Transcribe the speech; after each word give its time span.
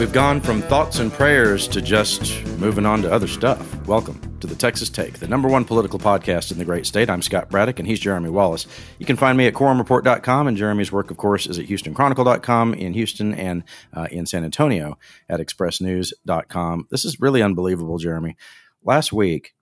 We've 0.00 0.10
gone 0.10 0.40
from 0.40 0.62
thoughts 0.62 0.98
and 0.98 1.12
prayers 1.12 1.68
to 1.68 1.82
just 1.82 2.42
moving 2.56 2.86
on 2.86 3.02
to 3.02 3.12
other 3.12 3.28
stuff. 3.28 3.86
Welcome 3.86 4.18
to 4.40 4.46
the 4.46 4.54
Texas 4.54 4.88
Take, 4.88 5.18
the 5.18 5.28
number 5.28 5.46
one 5.46 5.62
political 5.66 5.98
podcast 5.98 6.50
in 6.50 6.56
the 6.56 6.64
great 6.64 6.86
state. 6.86 7.10
I'm 7.10 7.20
Scott 7.20 7.50
Braddock, 7.50 7.78
and 7.78 7.86
he's 7.86 8.00
Jeremy 8.00 8.30
Wallace. 8.30 8.66
You 8.98 9.04
can 9.04 9.18
find 9.18 9.36
me 9.36 9.46
at 9.46 9.52
quorumreport.com, 9.52 10.46
and 10.46 10.56
Jeremy's 10.56 10.90
work, 10.90 11.10
of 11.10 11.18
course, 11.18 11.46
is 11.46 11.58
at 11.58 11.66
houstonchronicle.com 11.66 12.72
in 12.72 12.94
Houston 12.94 13.34
and 13.34 13.62
uh, 13.92 14.08
in 14.10 14.24
San 14.24 14.42
Antonio 14.42 14.96
at 15.28 15.38
expressnews.com. 15.38 16.88
This 16.90 17.04
is 17.04 17.20
really 17.20 17.42
unbelievable, 17.42 17.98
Jeremy. 17.98 18.38
Last 18.82 19.12
week, 19.12 19.52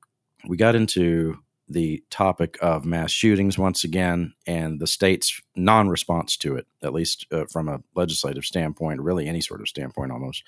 we 0.46 0.56
got 0.56 0.76
into 0.76 1.38
the 1.68 2.02
topic 2.10 2.58
of 2.62 2.84
mass 2.84 3.10
shootings 3.10 3.58
once 3.58 3.84
again 3.84 4.32
and 4.46 4.80
the 4.80 4.86
state's 4.86 5.40
non 5.54 5.88
response 5.88 6.36
to 6.38 6.56
it, 6.56 6.66
at 6.82 6.92
least 6.92 7.26
uh, 7.30 7.44
from 7.50 7.68
a 7.68 7.80
legislative 7.94 8.44
standpoint, 8.44 9.00
really 9.00 9.26
any 9.26 9.40
sort 9.40 9.60
of 9.60 9.68
standpoint 9.68 10.12
almost. 10.12 10.44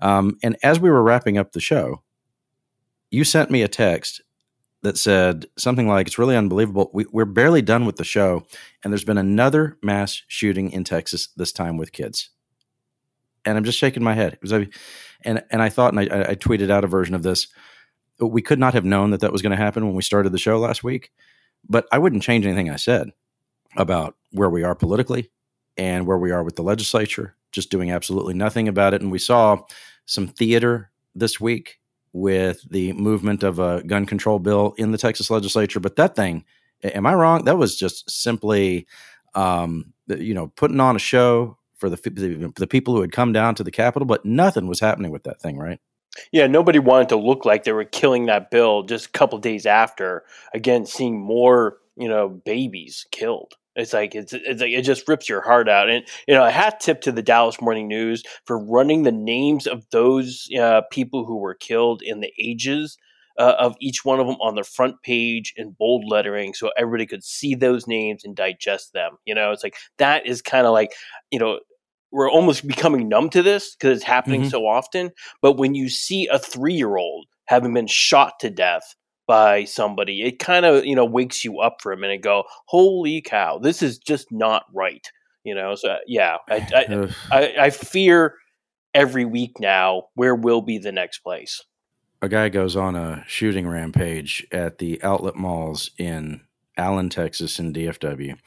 Um, 0.00 0.36
and 0.42 0.56
as 0.62 0.80
we 0.80 0.90
were 0.90 1.02
wrapping 1.02 1.38
up 1.38 1.52
the 1.52 1.60
show, 1.60 2.02
you 3.10 3.24
sent 3.24 3.50
me 3.50 3.62
a 3.62 3.68
text 3.68 4.20
that 4.82 4.98
said 4.98 5.46
something 5.56 5.88
like, 5.88 6.06
It's 6.06 6.18
really 6.18 6.36
unbelievable. 6.36 6.90
We, 6.92 7.06
we're 7.10 7.24
barely 7.24 7.62
done 7.62 7.86
with 7.86 7.96
the 7.96 8.04
show, 8.04 8.46
and 8.82 8.92
there's 8.92 9.04
been 9.04 9.18
another 9.18 9.78
mass 9.82 10.22
shooting 10.28 10.70
in 10.70 10.84
Texas, 10.84 11.28
this 11.36 11.52
time 11.52 11.76
with 11.76 11.92
kids. 11.92 12.30
And 13.46 13.56
I'm 13.56 13.64
just 13.64 13.78
shaking 13.78 14.02
my 14.02 14.14
head. 14.14 14.34
It 14.34 14.42
was, 14.42 14.52
and, 14.52 15.42
and 15.50 15.62
I 15.62 15.68
thought, 15.68 15.94
and 15.94 16.00
I, 16.00 16.30
I 16.30 16.34
tweeted 16.34 16.70
out 16.70 16.84
a 16.84 16.88
version 16.88 17.14
of 17.14 17.22
this 17.22 17.48
we 18.18 18.42
could 18.42 18.58
not 18.58 18.74
have 18.74 18.84
known 18.84 19.10
that 19.10 19.20
that 19.20 19.32
was 19.32 19.42
going 19.42 19.56
to 19.56 19.62
happen 19.62 19.86
when 19.86 19.94
we 19.94 20.02
started 20.02 20.30
the 20.30 20.38
show 20.38 20.58
last 20.58 20.84
week. 20.84 21.10
But 21.68 21.86
I 21.92 21.98
wouldn't 21.98 22.22
change 22.22 22.46
anything 22.46 22.70
I 22.70 22.76
said 22.76 23.10
about 23.76 24.16
where 24.32 24.50
we 24.50 24.62
are 24.62 24.74
politically 24.74 25.30
and 25.76 26.06
where 26.06 26.18
we 26.18 26.30
are 26.30 26.42
with 26.42 26.56
the 26.56 26.62
legislature, 26.62 27.34
just 27.52 27.70
doing 27.70 27.90
absolutely 27.90 28.34
nothing 28.34 28.68
about 28.68 28.94
it. 28.94 29.02
And 29.02 29.10
we 29.10 29.18
saw 29.18 29.62
some 30.06 30.28
theater 30.28 30.90
this 31.14 31.40
week 31.40 31.80
with 32.12 32.62
the 32.70 32.92
movement 32.92 33.42
of 33.42 33.58
a 33.58 33.82
gun 33.82 34.06
control 34.06 34.38
bill 34.38 34.74
in 34.78 34.92
the 34.92 34.98
Texas 34.98 35.30
legislature. 35.30 35.80
But 35.80 35.96
that 35.96 36.14
thing, 36.14 36.44
am 36.82 37.06
I 37.06 37.14
wrong? 37.14 37.44
That 37.44 37.58
was 37.58 37.76
just 37.76 38.08
simply, 38.08 38.86
um, 39.34 39.92
you 40.06 40.34
know, 40.34 40.48
putting 40.48 40.80
on 40.80 40.96
a 40.96 41.00
show 41.00 41.58
for 41.76 41.90
the, 41.90 42.52
the 42.56 42.66
people 42.66 42.94
who 42.94 43.00
had 43.00 43.12
come 43.12 43.32
down 43.32 43.56
to 43.56 43.64
the 43.64 43.70
Capitol, 43.70 44.06
but 44.06 44.24
nothing 44.24 44.68
was 44.68 44.80
happening 44.80 45.10
with 45.10 45.24
that 45.24 45.40
thing, 45.40 45.58
right? 45.58 45.80
Yeah, 46.32 46.46
nobody 46.46 46.78
wanted 46.78 47.08
to 47.10 47.16
look 47.16 47.44
like 47.44 47.64
they 47.64 47.72
were 47.72 47.84
killing 47.84 48.26
that 48.26 48.50
bill 48.50 48.82
just 48.82 49.06
a 49.06 49.10
couple 49.10 49.38
days 49.38 49.66
after. 49.66 50.24
Again, 50.52 50.86
seeing 50.86 51.18
more, 51.20 51.78
you 51.96 52.08
know, 52.08 52.28
babies 52.28 53.06
killed. 53.10 53.54
It's 53.76 53.92
like 53.92 54.14
it's 54.14 54.32
it's 54.32 54.60
like 54.60 54.70
it 54.70 54.82
just 54.82 55.08
rips 55.08 55.28
your 55.28 55.40
heart 55.40 55.68
out. 55.68 55.90
And 55.90 56.04
you 56.28 56.34
know, 56.34 56.44
a 56.44 56.50
hat 56.50 56.78
tip 56.80 57.00
to 57.02 57.12
the 57.12 57.22
Dallas 57.22 57.60
Morning 57.60 57.88
News 57.88 58.22
for 58.44 58.58
running 58.64 59.02
the 59.02 59.12
names 59.12 59.66
of 59.66 59.84
those 59.90 60.48
uh, 60.58 60.82
people 60.92 61.24
who 61.24 61.38
were 61.38 61.54
killed 61.54 62.00
and 62.02 62.22
the 62.22 62.32
ages 62.38 62.96
uh, 63.36 63.56
of 63.58 63.74
each 63.80 64.04
one 64.04 64.20
of 64.20 64.28
them 64.28 64.36
on 64.40 64.54
the 64.54 64.62
front 64.62 65.02
page 65.02 65.52
in 65.56 65.74
bold 65.76 66.04
lettering, 66.06 66.54
so 66.54 66.70
everybody 66.78 67.04
could 67.04 67.24
see 67.24 67.56
those 67.56 67.88
names 67.88 68.24
and 68.24 68.36
digest 68.36 68.92
them. 68.92 69.16
You 69.24 69.34
know, 69.34 69.50
it's 69.50 69.64
like 69.64 69.74
that 69.98 70.24
is 70.24 70.40
kind 70.40 70.66
of 70.66 70.72
like 70.72 70.92
you 71.32 71.40
know 71.40 71.58
we're 72.14 72.30
almost 72.30 72.66
becoming 72.66 73.08
numb 73.08 73.28
to 73.30 73.42
this 73.42 73.74
because 73.74 73.98
it's 73.98 74.06
happening 74.06 74.42
mm-hmm. 74.42 74.50
so 74.50 74.66
often. 74.66 75.10
But 75.42 75.58
when 75.58 75.74
you 75.74 75.88
see 75.88 76.28
a 76.28 76.38
three 76.38 76.74
year 76.74 76.96
old 76.96 77.26
having 77.46 77.74
been 77.74 77.88
shot 77.88 78.38
to 78.40 78.50
death 78.50 78.94
by 79.26 79.64
somebody, 79.64 80.22
it 80.22 80.38
kind 80.38 80.64
of 80.64 80.86
you 80.86 80.94
know 80.94 81.04
wakes 81.04 81.44
you 81.44 81.58
up 81.58 81.82
for 81.82 81.92
a 81.92 81.96
minute. 81.96 82.22
go, 82.22 82.44
holy 82.66 83.20
cow, 83.20 83.58
this 83.58 83.82
is 83.82 83.98
just 83.98 84.30
not 84.30 84.64
right. 84.72 85.10
You 85.42 85.54
know, 85.54 85.74
so 85.74 85.98
yeah, 86.06 86.36
I 86.48 86.56
I, 86.74 87.08
I, 87.32 87.54
I 87.64 87.70
fear 87.70 88.36
every 88.94 89.24
week 89.24 89.58
now 89.58 90.04
where 90.14 90.36
will 90.36 90.62
be 90.62 90.78
the 90.78 90.92
next 90.92 91.18
place. 91.18 91.60
A 92.22 92.28
guy 92.28 92.48
goes 92.48 92.76
on 92.76 92.94
a 92.94 93.24
shooting 93.26 93.68
rampage 93.68 94.46
at 94.50 94.78
the 94.78 95.02
outlet 95.02 95.34
malls 95.34 95.90
in 95.98 96.40
Allen, 96.76 97.10
Texas, 97.10 97.58
in 97.58 97.72
DFW. 97.72 98.38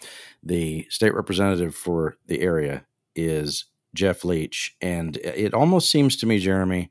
The 0.42 0.88
state 0.90 1.14
representative 1.14 1.76
for 1.76 2.18
the 2.26 2.42
area 2.42 2.87
is 3.18 3.66
Jeff 3.94 4.24
Leach. 4.24 4.76
And 4.80 5.18
it 5.18 5.54
almost 5.54 5.92
seems 5.92 6.16
to 6.18 6.26
me, 6.26 6.40
Jeremy, 6.40 6.90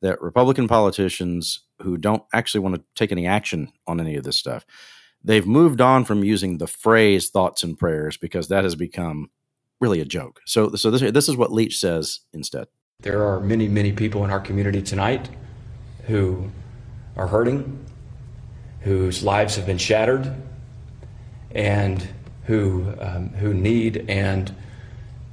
that 0.00 0.20
Republican 0.20 0.66
politicians 0.66 1.60
who 1.82 1.96
don't 1.96 2.22
actually 2.32 2.60
want 2.60 2.76
to 2.76 2.82
take 2.94 3.12
any 3.12 3.26
action 3.26 3.70
on 3.86 4.00
any 4.00 4.16
of 4.16 4.24
this 4.24 4.38
stuff, 4.38 4.64
they've 5.22 5.46
moved 5.46 5.80
on 5.80 6.04
from 6.04 6.24
using 6.24 6.58
the 6.58 6.66
phrase 6.66 7.30
thoughts 7.30 7.62
and 7.62 7.78
prayers 7.78 8.16
because 8.16 8.48
that 8.48 8.64
has 8.64 8.74
become 8.74 9.30
really 9.80 10.00
a 10.00 10.04
joke. 10.04 10.40
So, 10.46 10.74
so 10.74 10.90
this, 10.90 11.12
this 11.12 11.28
is 11.28 11.36
what 11.36 11.52
Leach 11.52 11.78
says 11.78 12.20
instead. 12.32 12.68
There 13.00 13.22
are 13.22 13.40
many, 13.40 13.68
many 13.68 13.92
people 13.92 14.24
in 14.24 14.30
our 14.30 14.40
community 14.40 14.80
tonight 14.80 15.28
who 16.06 16.50
are 17.16 17.26
hurting, 17.26 17.84
whose 18.80 19.22
lives 19.22 19.56
have 19.56 19.66
been 19.66 19.78
shattered, 19.78 20.32
and 21.50 22.06
who, 22.44 22.94
um, 23.00 23.28
who 23.30 23.52
need 23.52 24.04
and 24.08 24.54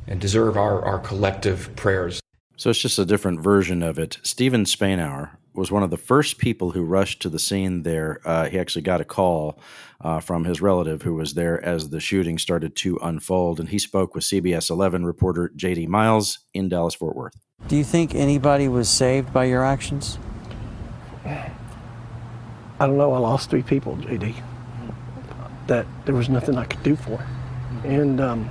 and 0.08 0.20
deserve 0.20 0.58
our, 0.58 0.84
our 0.84 1.00
collective 1.00 1.76
prayers. 1.76 2.20
So 2.58 2.70
it's 2.70 2.80
just 2.80 3.00
a 3.00 3.06
different 3.06 3.42
version 3.42 3.82
of 3.82 3.98
it. 3.98 4.20
Steven 4.24 4.66
Spainhouer 4.66 5.32
was 5.54 5.72
one 5.72 5.84
of 5.84 5.90
the 5.90 5.98
first 5.98 6.38
people 6.38 6.72
who 6.72 6.84
rushed 6.84 7.22
to 7.22 7.30
the 7.30 7.40
scene 7.40 7.84
there. 7.84 8.20
Uh, 8.26 8.50
he 8.50 8.60
actually 8.60 8.82
got 8.82 9.02
a 9.02 9.06
call 9.06 9.60
uh, 10.02 10.20
from 10.20 10.46
his 10.46 10.62
relative 10.62 11.04
who 11.04 11.14
was 11.14 11.34
there 11.34 11.64
as 11.64 11.90
the 11.90 12.00
shooting 12.00 12.38
started 12.38 12.76
to 12.76 12.98
unfold, 13.02 13.60
and 13.60 13.70
he 13.70 13.80
spoke 13.80 14.16
with 14.16 14.24
CBS 14.24 14.70
11 14.70 15.06
reporter 15.06 15.52
J.D. 15.56 15.88
Miles 15.88 16.40
in 16.54 16.70
Dallas 16.70 16.96
Fort 16.96 17.16
Worth. 17.16 17.34
Do 17.68 17.76
you 17.76 17.84
think 17.84 18.14
anybody 18.14 18.68
was 18.68 18.90
saved 18.90 19.32
by 19.32 19.46
your 19.46 19.64
actions? 19.64 20.18
I 21.26 22.88
don't 22.88 22.98
know. 22.98 23.14
I 23.14 23.20
lost 23.20 23.50
three 23.50 23.64
people, 23.64 23.96
JD. 23.98 24.36
That 25.68 25.86
there 26.06 26.16
was 26.16 26.28
nothing 26.28 26.58
I 26.58 26.66
could 26.66 26.84
do 26.84 26.98
for, 26.98 27.26
and 27.86 28.20
um, 28.20 28.50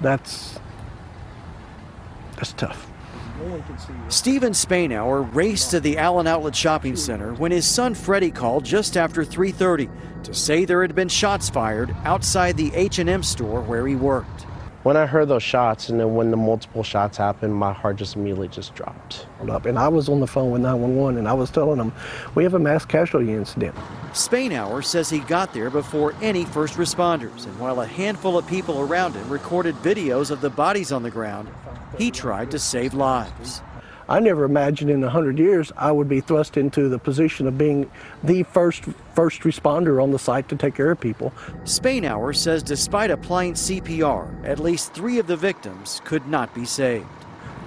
that's 0.00 0.58
that's 2.36 2.52
tough. 2.54 2.86
Steven 4.08 4.52
Spainhouer 4.52 5.34
raced 5.34 5.70
to 5.70 5.80
the 5.80 5.96
Allen 5.96 6.26
Outlet 6.26 6.54
Shopping 6.54 6.94
Center 6.96 7.32
when 7.34 7.52
his 7.52 7.66
son 7.66 7.94
Freddie 7.94 8.30
called 8.30 8.64
just 8.64 8.96
after 8.96 9.24
3:30 9.24 9.88
to 10.24 10.34
say 10.34 10.64
there 10.66 10.82
had 10.82 10.94
been 10.94 11.08
shots 11.08 11.48
fired 11.48 11.94
outside 12.04 12.56
the 12.58 12.70
H&M 12.74 13.22
store 13.22 13.62
where 13.62 13.86
he 13.86 13.96
worked. 13.96 14.42
When 14.82 14.96
I 14.96 15.06
heard 15.06 15.28
those 15.28 15.42
shots 15.42 15.88
and 15.88 16.00
then 16.00 16.14
when 16.14 16.30
the 16.30 16.36
multiple 16.36 16.82
shots 16.82 17.16
happened, 17.18 17.54
my 17.54 17.72
heart 17.72 17.96
just 17.96 18.16
immediately 18.16 18.48
just 18.48 18.74
dropped. 18.74 19.26
And 19.40 19.78
I 19.78 19.88
was 19.88 20.08
on 20.08 20.20
the 20.20 20.26
phone 20.26 20.50
with 20.50 20.62
911 20.62 21.18
and 21.18 21.28
I 21.28 21.32
was 21.34 21.50
telling 21.50 21.78
them, 21.78 21.92
we 22.34 22.44
have 22.44 22.54
a 22.54 22.58
mass 22.58 22.84
casualty 22.84 23.32
incident. 23.32 23.74
Spainhouer 24.12 24.84
says 24.84 25.08
he 25.08 25.20
got 25.20 25.54
there 25.54 25.70
before 25.70 26.14
any 26.20 26.44
first 26.44 26.74
responders, 26.74 27.46
and 27.46 27.58
while 27.60 27.80
a 27.80 27.86
handful 27.86 28.36
of 28.36 28.46
people 28.46 28.80
around 28.80 29.14
him 29.14 29.28
recorded 29.28 29.76
videos 29.76 30.30
of 30.30 30.40
the 30.40 30.50
bodies 30.50 30.90
on 30.90 31.02
the 31.02 31.10
ground, 31.10 31.48
he 31.96 32.10
tried 32.10 32.50
to 32.50 32.58
save 32.58 32.92
lives. 32.92 33.62
I 34.08 34.18
never 34.18 34.42
imagined 34.42 34.90
in 34.90 35.04
a 35.04 35.08
hundred 35.08 35.38
years 35.38 35.70
I 35.76 35.92
would 35.92 36.08
be 36.08 36.20
thrust 36.20 36.56
into 36.56 36.88
the 36.88 36.98
position 36.98 37.46
of 37.46 37.56
being 37.56 37.88
the 38.24 38.42
first 38.42 38.82
first 39.14 39.42
responder 39.42 40.02
on 40.02 40.10
the 40.10 40.18
site 40.18 40.48
to 40.48 40.56
take 40.56 40.74
care 40.74 40.90
of 40.90 40.98
people. 40.98 41.32
Spainhouer 41.62 42.34
says 42.34 42.64
despite 42.64 43.12
applying 43.12 43.54
CPR, 43.54 44.44
at 44.44 44.58
least 44.58 44.92
three 44.92 45.20
of 45.20 45.28
the 45.28 45.36
victims 45.36 46.02
could 46.04 46.26
not 46.26 46.52
be 46.52 46.64
saved. 46.64 47.06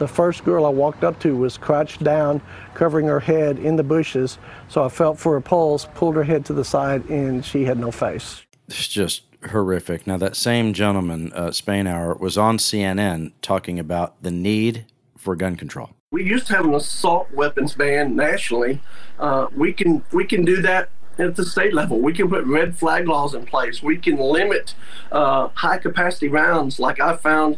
The 0.03 0.09
first 0.09 0.43
girl 0.43 0.65
I 0.65 0.69
walked 0.69 1.05
up 1.05 1.17
to 1.21 1.33
was 1.33 1.57
crouched 1.57 2.03
down, 2.03 2.41
covering 2.73 3.05
her 3.05 3.21
head 3.21 3.57
in 3.57 3.77
the 3.77 3.83
bushes. 3.83 4.37
So 4.67 4.83
I 4.83 4.89
felt 4.89 5.17
for 5.17 5.31
her 5.31 5.39
pulse, 5.39 5.87
pulled 5.95 6.17
her 6.17 6.25
head 6.25 6.43
to 6.47 6.53
the 6.53 6.65
side, 6.65 7.09
and 7.09 7.45
she 7.45 7.63
had 7.63 7.79
no 7.79 7.89
face. 7.89 8.41
It's 8.67 8.89
just 8.89 9.21
horrific. 9.49 10.05
Now, 10.05 10.17
that 10.17 10.35
same 10.35 10.73
gentleman, 10.73 11.31
uh, 11.33 11.51
Spainhouer, 11.51 12.19
was 12.19 12.37
on 12.37 12.57
CNN 12.57 13.31
talking 13.41 13.79
about 13.79 14.21
the 14.21 14.29
need 14.29 14.87
for 15.17 15.37
gun 15.37 15.55
control 15.55 15.91
we 16.11 16.23
used 16.23 16.47
to 16.47 16.53
have 16.53 16.65
an 16.65 16.75
assault 16.75 17.31
weapons 17.31 17.73
ban 17.73 18.15
nationally. 18.15 18.79
Uh, 19.17 19.47
we 19.55 19.73
can 19.73 20.03
we 20.11 20.25
can 20.25 20.45
do 20.45 20.61
that 20.61 20.89
at 21.17 21.35
the 21.35 21.43
state 21.43 21.73
level. 21.73 21.99
We 21.99 22.13
can 22.13 22.29
put 22.29 22.45
red 22.45 22.77
flag 22.77 23.07
laws 23.07 23.33
in 23.33 23.47
place. 23.47 23.81
We 23.81 23.97
can 23.97 24.17
limit 24.17 24.75
uh, 25.11 25.47
high 25.55 25.79
capacity 25.79 26.27
rounds, 26.27 26.79
like 26.79 26.99
I 26.99 27.15
found 27.15 27.57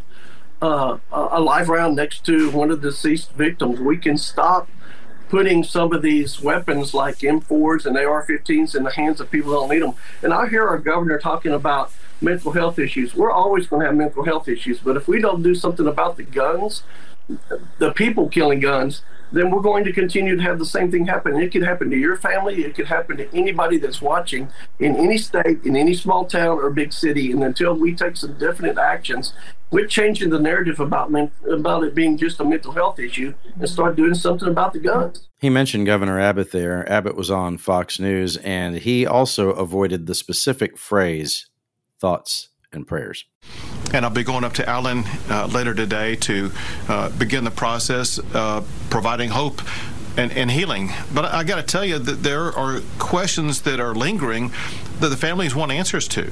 uh, 0.61 0.97
a 1.11 1.41
live 1.41 1.69
round 1.69 1.95
next 1.95 2.25
to 2.25 2.49
one 2.51 2.71
of 2.71 2.81
the 2.81 2.89
deceased 2.89 3.31
victims. 3.33 3.79
We 3.79 3.97
can 3.97 4.17
stop 4.17 4.69
putting 5.29 5.63
some 5.63 5.91
of 5.91 6.01
these 6.01 6.41
weapons 6.41 6.93
like 6.93 7.17
M4s 7.17 7.85
and 7.85 7.97
AR-15s 7.97 8.75
in 8.75 8.83
the 8.83 8.91
hands 8.91 9.19
of 9.19 9.31
people 9.31 9.51
who 9.51 9.57
don't 9.57 9.69
need 9.69 9.81
them. 9.81 9.95
And 10.21 10.33
I 10.33 10.47
hear 10.47 10.67
our 10.67 10.77
governor 10.77 11.19
talking 11.19 11.51
about 11.51 11.91
mental 12.21 12.51
health 12.51 12.79
issues. 12.79 13.15
We're 13.15 13.31
always 13.31 13.67
going 13.67 13.81
to 13.81 13.87
have 13.87 13.95
mental 13.95 14.23
health 14.23 14.47
issues, 14.47 14.79
but 14.79 14.95
if 14.95 15.07
we 15.07 15.19
don't 15.19 15.43
do 15.43 15.55
something 15.55 15.87
about 15.87 16.17
the 16.17 16.23
guns, 16.23 16.83
the 17.79 17.91
people 17.91 18.29
killing 18.29 18.59
guns, 18.59 19.01
then 19.31 19.51
we're 19.51 19.61
going 19.61 19.83
to 19.83 19.93
continue 19.93 20.35
to 20.35 20.41
have 20.41 20.59
the 20.59 20.65
same 20.65 20.91
thing 20.91 21.05
happen. 21.05 21.35
It 21.39 21.51
could 21.51 21.63
happen 21.63 21.89
to 21.89 21.97
your 21.97 22.15
family. 22.15 22.63
It 22.63 22.75
could 22.75 22.87
happen 22.87 23.17
to 23.17 23.35
anybody 23.35 23.77
that's 23.77 24.01
watching 24.01 24.49
in 24.79 24.95
any 24.95 25.17
state, 25.17 25.63
in 25.63 25.75
any 25.75 25.93
small 25.93 26.25
town 26.25 26.57
or 26.57 26.69
big 26.69 26.93
city. 26.93 27.31
And 27.31 27.43
until 27.43 27.73
we 27.73 27.93
take 27.93 28.17
some 28.17 28.37
definite 28.37 28.77
actions, 28.77 29.33
we're 29.71 29.87
changing 29.87 30.29
the 30.29 30.39
narrative 30.39 30.79
about 30.79 31.11
men, 31.11 31.31
about 31.49 31.83
it 31.83 31.95
being 31.95 32.17
just 32.17 32.39
a 32.39 32.45
mental 32.45 32.71
health 32.71 32.99
issue 32.99 33.33
and 33.59 33.69
start 33.69 33.95
doing 33.95 34.13
something 34.13 34.47
about 34.47 34.73
the 34.73 34.79
guns. 34.79 35.27
He 35.37 35.49
mentioned 35.49 35.85
Governor 35.85 36.19
Abbott 36.19 36.51
there. 36.51 36.89
Abbott 36.91 37.15
was 37.15 37.29
on 37.29 37.57
Fox 37.57 37.99
News, 37.99 38.37
and 38.37 38.77
he 38.77 39.05
also 39.05 39.49
avoided 39.51 40.05
the 40.05 40.15
specific 40.15 40.77
phrase 40.77 41.47
"thoughts 41.99 42.49
and 42.75 42.87
prayers." 42.87 43.25
And 43.93 44.05
I'll 44.05 44.11
be 44.11 44.23
going 44.23 44.43
up 44.43 44.53
to 44.53 44.69
Allen 44.69 45.03
uh, 45.29 45.47
later 45.47 45.73
today 45.73 46.15
to 46.17 46.51
uh, 46.89 47.09
begin 47.09 47.43
the 47.43 47.51
process, 47.51 48.19
providing 48.89 49.29
hope 49.29 49.61
and, 50.17 50.31
and, 50.31 50.51
healing. 50.51 50.91
But 51.13 51.25
I 51.25 51.43
got 51.43 51.57
to 51.57 51.63
tell 51.63 51.85
you 51.85 51.99
that 51.99 52.23
there 52.23 52.57
are 52.57 52.81
questions 52.99 53.61
that 53.63 53.79
are 53.79 53.93
lingering 53.93 54.51
that 54.99 55.09
the 55.09 55.17
families 55.17 55.55
want 55.55 55.71
answers 55.71 56.07
to. 56.09 56.31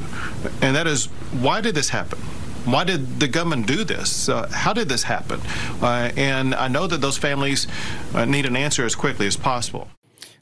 And 0.61 0.75
that 0.75 0.87
is 0.87 1.05
why 1.31 1.61
did 1.61 1.75
this 1.75 1.89
happen? 1.89 2.19
Why 2.65 2.85
did 2.85 3.19
the 3.19 3.27
government 3.27 3.67
do 3.67 3.83
this? 3.83 4.29
Uh, 4.29 4.47
how 4.49 4.71
did 4.71 4.87
this 4.87 5.03
happen? 5.03 5.41
Uh, 5.81 6.11
and 6.15 6.55
I 6.55 6.69
know 6.69 6.87
that 6.87 7.01
those 7.01 7.17
families 7.17 7.67
uh, 8.13 8.23
need 8.23 8.45
an 8.45 8.55
answer 8.55 8.85
as 8.85 8.95
quickly 8.95 9.27
as 9.27 9.35
possible. 9.35 9.89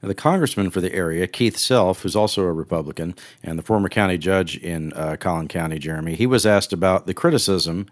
The 0.02 0.16
congressman 0.16 0.72
for 0.72 0.82
the 0.82 0.94
area, 0.94 1.28
Keith 1.28 1.58
Self, 1.58 2.02
who's 2.02 2.16
also 2.16 2.42
a 2.42 2.52
Republican 2.52 3.16
and 3.44 3.60
the 3.60 3.64
former 3.64 3.88
county 3.88 4.18
judge 4.18 4.58
in 4.58 4.94
uh, 4.94 5.16
Collin 5.20 5.48
County, 5.48 5.78
Jeremy, 5.78 6.16
he 6.16 6.26
was 6.26 6.46
asked 6.46 6.74
about 6.74 7.06
the 7.06 7.14
criticism 7.14 7.86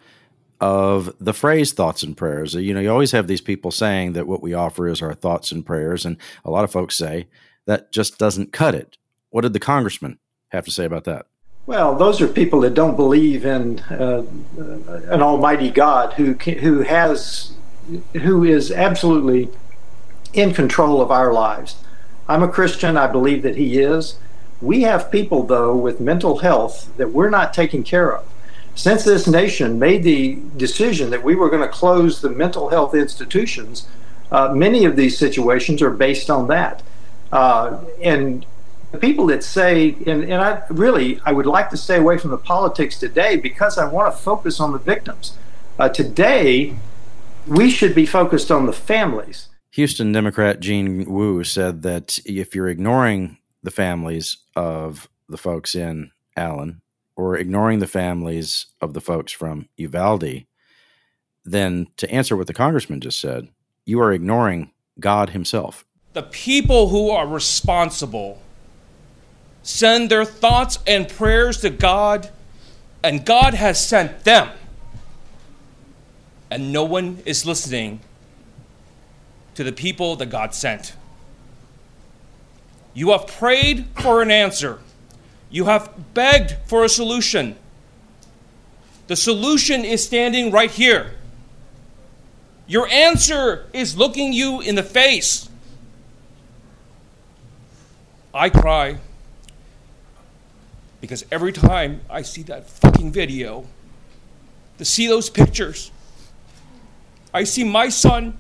of 0.60 1.14
the 1.20 1.34
phrase 1.34 1.72
thoughts 1.72 2.02
and 2.02 2.18
prayers. 2.18 2.56
You 2.56 2.74
know, 2.74 2.80
you 2.80 2.92
always 2.92 3.12
have 3.12 3.28
these 3.28 3.42
people 3.42 3.70
saying 3.72 4.14
that 4.14 4.28
what 4.28 4.42
we 4.42 4.54
offer 4.54 4.88
is 4.88 5.02
our 5.02 5.14
thoughts 5.14 5.52
and 5.52 5.66
prayers, 5.66 6.06
and 6.06 6.18
a 6.44 6.50
lot 6.50 6.64
of 6.64 6.72
folks 6.72 6.98
say 6.98 7.28
that 7.66 7.92
just 7.92 8.18
doesn't 8.18 8.52
cut 8.52 8.74
it. 8.74 8.98
What 9.30 9.42
did 9.42 9.54
the 9.54 9.60
congressman 9.60 10.18
have 10.50 10.66
to 10.66 10.72
say 10.72 10.86
about 10.86 11.04
that? 11.04 11.28
Well, 11.68 11.96
those 11.96 12.20
are 12.20 12.28
people 12.28 12.62
that 12.62 12.74
don't 12.74 12.96
believe 12.96 13.46
in 13.46 13.80
uh, 13.92 14.24
an 15.10 15.22
Almighty 15.22 15.70
God 15.70 16.14
who 16.14 16.34
who 16.34 16.82
has 16.82 17.54
who 18.14 18.44
is 18.44 18.72
absolutely 18.72 19.50
in 20.34 20.54
control 20.54 21.00
of 21.00 21.12
our 21.12 21.32
lives. 21.32 21.76
I'm 22.30 22.44
a 22.44 22.48
Christian. 22.48 22.96
I 22.96 23.08
believe 23.08 23.42
that 23.42 23.56
He 23.56 23.80
is. 23.80 24.20
We 24.62 24.84
have 24.84 25.12
people, 25.12 25.44
though, 25.44 25.76
with 25.76 26.00
mental 26.00 26.38
health 26.38 26.96
that 26.98 27.12
we're 27.12 27.32
not 27.32 27.56
taking 27.56 27.84
care 27.84 28.16
of. 28.16 28.24
Since 28.76 29.04
this 29.04 29.28
nation 29.28 29.80
made 29.80 30.04
the 30.04 30.38
decision 30.56 31.10
that 31.10 31.24
we 31.24 31.34
were 31.34 31.50
going 31.50 31.64
to 31.64 31.68
close 31.68 32.22
the 32.22 32.30
mental 32.30 32.70
health 32.70 32.94
institutions, 32.94 33.88
uh, 34.32 34.54
many 34.54 34.86
of 34.86 34.96
these 34.96 35.18
situations 35.18 35.82
are 35.82 35.90
based 35.90 36.30
on 36.30 36.48
that. 36.48 36.84
Uh, 37.32 37.80
and 38.02 38.46
the 38.92 39.00
people 39.00 39.26
that 39.28 39.44
say, 39.44 39.96
and, 40.06 40.24
and 40.24 40.36
I 40.36 40.64
really, 40.70 41.20
I 41.26 41.32
would 41.32 41.48
like 41.48 41.72
to 41.72 41.78
stay 41.78 41.98
away 41.98 42.20
from 42.20 42.30
the 42.30 42.38
politics 42.38 43.00
today 43.00 43.38
because 43.38 43.78
I 43.78 43.86
want 43.92 44.16
to 44.16 44.22
focus 44.22 44.60
on 44.60 44.72
the 44.72 44.80
victims. 44.80 45.36
Uh, 45.80 45.90
today, 45.90 46.76
we 47.48 47.72
should 47.72 47.96
be 47.96 48.06
focused 48.06 48.52
on 48.52 48.68
the 48.68 48.74
families. 48.74 49.49
Houston 49.80 50.12
Democrat 50.12 50.60
Gene 50.60 51.06
Wu 51.06 51.42
said 51.46 51.84
that 51.84 52.20
if 52.26 52.54
you're 52.54 52.68
ignoring 52.68 53.38
the 53.64 53.72
families 53.72 54.36
of 54.54 55.08
the 55.30 55.38
folks 55.38 55.74
in 55.74 56.12
Allen 56.36 56.82
or 57.16 57.38
ignoring 57.38 57.80
the 57.80 57.88
families 57.88 58.66
of 58.82 58.94
the 58.94 59.00
folks 59.00 59.32
from 59.32 59.70
Uvalde, 59.78 60.44
then 61.46 61.88
to 61.96 62.12
answer 62.12 62.36
what 62.36 62.48
the 62.48 62.54
congressman 62.54 63.00
just 63.00 63.22
said, 63.22 63.48
you 63.86 64.02
are 64.02 64.12
ignoring 64.12 64.72
God 65.00 65.30
Himself. 65.30 65.86
The 66.12 66.24
people 66.24 66.90
who 66.90 67.12
are 67.12 67.26
responsible 67.26 68.42
send 69.64 70.12
their 70.12 70.26
thoughts 70.26 70.80
and 70.86 71.08
prayers 71.08 71.62
to 71.62 71.70
God, 71.70 72.30
and 73.02 73.26
God 73.26 73.54
has 73.54 73.82
sent 73.88 74.26
them. 74.26 74.50
And 76.52 76.74
no 76.74 76.84
one 76.84 77.20
is 77.26 77.46
listening 77.46 78.02
to 79.60 79.64
the 79.66 79.74
people 79.74 80.16
that 80.16 80.28
God 80.28 80.56
sent. 80.56 80.94
You 82.94 83.10
have 83.10 83.28
prayed 83.28 83.88
for 84.02 84.22
an 84.22 84.32
answer. 84.32 84.80
You 85.50 85.66
have 85.66 86.14
begged 86.14 86.56
for 86.66 86.86
a 86.86 86.88
solution. 86.88 87.58
The 89.08 89.18
solution 89.18 89.84
is 89.84 90.02
standing 90.02 90.50
right 90.50 90.72
here. 90.72 91.12
Your 92.68 92.88
answer 92.88 93.68
is 93.74 93.98
looking 93.98 94.32
you 94.32 94.62
in 94.62 94.76
the 94.76 94.84
face. 94.84 95.50
I 98.34 98.50
cry 98.50 98.96
because 101.02 101.26
every 101.30 101.52
time 101.52 102.00
I 102.10 102.22
see 102.22 102.44
that 102.44 102.70
fucking 102.70 103.12
video, 103.12 103.66
to 104.78 104.86
see 104.86 105.06
those 105.08 105.30
pictures, 105.30 105.92
I 107.34 107.44
see 107.44 107.66
my 107.66 107.90
son 107.90 108.38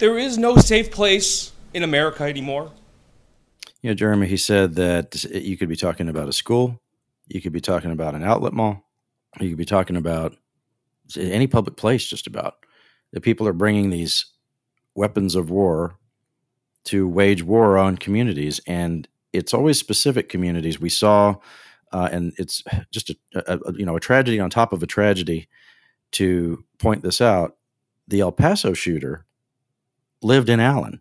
there 0.00 0.18
is 0.18 0.38
no 0.38 0.56
safe 0.56 0.90
place 0.90 1.52
in 1.72 1.82
America 1.84 2.24
anymore. 2.24 2.72
You 3.82 3.90
know, 3.90 3.94
Jeremy, 3.94 4.26
he 4.26 4.36
said 4.36 4.74
that 4.74 5.24
you 5.24 5.56
could 5.56 5.68
be 5.68 5.76
talking 5.76 6.08
about 6.08 6.28
a 6.28 6.32
school, 6.32 6.80
you 7.28 7.40
could 7.40 7.52
be 7.52 7.60
talking 7.60 7.92
about 7.92 8.14
an 8.14 8.24
outlet 8.24 8.52
mall, 8.52 8.82
you 9.38 9.50
could 9.50 9.58
be 9.58 9.64
talking 9.64 9.96
about 9.96 10.36
any 11.16 11.46
public 11.46 11.76
place, 11.76 12.04
just 12.08 12.26
about. 12.26 12.66
That 13.12 13.20
people 13.22 13.46
are 13.46 13.52
bringing 13.52 13.90
these 13.90 14.26
weapons 14.94 15.34
of 15.34 15.50
war 15.50 15.96
to 16.84 17.08
wage 17.08 17.42
war 17.42 17.76
on 17.76 17.96
communities, 17.96 18.60
and 18.66 19.06
it's 19.32 19.52
always 19.52 19.78
specific 19.78 20.28
communities. 20.28 20.80
We 20.80 20.88
saw, 20.88 21.36
uh, 21.92 22.08
and 22.10 22.32
it's 22.38 22.62
just 22.90 23.10
a, 23.10 23.16
a, 23.34 23.72
you 23.74 23.84
know 23.84 23.96
a 23.96 24.00
tragedy 24.00 24.40
on 24.40 24.50
top 24.50 24.72
of 24.72 24.82
a 24.82 24.86
tragedy. 24.86 25.48
To 26.12 26.64
point 26.78 27.02
this 27.02 27.20
out, 27.20 27.56
the 28.08 28.20
El 28.20 28.32
Paso 28.32 28.72
shooter 28.72 29.26
lived 30.22 30.48
in 30.48 30.60
Allen. 30.60 31.00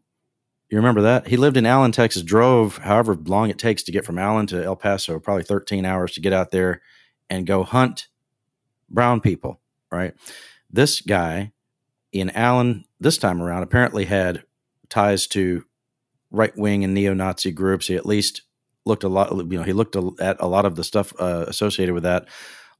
You 0.69 0.77
remember 0.77 1.01
that? 1.01 1.27
He 1.27 1.37
lived 1.37 1.57
in 1.57 1.65
Allen, 1.65 1.91
Texas, 1.91 2.21
drove 2.21 2.77
however 2.77 3.15
long 3.15 3.49
it 3.49 3.57
takes 3.57 3.81
to 3.83 3.91
get 3.91 4.05
from 4.05 4.19
Allen 4.19 4.45
to 4.47 4.63
El 4.63 4.75
Paso, 4.75 5.19
probably 5.19 5.43
13 5.43 5.83
hours 5.83 6.13
to 6.13 6.21
get 6.21 6.33
out 6.33 6.51
there 6.51 6.81
and 7.29 7.47
go 7.47 7.63
hunt 7.63 8.07
brown 8.89 9.19
people, 9.19 9.59
right? 9.91 10.13
This 10.69 11.01
guy 11.01 11.53
in 12.11 12.29
Allen 12.31 12.85
this 12.99 13.17
time 13.17 13.41
around 13.41 13.63
apparently 13.63 14.05
had 14.05 14.43
ties 14.89 15.27
to 15.27 15.65
right 16.31 16.55
wing 16.55 16.83
and 16.83 16.93
neo 16.93 17.13
Nazi 17.13 17.51
groups. 17.51 17.87
He 17.87 17.95
at 17.95 18.05
least 18.05 18.43
looked 18.85 19.03
a 19.03 19.09
lot, 19.09 19.31
you 19.31 19.57
know, 19.57 19.63
he 19.63 19.73
looked 19.73 19.95
at 20.19 20.37
a 20.39 20.47
lot 20.47 20.65
of 20.65 20.75
the 20.75 20.83
stuff 20.83 21.13
uh, 21.19 21.45
associated 21.47 21.93
with 21.93 22.03
that 22.03 22.27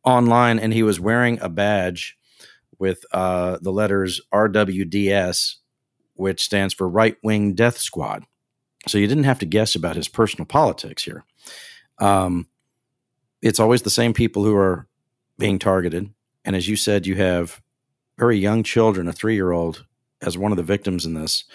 online, 0.03 0.59
and 0.59 0.73
he 0.73 0.83
was 0.83 0.99
wearing 0.99 1.39
a 1.41 1.49
badge 1.49 2.17
with 2.77 3.03
uh, 3.11 3.57
the 3.61 3.71
letters 3.71 4.21
RWDS 4.33 5.55
which 6.19 6.43
stands 6.43 6.73
for 6.73 6.87
Right 6.87 7.15
Wing 7.23 7.53
Death 7.53 7.77
Squad. 7.77 8.25
So 8.87 8.97
you 8.97 9.07
didn't 9.07 9.23
have 9.23 9.39
to 9.39 9.45
guess 9.45 9.73
about 9.73 9.95
his 9.95 10.09
personal 10.09 10.45
politics 10.45 11.03
here. 11.03 11.23
Um, 11.97 12.47
it's 13.41 13.59
always 13.59 13.83
the 13.83 13.89
same 13.89 14.13
people 14.13 14.43
who 14.43 14.55
are 14.55 14.87
being 15.37 15.59
targeted. 15.59 16.13
And 16.43 16.55
as 16.57 16.67
you 16.67 16.75
said, 16.75 17.07
you 17.07 17.15
have 17.15 17.61
very 18.17 18.37
young 18.37 18.63
children, 18.63 19.07
a 19.07 19.13
three 19.13 19.35
year 19.35 19.51
old, 19.51 19.85
as 20.21 20.37
one 20.37 20.51
of 20.51 20.57
the 20.57 20.63
victims 20.63 21.05
in 21.05 21.13
this. 21.13 21.45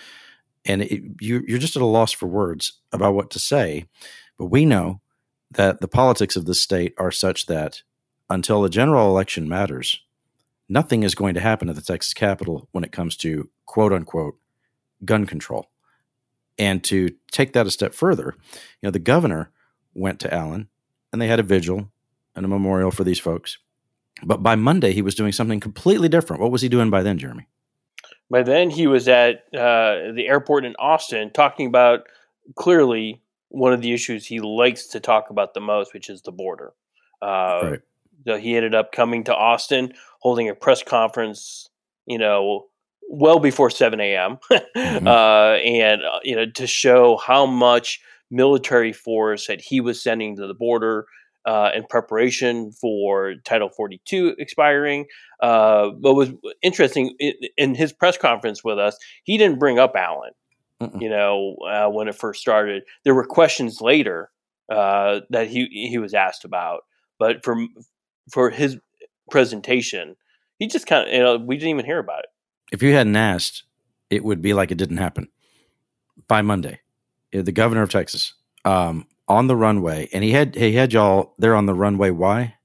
And 0.64 0.80
it, 0.80 1.02
you, 1.20 1.44
you're 1.46 1.58
just 1.58 1.76
at 1.76 1.82
a 1.82 1.86
loss 1.86 2.12
for 2.12 2.26
words 2.26 2.80
about 2.90 3.14
what 3.14 3.30
to 3.32 3.38
say. 3.38 3.84
But 4.38 4.46
we 4.46 4.64
know 4.64 5.02
that 5.50 5.82
the 5.82 5.88
politics 5.88 6.36
of 6.36 6.46
the 6.46 6.54
state 6.54 6.94
are 6.96 7.10
such 7.10 7.46
that 7.46 7.82
until 8.30 8.62
the 8.62 8.70
general 8.70 9.08
election 9.08 9.46
matters, 9.46 10.00
nothing 10.70 11.02
is 11.02 11.14
going 11.14 11.34
to 11.34 11.40
happen 11.40 11.68
at 11.68 11.76
the 11.76 11.82
Texas 11.82 12.14
Capitol 12.14 12.68
when 12.72 12.82
it 12.82 12.92
comes 12.92 13.14
to 13.18 13.50
quote 13.66 13.92
unquote 13.92 14.38
gun 15.04 15.26
control. 15.26 15.70
And 16.58 16.84
to 16.84 17.10
take 17.30 17.52
that 17.52 17.66
a 17.66 17.70
step 17.70 17.94
further, 17.94 18.34
you 18.52 18.86
know, 18.86 18.90
the 18.90 18.98
governor 18.98 19.50
went 19.92 20.20
to 20.20 20.32
Allen 20.32 20.68
and 21.12 21.20
they 21.20 21.26
had 21.26 21.40
a 21.40 21.44
vigil 21.44 21.90
and 22.34 22.44
a 22.44 22.48
memorial 22.48 22.90
for 22.90 23.04
these 23.04 23.18
folks. 23.18 23.58
But 24.22 24.42
by 24.42 24.54
Monday, 24.54 24.92
he 24.92 25.02
was 25.02 25.14
doing 25.14 25.32
something 25.32 25.60
completely 25.60 26.08
different. 26.08 26.40
What 26.40 26.52
was 26.52 26.62
he 26.62 26.68
doing 26.68 26.90
by 26.90 27.02
then, 27.02 27.18
Jeremy? 27.18 27.48
By 28.30 28.42
then, 28.42 28.70
he 28.70 28.86
was 28.86 29.08
at 29.08 29.44
uh, 29.54 30.12
the 30.14 30.26
airport 30.28 30.64
in 30.64 30.74
Austin 30.78 31.30
talking 31.32 31.66
about 31.66 32.06
clearly 32.54 33.22
one 33.48 33.72
of 33.72 33.82
the 33.82 33.92
issues 33.92 34.26
he 34.26 34.40
likes 34.40 34.86
to 34.88 35.00
talk 35.00 35.30
about 35.30 35.54
the 35.54 35.60
most, 35.60 35.92
which 35.92 36.08
is 36.08 36.22
the 36.22 36.32
border. 36.32 36.72
Uh, 37.20 37.60
Right. 37.62 37.80
So 38.26 38.38
he 38.38 38.56
ended 38.56 38.74
up 38.74 38.90
coming 38.92 39.24
to 39.24 39.34
Austin, 39.34 39.92
holding 40.20 40.48
a 40.48 40.54
press 40.54 40.82
conference, 40.82 41.68
you 42.06 42.18
know, 42.18 42.66
well 43.10 43.38
before 43.38 43.70
7 43.70 44.00
a.m. 44.00 44.38
Mhm. 44.76 45.06
uh, 45.06 45.56
and, 45.58 46.02
uh, 46.02 46.18
you 46.22 46.34
know, 46.36 46.46
to 46.56 46.66
show 46.66 47.16
how 47.16 47.46
much 47.46 48.00
military 48.30 48.92
force 48.92 49.46
that 49.46 49.60
he 49.60 49.80
was 49.80 50.02
sending 50.02 50.36
to 50.36 50.46
the 50.46 50.54
border 50.54 51.06
uh, 51.46 51.70
in 51.74 51.84
preparation 51.88 52.72
for 52.72 53.34
Title 53.44 53.68
42 53.68 54.34
expiring. 54.38 55.06
Uh, 55.40 55.90
what 56.00 56.16
was 56.16 56.30
interesting 56.62 57.14
in, 57.18 57.34
in 57.56 57.74
his 57.74 57.92
press 57.92 58.16
conference 58.16 58.64
with 58.64 58.78
us, 58.78 58.96
he 59.24 59.36
didn't 59.36 59.58
bring 59.58 59.78
up 59.78 59.92
Allen, 59.94 60.32
Mm-mm. 60.80 61.00
you 61.00 61.08
know, 61.10 61.56
uh, 61.68 61.88
when 61.88 62.08
it 62.08 62.14
first 62.14 62.40
started. 62.40 62.82
There 63.04 63.14
were 63.14 63.26
questions 63.26 63.80
later 63.80 64.30
uh, 64.70 65.20
that 65.30 65.48
he, 65.48 65.66
he 65.90 65.98
was 65.98 66.14
asked 66.14 66.44
about, 66.44 66.80
but 67.18 67.44
for, 67.44 67.56
for 68.32 68.48
his 68.50 68.78
presentation, 69.30 70.16
he 70.58 70.66
just 70.66 70.86
kind 70.86 71.06
of, 71.06 71.14
you 71.14 71.20
know, 71.20 71.36
we 71.36 71.56
didn't 71.56 71.70
even 71.70 71.84
hear 71.84 71.98
about 71.98 72.20
it. 72.20 72.30
If 72.72 72.82
you 72.82 72.92
hadn't 72.94 73.16
asked, 73.16 73.64
it 74.10 74.24
would 74.24 74.42
be 74.42 74.54
like 74.54 74.70
it 74.70 74.78
didn't 74.78 74.98
happen 74.98 75.28
by 76.28 76.42
Monday. 76.42 76.80
Uh, 77.34 77.42
The 77.42 77.52
governor 77.52 77.82
of 77.82 77.90
Texas 77.90 78.34
um, 78.64 79.06
on 79.28 79.46
the 79.46 79.56
runway, 79.56 80.08
and 80.12 80.24
he 80.24 80.30
had 80.32 80.54
he 80.54 80.72
had 80.72 80.92
y'all 80.92 81.34
there 81.38 81.54
on 81.54 81.66
the 81.66 81.74
runway. 81.74 82.10
Why? 82.10 82.56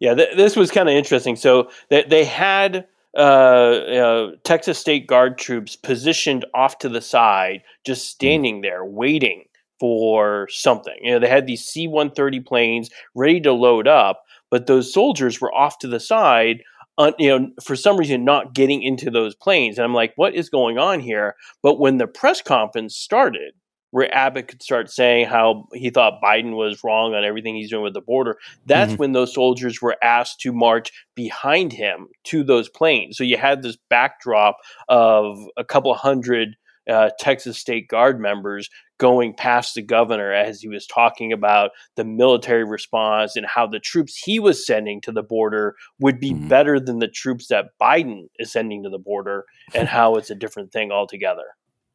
Yeah, 0.00 0.14
th- 0.14 0.36
this 0.36 0.56
was 0.56 0.70
kind 0.70 0.88
of 0.88 0.94
interesting. 0.94 1.36
So 1.36 1.70
they, 1.88 2.04
they 2.04 2.24
had 2.24 2.86
uh, 3.16 3.20
uh, 3.20 4.30
Texas 4.44 4.78
State 4.78 5.06
Guard 5.06 5.38
troops 5.38 5.74
positioned 5.74 6.44
off 6.54 6.78
to 6.78 6.88
the 6.88 7.00
side, 7.00 7.62
just 7.84 8.08
standing 8.08 8.60
there 8.60 8.84
waiting 8.84 9.44
for 9.80 10.48
something. 10.50 10.96
You 11.02 11.12
know, 11.12 11.18
they 11.18 11.28
had 11.28 11.46
these 11.46 11.64
C 11.64 11.86
130 11.88 12.40
planes 12.40 12.90
ready 13.14 13.40
to 13.42 13.52
load 13.52 13.88
up, 13.88 14.24
but 14.50 14.66
those 14.66 14.92
soldiers 14.92 15.40
were 15.40 15.54
off 15.54 15.78
to 15.80 15.88
the 15.88 16.00
side. 16.00 16.62
Uh, 16.98 17.12
you 17.18 17.28
know, 17.28 17.50
for 17.62 17.76
some 17.76 17.96
reason, 17.96 18.24
not 18.24 18.54
getting 18.54 18.82
into 18.82 19.10
those 19.10 19.34
planes, 19.34 19.78
and 19.78 19.84
I'm 19.84 19.94
like, 19.94 20.12
"What 20.16 20.34
is 20.34 20.48
going 20.48 20.78
on 20.78 21.00
here?" 21.00 21.34
But 21.62 21.78
when 21.78 21.98
the 21.98 22.06
press 22.06 22.40
conference 22.40 22.96
started, 22.96 23.52
where 23.90 24.12
Abbott 24.14 24.48
could 24.48 24.62
start 24.62 24.90
saying 24.90 25.26
how 25.26 25.64
he 25.72 25.90
thought 25.90 26.20
Biden 26.22 26.56
was 26.56 26.82
wrong 26.84 27.14
on 27.14 27.24
everything 27.24 27.54
he's 27.54 27.70
doing 27.70 27.82
with 27.84 27.94
the 27.94 28.00
border, 28.00 28.36
that's 28.66 28.94
Mhm. 28.94 28.98
when 28.98 29.12
those 29.12 29.32
soldiers 29.32 29.80
were 29.80 29.96
asked 30.02 30.40
to 30.40 30.52
march 30.52 30.90
behind 31.14 31.72
him 31.72 32.08
to 32.24 32.42
those 32.42 32.68
planes. 32.68 33.16
So 33.16 33.24
you 33.24 33.36
had 33.36 33.62
this 33.62 33.76
backdrop 33.88 34.56
of 34.88 35.38
a 35.56 35.64
couple 35.64 35.94
hundred 35.94 36.56
uh, 36.88 37.10
Texas 37.18 37.58
State 37.58 37.88
Guard 37.88 38.20
members 38.20 38.68
going 38.98 39.34
past 39.34 39.74
the 39.74 39.82
governor 39.82 40.32
as 40.32 40.60
he 40.60 40.68
was 40.68 40.86
talking 40.86 41.32
about 41.32 41.70
the 41.96 42.04
military 42.04 42.64
response 42.64 43.36
and 43.36 43.44
how 43.44 43.66
the 43.66 43.78
troops 43.78 44.16
he 44.16 44.38
was 44.38 44.66
sending 44.66 45.00
to 45.02 45.12
the 45.12 45.22
border 45.22 45.74
would 46.00 46.18
be 46.18 46.32
Mhm. 46.32 46.48
better 46.48 46.80
than 46.80 46.98
the 46.98 47.08
troops 47.08 47.48
that 47.48 47.66
Biden 47.80 48.28
is 48.38 48.50
sending 48.52 48.82
to 48.84 48.88
the 48.88 48.98
border 48.98 49.44
and 49.74 49.88
how 49.88 50.14
it's 50.14 50.30
a 50.30 50.34
different 50.34 50.72
thing 50.72 50.90
altogether. 50.92 51.44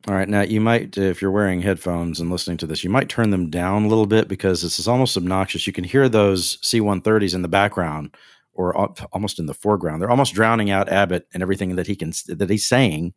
All 0.07 0.13
right, 0.15 0.29
now 0.29 0.41
you 0.41 0.61
might, 0.61 0.97
if 0.97 1.21
you're 1.21 1.31
wearing 1.31 1.61
headphones 1.61 2.19
and 2.19 2.29
listening 2.31 2.57
to 2.57 2.67
this, 2.67 2.83
you 2.83 2.89
might 2.89 3.09
turn 3.09 3.29
them 3.29 3.49
down 3.49 3.85
a 3.85 3.87
little 3.87 4.07
bit 4.07 4.27
because 4.27 4.61
this 4.61 4.77
is 4.79 4.87
almost 4.87 5.15
obnoxious. 5.17 5.65
You 5.67 5.73
can 5.73 5.83
hear 5.83 6.09
those 6.09 6.57
C-130s 6.61 7.33
in 7.35 7.43
the 7.43 7.47
background 7.47 8.15
or 8.53 8.75
almost 9.13 9.39
in 9.39 9.45
the 9.45 9.53
foreground. 9.53 10.01
They're 10.01 10.09
almost 10.11 10.33
drowning 10.33 10.69
out 10.69 10.89
Abbott 10.89 11.27
and 11.33 11.41
everything 11.41 11.75
that 11.77 11.87
he 11.87 11.95
can 11.95 12.13
that 12.27 12.49
he's 12.49 12.67
saying 12.67 13.13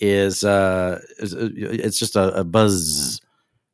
is 0.00 0.44
uh, 0.44 1.00
is, 1.18 1.34
uh, 1.34 1.48
it's 1.52 1.98
just 1.98 2.16
a, 2.16 2.40
a 2.40 2.44
buzz 2.44 3.20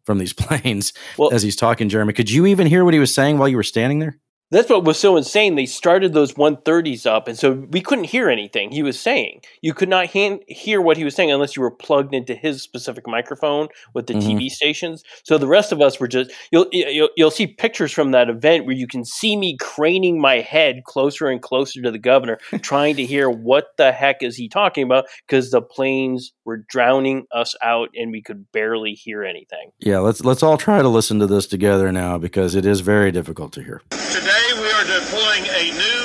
from 0.05 0.19
these 0.19 0.33
planes 0.35 0.93
Well- 1.17 1.33
as 1.33 1.43
he's 1.43 1.57
talking. 1.57 1.89
Jeremy, 1.89 2.13
could 2.13 2.31
you 2.31 2.47
even 2.47 2.67
hear 2.67 2.85
what 2.85 2.95
he 2.95 3.01
was 3.01 3.15
saying 3.15 3.39
while 3.39 3.49
you 3.49 3.57
were 3.57 3.63
standing 3.63 3.99
there? 3.99 4.19
That's 4.51 4.71
what 4.71 4.85
was 4.85 4.99
so 4.99 5.19
insane. 5.19 5.57
They 5.57 5.67
started 5.67 6.15
those 6.15 6.33
130s 6.35 7.05
up, 7.05 7.29
and 7.29 7.39
so 7.39 7.53
we 7.71 7.83
couldn't 7.83 8.05
hear 8.05 8.31
anything 8.31 8.71
he 8.71 8.83
was 8.83 8.99
saying. 8.99 9.43
You 9.61 9.75
could 9.75 9.91
not 9.91 10.07
han- 10.07 10.41
hear 10.49 10.81
what 10.81 10.97
he 10.97 11.05
was 11.05 11.15
saying 11.15 11.31
unless 11.31 11.55
you 11.55 11.61
were 11.61 11.71
plugged 11.71 12.15
into 12.15 12.35
his 12.35 12.63
specific 12.63 13.07
microphone 13.07 13.69
with 13.93 14.07
the 14.07 14.15
Mhm. 14.15 14.23
TV 14.23 14.49
stations. 14.49 15.05
So 15.23 15.37
the 15.37 15.47
rest 15.47 15.71
of 15.71 15.83
us 15.83 16.01
were 16.01 16.09
just 16.09 16.31
you'll, 16.51 16.67
you'll 16.73 17.11
you'll 17.15 17.31
see 17.31 17.47
pictures 17.47 17.93
from 17.93 18.13
that 18.13 18.31
event 18.31 18.65
where 18.65 18.75
you 18.75 18.87
can 18.87 19.05
see 19.05 19.37
me 19.37 19.57
craning 19.61 20.19
my 20.19 20.37
head 20.41 20.85
closer 20.85 21.29
and 21.29 21.43
closer 21.43 21.83
to 21.83 21.91
the 21.91 21.99
governor, 21.99 22.39
trying 22.63 22.97
to 22.97 23.05
hear 23.05 23.29
what 23.29 23.67
the 23.77 23.93
heck 23.93 24.23
is 24.23 24.37
he 24.37 24.49
talking 24.49 24.83
about 24.85 25.05
because 25.27 25.51
the 25.51 25.61
planes 25.61 26.33
were 26.47 26.65
drowning 26.71 27.27
us 27.33 27.55
out 27.63 27.91
and 27.95 28.11
we 28.13 28.23
could 28.23 28.51
barely 28.53 28.93
hear 28.93 29.25
anything. 29.25 29.73
Yeah, 29.79 29.99
let's 29.99 30.25
let's 30.25 30.43
all 30.43 30.57
try 30.57 30.81
to 30.81 30.89
listen 30.89 31.19
to 31.19 31.27
this 31.27 31.47
together 31.47 31.93
now 31.93 32.17
because 32.17 32.55
it 32.55 32.65
is 32.65 32.81
very 32.81 33.13
difficult 33.13 33.53
to 33.53 33.63
hear. 33.63 33.83
Today 33.91 34.38
we 34.39 34.71
are 34.71 34.85
deploying 34.85 35.45
a 35.51 35.71
new 35.75 36.01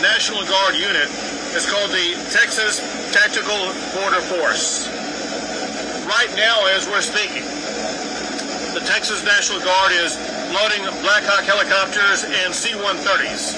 National 0.00 0.40
Guard 0.48 0.74
unit. 0.76 1.08
It's 1.52 1.68
called 1.70 1.90
the 1.90 2.16
Texas 2.32 2.80
Tactical 3.12 3.68
Border 3.92 4.20
Force. 4.20 4.88
Right 6.06 6.32
now, 6.36 6.64
as 6.72 6.88
we're 6.88 7.04
speaking, 7.04 7.44
the 8.72 8.80
Texas 8.86 9.24
National 9.24 9.60
Guard 9.60 9.92
is 9.92 10.16
loading 10.56 10.88
Black 11.04 11.22
Hawk 11.28 11.44
helicopters 11.44 12.24
and 12.24 12.54
C-130s, 12.54 13.52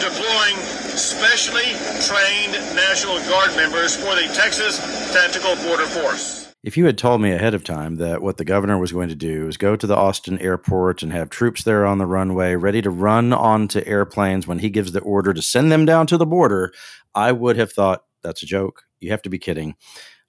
deploying 0.00 0.56
specially 0.96 1.76
trained 2.08 2.56
National 2.74 3.20
Guard 3.28 3.54
members 3.56 3.94
for 3.94 4.14
the 4.16 4.32
Texas 4.32 4.78
Tactical 5.12 5.54
Border 5.68 5.86
Force. 5.86 6.43
If 6.64 6.78
you 6.78 6.86
had 6.86 6.96
told 6.96 7.20
me 7.20 7.30
ahead 7.30 7.52
of 7.52 7.62
time 7.62 7.96
that 7.96 8.22
what 8.22 8.38
the 8.38 8.44
governor 8.44 8.78
was 8.78 8.90
going 8.90 9.10
to 9.10 9.14
do 9.14 9.46
is 9.48 9.58
go 9.58 9.76
to 9.76 9.86
the 9.86 9.98
Austin 9.98 10.38
airport 10.38 11.02
and 11.02 11.12
have 11.12 11.28
troops 11.28 11.62
there 11.62 11.84
on 11.84 11.98
the 11.98 12.06
runway 12.06 12.54
ready 12.54 12.80
to 12.80 12.88
run 12.88 13.34
onto 13.34 13.82
airplanes 13.84 14.46
when 14.46 14.60
he 14.60 14.70
gives 14.70 14.92
the 14.92 15.00
order 15.00 15.34
to 15.34 15.42
send 15.42 15.70
them 15.70 15.84
down 15.84 16.06
to 16.06 16.16
the 16.16 16.24
border, 16.24 16.72
I 17.14 17.32
would 17.32 17.58
have 17.58 17.70
thought 17.70 18.04
that's 18.22 18.42
a 18.42 18.46
joke. 18.46 18.84
You 18.98 19.10
have 19.10 19.20
to 19.22 19.28
be 19.28 19.38
kidding. 19.38 19.74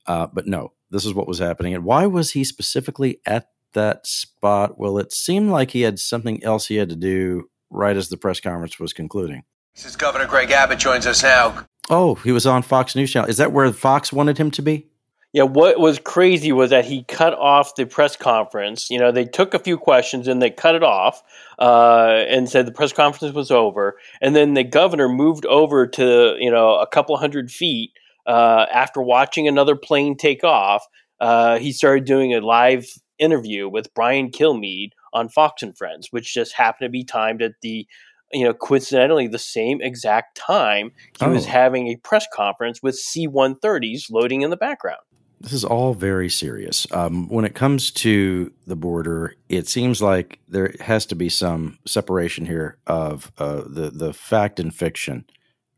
Uh, 0.08 0.28
but 0.28 0.46
no, 0.46 0.74
this 0.90 1.06
is 1.06 1.14
what 1.14 1.26
was 1.26 1.40
happening. 1.40 1.74
And 1.74 1.86
why 1.86 2.06
was 2.06 2.32
he 2.32 2.44
specifically 2.44 3.22
at 3.26 3.48
that 3.72 4.06
spot? 4.06 4.78
Well, 4.78 4.98
it 4.98 5.14
seemed 5.14 5.52
like 5.52 5.72
he 5.72 5.84
had 5.84 6.00
something 6.00 6.44
else 6.44 6.68
he 6.68 6.76
had 6.76 6.90
to 6.90 6.98
do 6.98 7.50
right 7.70 7.96
as 7.96 8.10
the 8.10 8.18
press 8.18 8.42
conference 8.42 8.78
was 8.78 8.92
concluding. 8.92 9.46
This 9.74 9.86
is 9.86 9.96
Governor 9.96 10.28
Greg 10.28 10.52
Abbott 10.52 10.80
joins 10.80 11.08
us 11.08 11.24
now. 11.24 11.66
Oh, 11.90 12.16
he 12.16 12.34
was 12.34 12.46
on 12.46 12.62
Fox 12.62 12.94
News 12.94 13.14
Channel. 13.14 13.30
Is 13.30 13.38
that 13.38 13.54
where 13.54 13.72
Fox 13.72 14.12
wanted 14.12 14.38
him 14.38 14.52
to 14.52 14.62
be? 14.62 14.90
Yeah, 15.36 15.44
what 15.44 15.82
was 15.82 16.00
crazy 16.00 16.54
was 16.54 16.70
that 16.70 16.86
he 16.86 17.04
cut 17.04 17.34
off 17.34 17.76
the 17.76 17.86
press 17.86 18.16
conference. 18.16 18.90
You 18.90 18.98
know, 18.98 19.12
they 19.12 19.26
took 19.26 19.54
a 19.54 19.60
few 19.60 19.78
questions 19.78 20.30
and 20.30 20.42
they 20.42 20.50
cut 20.50 20.76
it 20.76 20.84
off 20.84 21.22
uh, 21.60 22.24
and 22.30 22.48
said 22.50 22.66
the 22.66 22.72
press 22.72 22.94
conference 22.94 23.36
was 23.36 23.52
over. 23.52 23.98
And 24.22 24.34
then 24.34 24.54
the 24.54 24.64
governor 24.64 25.10
moved 25.10 25.46
over 25.48 25.88
to, 25.88 26.38
you 26.40 26.50
know, 26.50 26.76
a 26.80 26.88
couple 26.88 27.18
hundred 27.18 27.52
feet 27.52 27.92
uh, 28.26 28.68
after 28.74 29.02
watching 29.02 29.46
another 29.46 29.76
plane 29.76 30.16
take 30.16 30.46
off. 30.46 30.86
Uh, 31.20 31.58
he 31.60 31.74
started 31.74 32.06
doing 32.06 32.34
a 32.34 32.40
live 32.40 32.86
interview 33.20 33.68
with 33.68 33.94
Brian 33.94 34.32
Kilmeade 34.32 34.92
on 35.12 35.28
Fox 35.28 35.62
and 35.62 35.78
Friends, 35.78 36.08
which 36.12 36.34
just 36.34 36.54
happened 36.54 36.86
to 36.86 36.90
be 36.90 37.04
timed 37.04 37.42
at 37.42 37.56
the, 37.62 37.86
you 38.32 38.46
know, 38.46 38.54
coincidentally 38.54 39.28
the 39.28 39.38
same 39.38 39.82
exact 39.82 40.38
time 40.38 40.92
he 41.20 41.28
was 41.28 41.46
Oh. 41.46 41.50
having 41.50 41.90
a 41.90 41.98
press 41.98 42.26
conference 42.34 42.82
with 42.82 42.96
C 42.96 43.28
130s 43.28 44.10
loading 44.10 44.42
in 44.42 44.50
the 44.50 44.56
background. 44.56 45.02
This 45.40 45.54
is 45.54 45.66
all 45.66 45.94
very 45.94 46.30
serious. 46.30 46.88
Um, 46.92 47.28
when 47.30 47.46
it 47.46 47.56
comes 47.56 47.92
to 47.92 48.52
the 48.66 48.76
border, 48.76 49.36
it 49.50 49.68
seems 49.68 50.02
like 50.02 50.40
there 50.48 50.74
has 50.80 51.06
to 51.08 51.16
be 51.16 51.30
some 51.30 51.78
separation 51.86 52.46
here 52.46 52.78
of 52.88 53.32
uh, 53.38 53.64
the 53.68 53.92
the 53.94 54.14
fact 54.14 54.60
and 54.60 54.74
fiction, 54.74 55.26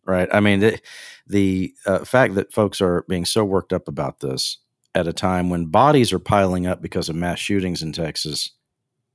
right? 0.05 0.29
I 0.31 0.39
mean, 0.39 0.59
the, 0.59 0.79
the 1.25 1.73
uh, 1.85 2.05
fact 2.05 2.35
that 2.35 2.53
folks 2.53 2.81
are 2.81 3.03
being 3.09 3.25
so 3.25 3.43
worked 3.43 3.73
up 3.73 3.87
about 3.87 4.19
this 4.19 4.59
at 4.95 5.07
a 5.07 5.13
time 5.13 5.49
when 5.49 5.65
bodies 5.65 6.13
are 6.13 6.19
piling 6.19 6.65
up 6.65 6.81
because 6.81 7.09
of 7.09 7.15
mass 7.15 7.39
shootings 7.39 7.81
in 7.81 7.91
Texas, 7.91 8.51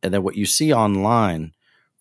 and 0.02 0.12
then 0.12 0.22
what 0.22 0.36
you 0.36 0.44
see 0.44 0.72
online 0.72 1.52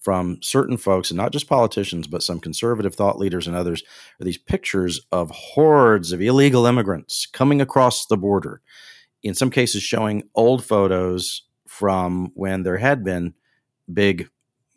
from 0.01 0.39
certain 0.41 0.77
folks, 0.77 1.11
and 1.11 1.17
not 1.17 1.31
just 1.31 1.47
politicians, 1.47 2.07
but 2.07 2.23
some 2.23 2.39
conservative 2.39 2.95
thought 2.95 3.19
leaders 3.19 3.45
and 3.45 3.55
others, 3.55 3.83
are 4.19 4.25
these 4.25 4.37
pictures 4.37 4.99
of 5.11 5.29
hordes 5.29 6.11
of 6.11 6.21
illegal 6.21 6.65
immigrants 6.65 7.27
coming 7.31 7.61
across 7.61 8.07
the 8.07 8.17
border. 8.17 8.61
In 9.21 9.35
some 9.35 9.51
cases, 9.51 9.83
showing 9.83 10.23
old 10.33 10.65
photos 10.65 11.43
from 11.67 12.31
when 12.33 12.63
there 12.63 12.77
had 12.77 13.03
been 13.03 13.35
big 13.91 14.27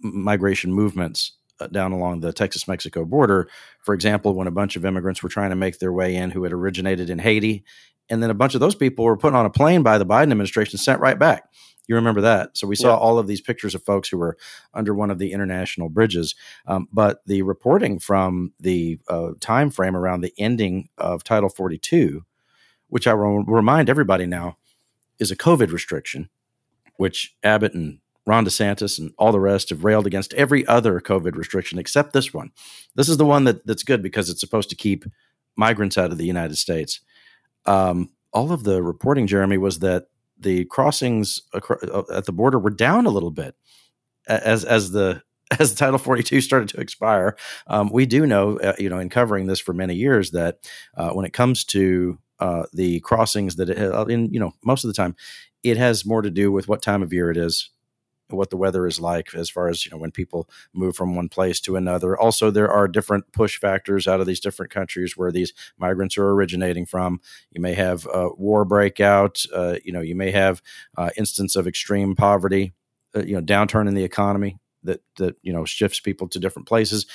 migration 0.00 0.72
movements 0.72 1.32
uh, 1.58 1.68
down 1.68 1.92
along 1.92 2.20
the 2.20 2.32
Texas 2.32 2.68
Mexico 2.68 3.06
border. 3.06 3.48
For 3.80 3.94
example, 3.94 4.34
when 4.34 4.46
a 4.46 4.52
bunch 4.52 4.76
of 4.76 4.84
immigrants 4.84 5.22
were 5.22 5.30
trying 5.30 5.50
to 5.50 5.56
make 5.56 5.78
their 5.78 5.92
way 5.92 6.14
in 6.14 6.32
who 6.32 6.42
had 6.42 6.52
originated 6.52 7.08
in 7.08 7.18
Haiti, 7.18 7.64
and 8.10 8.22
then 8.22 8.30
a 8.30 8.34
bunch 8.34 8.54
of 8.54 8.60
those 8.60 8.74
people 8.74 9.06
were 9.06 9.16
put 9.16 9.34
on 9.34 9.46
a 9.46 9.50
plane 9.50 9.82
by 9.82 9.96
the 9.96 10.04
Biden 10.04 10.32
administration, 10.32 10.78
sent 10.78 11.00
right 11.00 11.18
back. 11.18 11.48
You 11.86 11.94
remember 11.96 12.20
that? 12.22 12.56
So 12.56 12.66
we 12.66 12.76
saw 12.76 12.88
Yeah. 12.88 12.96
all 12.96 13.18
of 13.18 13.26
these 13.26 13.40
pictures 13.40 13.74
of 13.74 13.82
folks 13.82 14.08
who 14.08 14.18
were 14.18 14.36
under 14.72 14.94
one 14.94 15.10
of 15.10 15.18
the 15.18 15.32
international 15.32 15.88
bridges. 15.88 16.34
Um, 16.66 16.88
but 16.92 17.20
the 17.26 17.42
reporting 17.42 17.98
from 17.98 18.52
the 18.58 18.98
uh, 19.08 19.32
time 19.40 19.70
frame 19.70 19.96
around 19.96 20.20
the 20.22 20.32
ending 20.38 20.88
of 20.98 21.24
Title 21.24 21.48
42 21.48 22.24
which 22.88 23.08
I 23.08 23.14
will 23.14 23.42
remind 23.44 23.90
everybody 23.90 24.24
now 24.24 24.56
is 25.18 25.32
a 25.32 25.36
COVID 25.36 25.72
restriction, 25.72 26.28
which 26.96 27.34
Abbott 27.42 27.74
and 27.74 27.98
Ron 28.24 28.44
DeSantis 28.44 29.00
and 29.00 29.12
all 29.18 29.32
the 29.32 29.40
rest 29.40 29.70
have 29.70 29.82
railed 29.82 30.06
against 30.06 30.32
every 30.34 30.64
other 30.68 31.00
COVID 31.00 31.34
restriction 31.34 31.78
except 31.80 32.12
this 32.12 32.32
one. 32.32 32.52
This 32.94 33.08
is 33.08 33.16
the 33.16 33.24
one 33.24 33.44
that, 33.44 33.66
that's 33.66 33.82
good 33.82 34.00
because 34.00 34.30
it's 34.30 34.38
supposed 34.38 34.70
to 34.70 34.76
keep 34.76 35.04
migrants 35.56 35.98
out 35.98 36.12
of 36.12 36.18
the 36.18 36.26
United 36.26 36.56
States. 36.56 37.00
Um, 37.66 38.10
all 38.32 38.52
of 38.52 38.62
the 38.62 38.80
reporting, 38.80 39.26
Jeremy, 39.26 39.58
was 39.58 39.80
that 39.80 40.06
the 40.38 40.64
crossings 40.66 41.40
uh, 41.52 42.02
at 42.12 42.26
the 42.26 42.32
border 42.32 42.58
were 42.58 42.70
down 42.70 43.06
a 43.06 43.10
little 43.10 43.30
bit 43.30 43.54
as 44.26 44.64
as 44.64 44.90
the 44.90 45.22
as 45.58 45.74
Title 45.74 45.98
42 45.98 46.40
started 46.40 46.68
to 46.70 46.80
expire. 46.80 47.36
Um, 47.66 47.90
we 47.92 48.06
do 48.06 48.26
know, 48.26 48.58
uh, 48.58 48.74
you 48.78 48.88
know, 48.88 48.98
in 48.98 49.10
covering 49.10 49.46
this 49.46 49.60
for 49.60 49.72
many 49.74 49.94
years, 49.94 50.30
that 50.30 50.58
uh, 50.96 51.10
when 51.10 51.26
it 51.26 51.32
comes 51.32 51.64
to 51.66 52.18
uh, 52.40 52.64
the 52.72 53.00
crossings, 53.00 53.56
that 53.56 53.70
it, 53.70 54.10
in 54.10 54.32
you 54.32 54.40
know 54.40 54.52
most 54.64 54.84
of 54.84 54.88
the 54.88 54.94
time, 54.94 55.14
it 55.62 55.76
has 55.76 56.04
more 56.04 56.22
to 56.22 56.30
do 56.30 56.50
with 56.50 56.68
what 56.68 56.82
time 56.82 57.02
of 57.02 57.12
year 57.12 57.30
it 57.30 57.36
is 57.36 57.70
what 58.34 58.50
the 58.50 58.56
weather 58.56 58.86
is 58.86 59.00
like 59.00 59.34
as 59.34 59.50
far 59.50 59.68
as 59.68 59.84
you 59.84 59.90
know 59.90 59.98
when 59.98 60.10
people 60.10 60.48
move 60.72 60.96
from 60.96 61.14
one 61.14 61.28
place 61.28 61.60
to 61.60 61.76
another. 61.76 62.18
Also 62.18 62.50
there 62.50 62.70
are 62.70 62.88
different 62.88 63.32
push 63.32 63.58
factors 63.58 64.06
out 64.06 64.20
of 64.20 64.26
these 64.26 64.40
different 64.40 64.72
countries 64.72 65.16
where 65.16 65.32
these 65.32 65.52
migrants 65.78 66.18
are 66.18 66.30
originating 66.30 66.86
from. 66.86 67.20
You 67.50 67.60
may 67.60 67.74
have 67.74 68.06
uh, 68.06 68.30
war 68.36 68.64
breakout 68.64 69.44
uh, 69.54 69.76
you 69.84 69.92
know 69.92 70.00
you 70.00 70.14
may 70.14 70.30
have 70.30 70.62
uh, 70.96 71.10
instance 71.16 71.56
of 71.56 71.66
extreme 71.66 72.14
poverty 72.14 72.72
uh, 73.16 73.22
you 73.22 73.34
know 73.34 73.42
downturn 73.42 73.88
in 73.88 73.94
the 73.94 74.04
economy 74.04 74.58
that 74.82 75.02
that 75.16 75.36
you 75.42 75.52
know 75.52 75.64
shifts 75.64 76.00
people 76.00 76.28
to 76.28 76.38
different 76.38 76.68
places. 76.68 77.06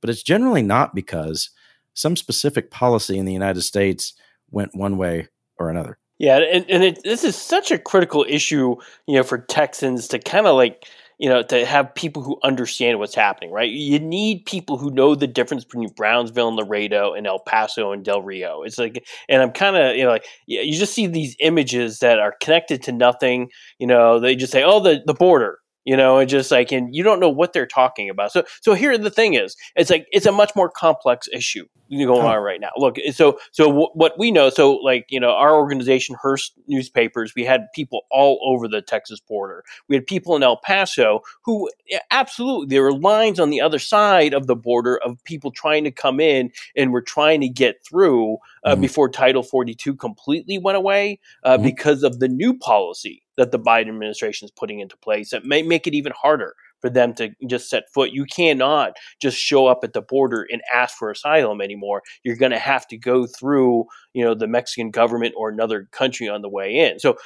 But 0.00 0.10
it's 0.10 0.22
generally 0.22 0.62
not 0.62 0.94
because 0.94 1.50
some 1.94 2.14
specific 2.16 2.70
policy 2.70 3.18
in 3.18 3.24
the 3.24 3.32
united 3.32 3.62
states 3.62 4.14
went 4.50 4.74
one 4.74 4.96
way 4.96 5.28
or 5.58 5.68
another 5.68 5.98
yeah, 6.18 6.38
and, 6.38 6.68
and 6.68 6.84
it, 6.84 7.02
this 7.04 7.24
is 7.24 7.36
such 7.36 7.70
a 7.70 7.78
critical 7.78 8.24
issue, 8.28 8.76
you 9.06 9.16
know, 9.16 9.22
for 9.22 9.38
Texans 9.38 10.08
to 10.08 10.18
kind 10.18 10.46
of 10.46 10.56
like, 10.56 10.84
you 11.18 11.28
know, 11.28 11.42
to 11.42 11.66
have 11.66 11.94
people 11.96 12.22
who 12.22 12.38
understand 12.44 13.00
what's 13.00 13.14
happening, 13.14 13.50
right? 13.50 13.70
You 13.70 13.98
need 13.98 14.46
people 14.46 14.78
who 14.78 14.90
know 14.90 15.16
the 15.16 15.26
difference 15.26 15.64
between 15.64 15.88
Brownsville 15.90 16.48
and 16.48 16.56
Laredo 16.56 17.12
and 17.12 17.26
El 17.26 17.40
Paso 17.40 17.90
and 17.90 18.04
Del 18.04 18.22
Rio. 18.22 18.62
It's 18.62 18.78
like, 18.78 19.04
and 19.28 19.42
I'm 19.42 19.50
kind 19.50 19.76
of, 19.76 19.96
you 19.96 20.04
know, 20.04 20.10
like, 20.10 20.26
you 20.46 20.78
just 20.78 20.94
see 20.94 21.08
these 21.08 21.34
images 21.40 21.98
that 21.98 22.20
are 22.20 22.36
connected 22.40 22.84
to 22.84 22.92
nothing. 22.92 23.50
You 23.80 23.88
know, 23.88 24.20
they 24.20 24.36
just 24.36 24.52
say, 24.52 24.62
oh, 24.62 24.78
the, 24.80 25.02
the 25.06 25.14
border, 25.14 25.58
you 25.88 25.96
know, 25.96 26.18
and 26.18 26.28
just 26.28 26.50
like, 26.50 26.70
and 26.70 26.94
you 26.94 27.02
don't 27.02 27.18
know 27.18 27.30
what 27.30 27.54
they're 27.54 27.66
talking 27.66 28.10
about. 28.10 28.30
So, 28.30 28.44
so 28.60 28.74
here 28.74 28.98
the 28.98 29.08
thing 29.08 29.32
is, 29.32 29.56
it's 29.74 29.88
like 29.88 30.06
it's 30.12 30.26
a 30.26 30.32
much 30.32 30.54
more 30.54 30.68
complex 30.68 31.28
issue 31.32 31.64
going 31.88 32.26
on 32.26 32.42
right 32.42 32.60
now. 32.60 32.72
Look, 32.76 32.96
so 33.10 33.38
so 33.52 33.68
w- 33.68 33.88
what 33.94 34.18
we 34.18 34.30
know, 34.30 34.50
so 34.50 34.74
like 34.74 35.06
you 35.08 35.18
know, 35.18 35.30
our 35.30 35.56
organization, 35.56 36.14
Hearst 36.20 36.52
Newspapers, 36.66 37.34
we 37.34 37.42
had 37.42 37.68
people 37.74 38.02
all 38.10 38.38
over 38.44 38.68
the 38.68 38.82
Texas 38.82 39.18
border. 39.18 39.64
We 39.88 39.96
had 39.96 40.06
people 40.06 40.36
in 40.36 40.42
El 40.42 40.58
Paso 40.58 41.22
who 41.46 41.70
absolutely 42.10 42.66
there 42.66 42.82
were 42.82 42.92
lines 42.92 43.40
on 43.40 43.48
the 43.48 43.62
other 43.62 43.78
side 43.78 44.34
of 44.34 44.46
the 44.46 44.56
border 44.56 44.98
of 44.98 45.16
people 45.24 45.50
trying 45.50 45.84
to 45.84 45.90
come 45.90 46.20
in 46.20 46.50
and 46.76 46.92
were 46.92 47.00
trying 47.00 47.40
to 47.40 47.48
get 47.48 47.76
through 47.82 48.36
uh, 48.62 48.72
mm-hmm. 48.72 48.82
before 48.82 49.08
Title 49.08 49.42
42 49.42 49.96
completely 49.96 50.58
went 50.58 50.76
away 50.76 51.18
uh, 51.44 51.54
mm-hmm. 51.54 51.62
because 51.62 52.02
of 52.02 52.18
the 52.18 52.28
new 52.28 52.52
policy 52.58 53.22
that 53.38 53.52
the 53.52 53.58
Biden 53.58 53.88
administration 53.88 54.44
is 54.44 54.50
putting 54.50 54.80
into 54.80 54.96
place 54.98 55.30
that 55.30 55.46
may 55.46 55.62
make 55.62 55.86
it 55.86 55.94
even 55.94 56.12
harder 56.20 56.54
for 56.80 56.90
them 56.90 57.14
to 57.14 57.30
just 57.46 57.70
set 57.70 57.84
foot. 57.92 58.10
You 58.12 58.24
cannot 58.24 58.96
just 59.20 59.36
show 59.36 59.66
up 59.66 59.80
at 59.82 59.94
the 59.94 60.02
border 60.02 60.46
and 60.50 60.60
ask 60.72 60.96
for 60.96 61.10
asylum 61.10 61.60
anymore. 61.60 62.02
You're 62.22 62.36
going 62.36 62.52
to 62.52 62.58
have 62.58 62.86
to 62.88 62.96
go 62.96 63.26
through, 63.26 63.86
you 64.12 64.24
know, 64.24 64.34
the 64.34 64.46
Mexican 64.46 64.90
government 64.90 65.34
or 65.36 65.48
another 65.48 65.88
country 65.92 66.28
on 66.28 66.42
the 66.42 66.48
way 66.48 66.74
in. 66.74 66.98
So 66.98 67.16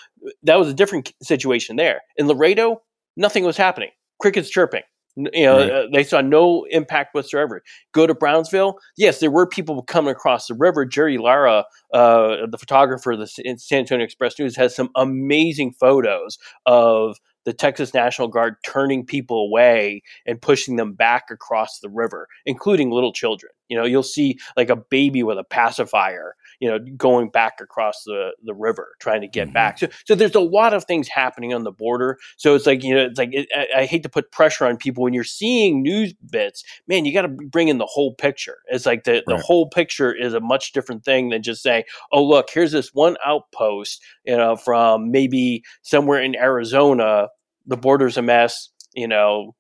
that 0.42 0.58
was 0.58 0.68
a 0.68 0.74
different 0.74 1.12
situation 1.22 1.76
there. 1.76 2.00
In 2.16 2.28
Laredo, 2.28 2.82
nothing 3.16 3.44
was 3.44 3.56
happening. 3.56 3.90
Crickets 4.20 4.48
chirping. 4.48 4.82
You 5.16 5.44
know, 5.44 5.58
right. 5.58 5.70
uh, 5.70 5.86
they 5.92 6.04
saw 6.04 6.22
no 6.22 6.64
impact 6.70 7.14
whatsoever. 7.14 7.62
Go 7.92 8.06
to 8.06 8.14
Brownsville. 8.14 8.78
Yes, 8.96 9.20
there 9.20 9.30
were 9.30 9.46
people 9.46 9.82
coming 9.82 10.12
across 10.12 10.46
the 10.46 10.54
river. 10.54 10.86
Jerry 10.86 11.18
Lara, 11.18 11.66
uh, 11.92 12.46
the 12.50 12.58
photographer 12.58 13.12
of 13.12 13.18
the 13.18 13.26
San 13.26 13.78
Antonio 13.80 14.04
Express 14.04 14.38
News, 14.38 14.56
has 14.56 14.74
some 14.74 14.88
amazing 14.96 15.72
photos 15.72 16.38
of 16.64 17.18
the 17.44 17.52
Texas 17.52 17.92
National 17.92 18.28
Guard 18.28 18.54
turning 18.64 19.04
people 19.04 19.44
away 19.44 20.02
and 20.26 20.40
pushing 20.40 20.76
them 20.76 20.92
back 20.92 21.24
across 21.30 21.80
the 21.80 21.90
river, 21.90 22.28
including 22.46 22.90
little 22.90 23.12
children. 23.12 23.52
You 23.68 23.76
know, 23.76 23.84
you'll 23.84 24.02
see 24.02 24.38
like 24.56 24.70
a 24.70 24.76
baby 24.76 25.22
with 25.22 25.38
a 25.38 25.44
pacifier, 25.44 26.36
you 26.62 26.70
know, 26.70 26.78
going 26.96 27.28
back 27.28 27.54
across 27.60 28.04
the, 28.04 28.30
the 28.44 28.54
river 28.54 28.94
trying 29.00 29.20
to 29.20 29.26
get 29.26 29.48
mm-hmm. 29.48 29.54
back. 29.54 29.80
So, 29.80 29.88
so 30.04 30.14
there's 30.14 30.36
a 30.36 30.40
lot 30.40 30.72
of 30.72 30.84
things 30.84 31.08
happening 31.08 31.52
on 31.52 31.64
the 31.64 31.72
border. 31.72 32.18
So 32.36 32.54
it's 32.54 32.66
like, 32.66 32.84
you 32.84 32.94
know, 32.94 33.06
it's 33.06 33.18
like, 33.18 33.30
it, 33.32 33.48
I, 33.52 33.80
I, 33.80 33.84
hate 33.84 34.04
to 34.04 34.08
put 34.08 34.30
pressure 34.30 34.64
on 34.64 34.76
people 34.76 35.02
when 35.02 35.12
you're 35.12 35.24
seeing 35.24 35.82
news 35.82 36.14
bits, 36.30 36.62
man, 36.86 37.04
you 37.04 37.12
got 37.12 37.22
to 37.22 37.28
bring 37.28 37.66
in 37.66 37.78
the 37.78 37.86
whole 37.86 38.14
picture. 38.14 38.58
It's 38.68 38.86
like 38.86 39.02
the, 39.02 39.14
right. 39.14 39.24
the 39.26 39.38
whole 39.38 39.68
picture 39.70 40.14
is 40.14 40.34
a 40.34 40.40
much 40.40 40.70
different 40.70 41.04
thing 41.04 41.30
than 41.30 41.42
just 41.42 41.64
saying, 41.64 41.82
oh, 42.12 42.22
look, 42.22 42.48
here's 42.48 42.70
this 42.70 42.94
one 42.94 43.16
outpost, 43.26 44.00
you 44.24 44.36
know, 44.36 44.54
from 44.54 45.10
maybe 45.10 45.64
somewhere 45.82 46.22
in 46.22 46.36
Arizona 46.36 47.26
the 47.66 47.76
border's 47.76 48.16
a 48.16 48.22
mess, 48.22 48.70
you 48.94 49.08
know, 49.08 49.54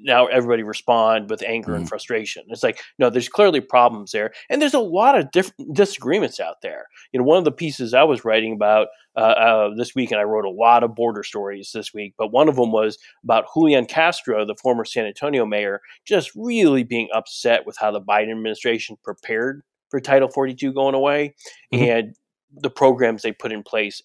now 0.00 0.26
everybody 0.26 0.62
respond 0.62 1.30
with 1.30 1.42
anger 1.42 1.72
mm. 1.72 1.76
and 1.76 1.88
frustration. 1.88 2.44
It's 2.48 2.62
like, 2.62 2.80
no, 2.98 3.10
there's 3.10 3.28
clearly 3.28 3.60
problems 3.60 4.12
there. 4.12 4.32
And 4.48 4.60
there's 4.60 4.74
a 4.74 4.80
lot 4.80 5.18
of 5.18 5.30
different 5.30 5.74
disagreements 5.74 6.40
out 6.40 6.56
there. 6.62 6.86
You 7.12 7.20
know, 7.20 7.24
one 7.24 7.38
of 7.38 7.44
the 7.44 7.52
pieces 7.52 7.94
I 7.94 8.04
was 8.04 8.24
writing 8.24 8.52
about 8.52 8.88
uh, 9.16 9.20
uh, 9.20 9.74
this 9.76 9.94
week, 9.94 10.10
and 10.10 10.20
I 10.20 10.24
wrote 10.24 10.44
a 10.44 10.50
lot 10.50 10.84
of 10.84 10.94
border 10.94 11.22
stories 11.22 11.70
this 11.72 11.92
week, 11.92 12.14
but 12.16 12.32
one 12.32 12.48
of 12.48 12.56
them 12.56 12.72
was 12.72 12.98
about 13.24 13.46
Julian 13.52 13.86
Castro, 13.86 14.44
the 14.44 14.54
former 14.54 14.84
San 14.84 15.06
Antonio 15.06 15.44
mayor, 15.44 15.80
just 16.04 16.30
really 16.34 16.84
being 16.84 17.08
upset 17.12 17.66
with 17.66 17.76
how 17.78 17.90
the 17.90 18.00
Biden 18.00 18.30
administration 18.30 18.96
prepared 19.02 19.62
for 19.90 20.00
Title 20.00 20.28
42 20.28 20.72
going 20.72 20.94
away 20.94 21.34
mm-hmm. 21.72 21.84
and 21.84 22.16
the 22.52 22.70
programs 22.70 23.22
they 23.22 23.32
put 23.32 23.52
in 23.52 23.62
place 23.62 24.02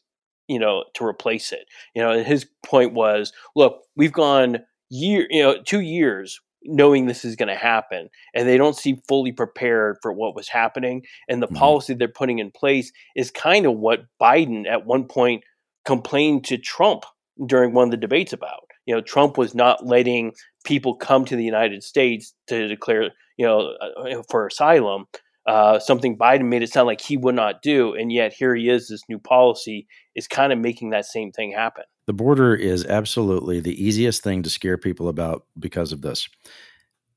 you 0.47 0.59
know 0.59 0.83
to 0.93 1.05
replace 1.05 1.51
it 1.51 1.65
you 1.95 2.01
know 2.01 2.21
his 2.23 2.45
point 2.65 2.93
was 2.93 3.31
look 3.55 3.83
we've 3.95 4.11
gone 4.11 4.57
year 4.93 5.25
you 5.29 5.41
know 5.41 5.57
two 5.63 5.79
years 5.79 6.39
knowing 6.65 7.05
this 7.05 7.25
is 7.25 7.35
going 7.35 7.49
to 7.49 7.55
happen 7.55 8.09
and 8.33 8.47
they 8.47 8.57
don't 8.57 8.77
seem 8.77 8.97
fully 9.07 9.31
prepared 9.31 9.97
for 10.01 10.13
what 10.13 10.35
was 10.35 10.47
happening 10.47 11.03
and 11.27 11.41
the 11.41 11.47
mm-hmm. 11.47 11.55
policy 11.55 11.93
they're 11.93 12.07
putting 12.07 12.39
in 12.39 12.51
place 12.51 12.91
is 13.15 13.31
kind 13.31 13.65
of 13.65 13.73
what 13.73 14.05
biden 14.21 14.67
at 14.67 14.85
one 14.85 15.05
point 15.05 15.43
complained 15.83 16.45
to 16.45 16.57
trump 16.57 17.05
during 17.47 17.73
one 17.73 17.85
of 17.85 17.91
the 17.91 17.97
debates 17.97 18.33
about 18.33 18.61
you 18.85 18.93
know 18.93 19.01
trump 19.01 19.37
was 19.37 19.55
not 19.55 19.85
letting 19.85 20.31
people 20.63 20.95
come 20.95 21.25
to 21.25 21.35
the 21.35 21.43
united 21.43 21.83
states 21.83 22.33
to 22.47 22.67
declare 22.67 23.09
you 23.37 23.45
know 23.45 23.73
uh, 23.81 24.21
for 24.29 24.45
asylum 24.45 25.05
uh, 25.45 25.77
something 25.77 26.17
Biden 26.17 26.45
made 26.45 26.63
it 26.63 26.71
sound 26.71 26.87
like 26.87 27.01
he 27.01 27.17
would 27.17 27.35
not 27.35 27.61
do, 27.61 27.93
and 27.93 28.13
yet 28.13 28.31
here 28.31 28.55
he 28.55 28.69
is. 28.69 28.87
This 28.87 29.03
new 29.09 29.19
policy 29.19 29.87
is 30.15 30.25
kind 30.25 30.53
of 30.53 30.59
making 30.59 30.91
that 30.91 31.05
same 31.05 31.33
thing 31.33 31.51
happen. 31.51 31.83
The 32.05 32.13
border 32.13 32.55
is 32.55 32.85
absolutely 32.85 33.59
the 33.59 33.81
easiest 33.81 34.23
thing 34.23 34.43
to 34.43 34.49
scare 34.49 34.77
people 34.77 35.07
about 35.07 35.45
because 35.57 35.91
of 35.91 36.01
this. 36.01 36.27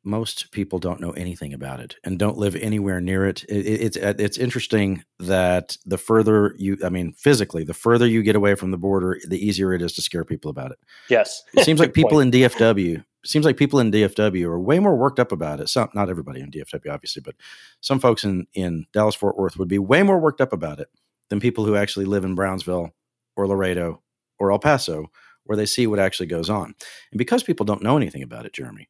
Most 0.05 0.53
people 0.53 0.79
don't 0.79 1.01
know 1.01 1.11
anything 1.11 1.53
about 1.53 1.81
it 1.81 1.96
and 2.05 2.16
don't 2.16 2.38
live 2.38 2.55
anywhere 2.55 3.01
near 3.01 3.27
it. 3.27 3.42
it, 3.49 3.66
it 3.66 3.81
it's 3.81 3.96
uh, 3.96 4.14
it's 4.18 4.38
interesting 4.38 5.05
that 5.18 5.77
the 5.85 5.99
further 5.99 6.55
you, 6.57 6.79
I 6.85 6.90
mean, 6.90 7.12
physically, 7.12 7.64
the 7.64 7.75
further 7.75 8.07
you 8.07 8.22
get 8.22 8.37
away 8.37 8.55
from 8.55 8.70
the 8.70 8.79
border, 8.79 9.18
the 9.27 9.44
easier 9.44 9.72
it 9.72 9.83
is 9.83 9.92
to 9.94 10.03
scare 10.03 10.25
people 10.25 10.49
about 10.49 10.70
it. 10.70 10.79
Yes, 11.11 11.42
it 11.55 11.64
seems 11.64 11.81
like 11.81 11.92
people 11.92 12.18
point. 12.18 12.33
in 12.33 12.42
DFW 12.42 13.05
seems 13.25 13.44
like 13.44 13.57
people 13.57 13.81
in 13.81 13.90
DFW 13.90 14.44
are 14.44 14.61
way 14.61 14.79
more 14.79 14.96
worked 14.96 15.18
up 15.18 15.33
about 15.33 15.61
it. 15.61 15.68
Some, 15.68 15.88
not 15.94 16.09
everybody 16.09 16.40
in 16.40 16.51
DFW, 16.51 16.92
obviously, 16.92 17.22
but 17.22 17.35
some 17.81 17.99
folks 17.99 18.25
in 18.25 18.46
in 18.55 18.87
Dallas 18.92 19.14
Fort 19.14 19.37
Worth 19.37 19.57
would 19.57 19.68
be 19.68 19.79
way 19.79 20.03
more 20.03 20.18
worked 20.18 20.40
up 20.40 20.53
about 20.53 20.81
it 20.81 20.88
than 21.29 21.40
people 21.40 21.64
who 21.64 21.77
actually 21.77 22.07
live 22.07 22.25
in 22.25 22.35
Brownsville 22.35 22.92
or 23.37 23.49
Laredo 23.49 24.03
or 24.38 24.53
El 24.53 24.59
Paso, 24.59 25.11
where 25.44 25.57
they 25.57 25.66
see 25.66 25.87
what 25.87 25.99
actually 25.99 26.27
goes 26.27 26.51
on. 26.51 26.75
And 27.12 27.18
because 27.18 27.42
people 27.42 27.64
don't 27.66 27.83
know 27.83 27.96
anything 27.96 28.22
about 28.22 28.46
it, 28.46 28.53
Jeremy, 28.53 28.88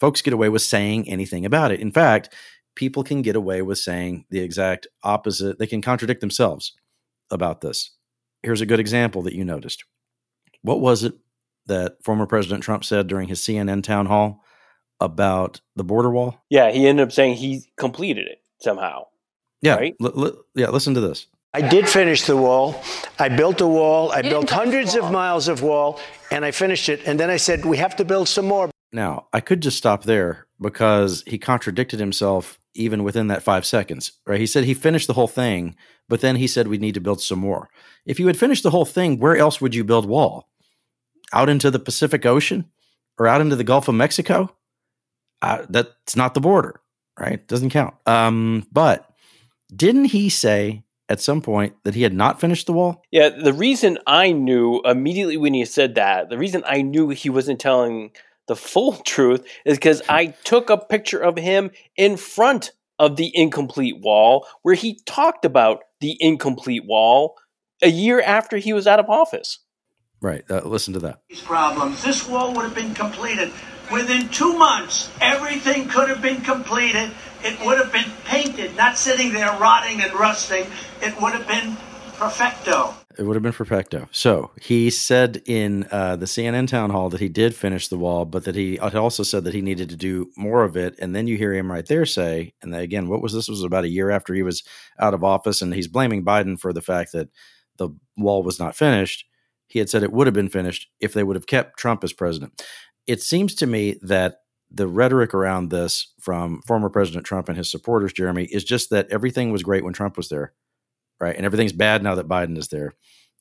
folks 0.00 0.22
get 0.22 0.34
away 0.34 0.48
with 0.48 0.62
saying 0.62 1.08
anything 1.08 1.46
about 1.46 1.70
it. 1.70 1.80
In 1.80 1.92
fact, 1.92 2.34
people 2.74 3.04
can 3.04 3.22
get 3.22 3.36
away 3.36 3.62
with 3.62 3.78
saying 3.78 4.24
the 4.30 4.40
exact 4.40 4.86
opposite. 5.02 5.58
They 5.58 5.66
can 5.66 5.82
contradict 5.82 6.20
themselves 6.20 6.72
about 7.30 7.60
this. 7.60 7.92
Here's 8.42 8.60
a 8.60 8.66
good 8.66 8.80
example 8.80 9.22
that 9.22 9.34
you 9.34 9.44
noticed. 9.44 9.84
What 10.62 10.80
was 10.80 11.04
it 11.04 11.14
that 11.66 12.02
former 12.02 12.26
President 12.26 12.62
Trump 12.64 12.84
said 12.84 13.06
during 13.06 13.28
his 13.28 13.40
CNN 13.40 13.82
town 13.82 14.06
hall 14.06 14.42
about 15.00 15.60
the 15.76 15.84
border 15.84 16.10
wall? 16.10 16.42
Yeah, 16.50 16.70
he 16.70 16.86
ended 16.86 17.06
up 17.06 17.12
saying 17.12 17.36
he 17.36 17.64
completed 17.76 18.26
it 18.26 18.38
somehow. 18.60 19.06
Yeah, 19.60 19.76
right? 19.76 19.94
L- 20.02 20.24
l- 20.24 20.44
yeah. 20.54 20.70
Listen 20.70 20.94
to 20.94 21.00
this. 21.00 21.26
I 21.54 21.60
did 21.60 21.86
finish 21.86 22.22
the 22.22 22.36
wall. 22.36 22.82
I 23.18 23.28
built 23.28 23.60
a 23.60 23.66
wall. 23.66 24.10
I 24.10 24.22
built 24.22 24.48
hundreds 24.48 24.94
of 24.94 25.10
miles 25.10 25.48
of 25.48 25.62
wall, 25.62 26.00
and 26.30 26.46
I 26.46 26.50
finished 26.50 26.88
it. 26.88 27.00
And 27.06 27.20
then 27.20 27.28
I 27.28 27.36
said, 27.36 27.66
we 27.66 27.76
have 27.76 27.94
to 27.96 28.04
build 28.06 28.28
some 28.28 28.46
more. 28.46 28.70
Now, 28.90 29.26
I 29.34 29.40
could 29.40 29.60
just 29.60 29.76
stop 29.76 30.04
there 30.04 30.46
because 30.60 31.22
he 31.26 31.38
contradicted 31.38 32.00
himself 32.00 32.58
even 32.74 33.04
within 33.04 33.26
that 33.28 33.42
five 33.42 33.66
seconds, 33.66 34.12
right? 34.26 34.40
He 34.40 34.46
said 34.46 34.64
he 34.64 34.72
finished 34.72 35.06
the 35.06 35.12
whole 35.12 35.28
thing, 35.28 35.76
but 36.08 36.22
then 36.22 36.36
he 36.36 36.46
said 36.46 36.68
we 36.68 36.78
need 36.78 36.94
to 36.94 37.00
build 37.00 37.20
some 37.20 37.38
more. 37.38 37.68
If 38.06 38.18
you 38.18 38.26
had 38.28 38.38
finished 38.38 38.62
the 38.62 38.70
whole 38.70 38.86
thing, 38.86 39.18
where 39.18 39.36
else 39.36 39.60
would 39.60 39.74
you 39.74 39.84
build 39.84 40.06
wall? 40.06 40.48
Out 41.34 41.50
into 41.50 41.70
the 41.70 41.78
Pacific 41.78 42.24
Ocean 42.24 42.70
or 43.18 43.26
out 43.26 43.42
into 43.42 43.56
the 43.56 43.64
Gulf 43.64 43.88
of 43.88 43.94
Mexico? 43.94 44.54
Uh, 45.42 45.66
that's 45.68 46.16
not 46.16 46.32
the 46.32 46.40
border, 46.40 46.80
right? 47.18 47.46
Doesn't 47.46 47.70
count. 47.70 47.94
Um, 48.06 48.66
but 48.72 49.10
didn't 49.74 50.06
he 50.06 50.30
say 50.30 50.84
at 51.12 51.20
some 51.20 51.42
point 51.42 51.74
that 51.84 51.94
he 51.94 52.02
had 52.02 52.14
not 52.14 52.40
finished 52.40 52.66
the 52.66 52.72
wall? 52.72 53.02
Yeah, 53.10 53.28
the 53.28 53.52
reason 53.52 53.98
I 54.06 54.32
knew 54.32 54.80
immediately 54.82 55.36
when 55.36 55.52
he 55.52 55.66
said 55.66 55.94
that, 55.96 56.30
the 56.30 56.38
reason 56.38 56.64
I 56.66 56.80
knew 56.80 57.10
he 57.10 57.28
wasn't 57.28 57.60
telling 57.60 58.12
the 58.48 58.56
full 58.56 58.92
truth 59.06 59.44
is 59.66 59.76
because 59.76 60.00
I 60.08 60.28
took 60.44 60.70
a 60.70 60.78
picture 60.78 61.18
of 61.18 61.36
him 61.36 61.70
in 61.98 62.16
front 62.16 62.72
of 62.98 63.16
the 63.16 63.30
incomplete 63.36 64.00
wall 64.00 64.46
where 64.62 64.74
he 64.74 65.00
talked 65.04 65.44
about 65.44 65.82
the 66.00 66.16
incomplete 66.18 66.86
wall 66.86 67.36
a 67.82 67.90
year 67.90 68.22
after 68.22 68.56
he 68.56 68.72
was 68.72 68.86
out 68.86 68.98
of 68.98 69.10
office. 69.10 69.58
Right. 70.22 70.44
Uh, 70.48 70.62
listen 70.64 70.94
to 70.94 71.00
that. 71.00 71.20
These 71.28 71.42
problems. 71.42 72.02
This 72.02 72.26
wall 72.26 72.54
would 72.54 72.62
have 72.64 72.74
been 72.74 72.94
completed 72.94 73.52
within 73.92 74.28
two 74.30 74.56
months. 74.56 75.10
Everything 75.20 75.86
could 75.86 76.08
have 76.08 76.22
been 76.22 76.40
completed. 76.40 77.10
It 77.44 77.64
would 77.64 77.78
have 77.78 77.92
been 77.92 78.10
painted, 78.24 78.76
not 78.76 78.96
sitting 78.96 79.32
there 79.32 79.52
rotting 79.58 80.00
and 80.00 80.12
rusting. 80.14 80.66
It 81.02 81.20
would 81.20 81.32
have 81.32 81.46
been 81.46 81.76
perfecto. 82.14 82.94
It 83.18 83.24
would 83.24 83.36
have 83.36 83.42
been 83.42 83.52
perfecto. 83.52 84.08
So 84.10 84.52
he 84.60 84.88
said 84.88 85.42
in 85.44 85.86
uh, 85.90 86.16
the 86.16 86.26
CNN 86.26 86.66
town 86.66 86.90
hall 86.90 87.10
that 87.10 87.20
he 87.20 87.28
did 87.28 87.54
finish 87.54 87.88
the 87.88 87.98
wall, 87.98 88.24
but 88.24 88.44
that 88.44 88.54
he 88.54 88.78
also 88.78 89.22
said 89.22 89.44
that 89.44 89.54
he 89.54 89.60
needed 89.60 89.90
to 89.90 89.96
do 89.96 90.30
more 90.36 90.64
of 90.64 90.76
it. 90.76 90.94
And 90.98 91.14
then 91.14 91.26
you 91.26 91.36
hear 91.36 91.52
him 91.52 91.70
right 91.70 91.84
there 91.84 92.06
say, 92.06 92.54
and 92.62 92.74
again, 92.74 93.08
what 93.08 93.20
was 93.20 93.34
this? 93.34 93.48
Was 93.48 93.62
about 93.62 93.84
a 93.84 93.90
year 93.90 94.10
after 94.10 94.32
he 94.32 94.42
was 94.42 94.62
out 94.98 95.14
of 95.14 95.22
office, 95.22 95.60
and 95.60 95.74
he's 95.74 95.88
blaming 95.88 96.24
Biden 96.24 96.58
for 96.58 96.72
the 96.72 96.80
fact 96.80 97.12
that 97.12 97.28
the 97.76 97.90
wall 98.16 98.42
was 98.42 98.58
not 98.58 98.76
finished. 98.76 99.26
He 99.66 99.78
had 99.78 99.90
said 99.90 100.02
it 100.02 100.12
would 100.12 100.26
have 100.26 100.34
been 100.34 100.48
finished 100.48 100.88
if 101.00 101.12
they 101.12 101.24
would 101.24 101.36
have 101.36 101.46
kept 101.46 101.78
Trump 101.78 102.04
as 102.04 102.12
president. 102.12 102.62
It 103.06 103.22
seems 103.22 103.54
to 103.56 103.66
me 103.66 103.98
that 104.02 104.38
the 104.70 104.86
rhetoric 104.86 105.34
around 105.34 105.70
this 105.70 106.12
from 106.20 106.62
former 106.66 106.88
President 106.88 107.26
Trump 107.26 107.48
and 107.48 107.58
his 107.58 107.70
supporters, 107.70 108.12
Jeremy, 108.12 108.44
is 108.44 108.64
just 108.64 108.90
that 108.90 109.08
everything 109.10 109.52
was 109.52 109.62
great 109.62 109.84
when 109.84 109.92
Trump 109.92 110.16
was 110.16 110.28
there 110.28 110.54
right? 111.22 111.36
And 111.36 111.46
everything's 111.46 111.72
bad 111.72 112.02
now 112.02 112.16
that 112.16 112.28
Biden 112.28 112.58
is 112.58 112.68
there, 112.68 112.94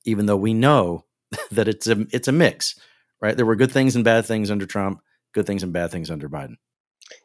even 0.06 0.28
though 0.28 0.38
we 0.38 0.54
know 0.54 1.06
that 1.52 1.68
it's 1.68 1.88
a 1.88 2.06
it's 2.12 2.30
a 2.30 2.32
mix, 2.32 2.80
right? 3.20 3.36
There 3.36 3.46
were 3.46 3.56
good 3.58 3.72
things 3.72 3.96
and 3.96 4.06
bad 4.06 4.26
things 4.26 4.52
under 4.52 4.66
Trump, 4.66 5.02
good 5.34 5.48
things 5.48 5.64
and 5.64 5.74
bad 5.74 5.92
things 5.92 6.12
under 6.12 6.30
Biden. 6.30 6.56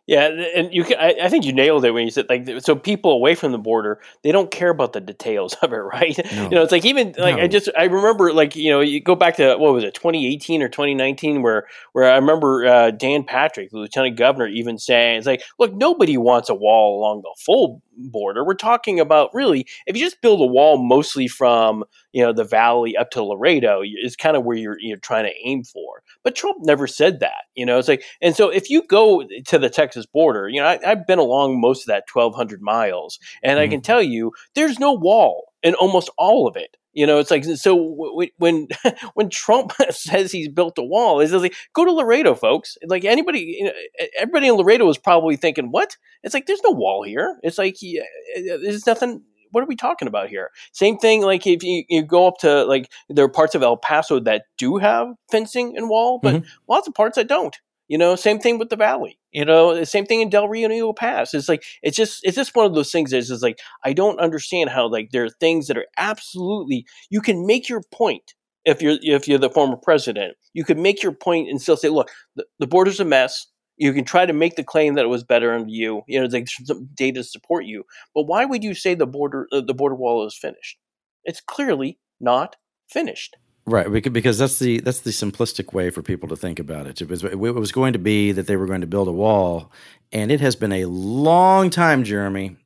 Yeah, 0.07 0.29
and 0.55 0.73
you 0.73 0.85
can, 0.85 0.99
I, 0.99 1.17
I, 1.25 1.29
think 1.29 1.45
you 1.45 1.53
nailed 1.53 1.85
it 1.85 1.91
when 1.91 2.05
you 2.05 2.13
said 2.13 2.27
like 2.29 2.49
so 2.61 2.77
people 2.77 3.11
away 3.11 3.35
from 3.35 3.51
the 3.51 3.59
border 3.59 4.01
they 4.23 4.31
don't 4.31 4.53
care 4.53 4.71
about 4.71 4.93
the 4.93 5.01
details 5.01 5.55
of 5.63 5.73
it, 5.73 5.77
right? 5.79 6.17
No. 6.33 6.43
You 6.45 6.51
know, 6.51 6.63
it's 6.63 6.71
like 6.71 6.85
even 6.85 7.15
like 7.19 7.37
no. 7.37 7.43
I 7.43 7.49
just 7.49 7.69
I 7.77 7.85
remember 7.85 8.33
like 8.33 8.55
you 8.55 8.71
know 8.71 8.81
you 8.81 9.01
go 9.01 9.17
back 9.17 9.35
to 9.37 9.57
what 9.57 9.73
was 9.73 9.83
it 9.83 9.95
2018 9.95 10.63
or 10.63 10.69
2019 10.69 11.43
where 11.43 11.67
where 11.93 12.09
I 12.09 12.15
remember 12.15 12.65
uh, 12.67 12.91
Dan 12.93 13.25
Patrick, 13.25 13.71
the 13.71 13.79
lieutenant 13.79 14.17
governor, 14.17 14.47
even 14.47 14.79
saying 14.79 15.19
it's 15.19 15.27
like 15.27 15.43
look 15.59 15.75
nobody 15.75 16.17
wants 16.17 16.49
a 16.49 16.55
wall 16.55 17.01
along 17.01 17.23
the 17.23 17.35
full 17.37 17.83
border. 17.97 18.45
We're 18.45 18.55
talking 18.55 19.01
about 19.01 19.31
really 19.35 19.67
if 19.87 19.97
you 19.97 20.05
just 20.05 20.21
build 20.21 20.41
a 20.41 20.47
wall 20.47 20.79
mostly 20.79 21.29
from 21.29 21.85
you 22.13 22.23
know 22.23 22.33
the 22.33 22.45
valley 22.45 22.97
up 22.97 23.11
to 23.11 23.23
Laredo 23.23 23.83
is 23.83 24.17
kind 24.17 24.37
of 24.37 24.45
where 24.45 24.57
you're 24.57 24.79
you're 24.79 24.99
trying 24.99 25.25
to 25.25 25.33
aim 25.45 25.65
for. 25.65 26.03
But 26.23 26.37
Trump 26.37 26.59
never 26.63 26.87
said 26.87 27.21
that. 27.21 27.45
You 27.55 27.67
know, 27.67 27.79
it's 27.79 27.89
like 27.89 28.05
and 28.21 28.37
so 28.37 28.51
if 28.51 28.71
you 28.71 28.83
go 28.87 29.27
to 29.47 29.59
the 29.59 29.71
Texas 29.71 29.96
border, 30.05 30.49
you 30.49 30.61
know 30.61 30.67
I, 30.67 30.79
have 30.83 31.07
been 31.07 31.19
along 31.19 31.61
most 31.61 31.83
of 31.83 31.87
that 31.87 32.05
1,200 32.13 32.61
miles, 32.61 33.19
and 33.43 33.57
mm-hmm. 33.57 33.63
I 33.63 33.69
can 33.69 33.81
tell 33.81 34.03
you 34.03 34.33
there's 34.55 34.79
no 34.79 34.93
wall 34.93 35.53
in 35.63 35.75
almost 35.75 36.11
all 36.19 36.47
of 36.47 36.57
it. 36.57 36.77
You 36.93 37.07
know, 37.07 37.19
it's 37.19 37.31
like 37.31 37.45
so 37.45 38.09
when 38.39 38.69
when 39.15 39.29
Trump 39.29 39.73
says 39.91 40.33
he's 40.33 40.49
built 40.49 40.79
a 40.79 40.83
wall, 40.83 41.21
it's 41.21 41.33
like 41.33 41.55
go 41.75 41.85
to 41.85 41.93
Laredo, 41.93 42.35
folks. 42.35 42.79
Like 42.87 43.05
anybody, 43.05 43.57
you 43.59 43.65
know, 43.65 43.73
everybody 44.19 44.49
in 44.49 44.55
Laredo 44.55 44.89
is 44.89 44.97
probably 44.99 45.37
thinking, 45.37 45.71
"What?" 45.71 45.97
It's 46.23 46.33
like 46.33 46.47
there's 46.47 46.63
no 46.65 46.71
wall 46.71 47.03
here. 47.03 47.39
It's 47.43 47.59
like 47.59 47.77
yeah, 47.81 48.03
there's 48.37 48.87
nothing 48.87 49.23
what 49.51 49.63
are 49.63 49.67
we 49.67 49.77
talking 49.77 50.09
about 50.09 50.29
here? 50.29 50.51
Same 50.73 50.99
thing, 50.99 51.23
like 51.23 51.47
if 51.47 51.63
you, 51.63 51.85
you 51.89 52.03
go 52.03 52.27
up 52.27 52.39
to 52.41 52.65
like 52.65 52.91
there 53.09 53.25
are 53.25 53.29
parts 53.29 53.55
of 53.55 53.63
El 53.63 53.77
Paso 53.77 54.21
that 54.21 54.45
do 54.59 54.77
have 54.77 55.09
fencing 55.31 55.77
and 55.77 55.89
wall, 55.89 56.19
but 56.23 56.37
mm-hmm. 56.37 56.49
lots 56.69 56.89
of 56.89 56.95
parts 56.95 57.17
that 57.17 57.29
don't. 57.29 57.57
You 57.89 57.99
know, 57.99 58.17
same 58.17 58.41
thing 58.41 58.59
with 58.59 58.71
the 58.71 58.77
valley. 58.77 59.19
You 59.31 59.45
know, 59.45 59.75
the 59.75 59.87
same 59.87 60.07
thing 60.07 60.21
in 60.21 60.29
Del 60.29 60.49
Rio 60.49 60.65
and 60.65 60.75
Eagle 60.75 60.95
Pass. 60.95 61.35
It's 61.35 61.49
like 61.49 61.65
it's 61.83 61.97
just 61.97 62.21
it's 62.25 62.37
just 62.37 62.55
one 62.57 62.67
of 62.67 62.75
those 62.75 62.91
things 62.91 63.11
that's 63.11 63.29
just 63.29 63.43
like 63.43 63.61
I 63.85 63.93
don't 63.93 64.19
understand 64.19 64.71
how 64.71 64.89
like 64.89 65.11
there 65.13 65.25
are 65.25 65.31
things 65.31 65.69
that 65.69 65.77
are 65.77 65.87
absolutely 65.97 66.87
you 67.11 67.21
can 67.21 67.47
make 67.47 67.69
your 67.69 67.83
point 67.93 68.35
if 68.65 68.83
you're 68.83 68.99
if 69.03 69.29
you're 69.29 69.39
the 69.39 69.51
former 69.51 69.77
president. 69.77 70.37
You 70.53 70.65
can 70.65 70.83
make 70.83 71.03
your 71.03 71.13
point 71.13 71.49
and 71.49 71.61
still 71.63 71.77
say, 71.77 71.89
look, 71.89 72.11
the, 72.35 72.45
the 72.59 72.67
border's 72.67 73.01
a 73.01 73.05
mess. 73.05 73.47
You 73.77 73.93
can 73.93 74.05
try 74.05 74.25
to 74.27 74.33
make 74.33 74.57
the 74.57 74.65
claim 74.65 74.95
that 74.95 75.05
it 75.05 75.09
was 75.09 75.23
better 75.23 75.53
under 75.53 75.69
you. 75.69 76.03
You 76.09 76.21
know, 76.21 76.27
like 76.27 76.49
some 76.49 76.89
data 76.95 77.21
to 77.21 77.25
support 77.25 77.67
you. 77.67 77.85
But 78.15 78.23
why 78.23 78.47
would 78.47 78.65
you 78.65 78.75
say 78.75 78.95
the 78.95 79.07
border 79.07 79.47
uh, 79.53 79.61
the 79.61 79.75
border 79.75 79.95
wall 79.95 80.27
is 80.27 80.37
finished? 80.37 80.79
It's 81.25 81.41
clearly 81.41 81.99
not 82.21 82.57
finished. 82.89 83.37
Right, 83.69 83.91
because 84.13 84.39
that's 84.39 84.61
the 84.61 84.79
that's 84.79 85.01
the 85.01 85.11
simplistic 85.11 85.73
way 85.73 85.91
for 85.91 86.01
people 86.01 86.29
to 86.29 86.37
think 86.37 86.61
about 86.61 86.87
it. 86.87 87.03
It 87.03 87.09
was 87.09 87.25
it 87.25 87.35
was 87.35 87.73
going 87.73 87.95
to 87.95 87.99
be 87.99 88.31
that 88.31 88.47
they 88.47 88.57
were 88.57 88.67
going 88.67 88.83
to 88.83 88.87
build 88.87 89.09
a 89.09 89.13
wall, 89.13 89.73
and 90.13 90.31
it 90.31 90.41
has 90.41 90.55
been 90.55 90.71
a 90.71 90.85
long 90.85 91.69
time, 91.69 92.05
Jeremy, 92.05 92.59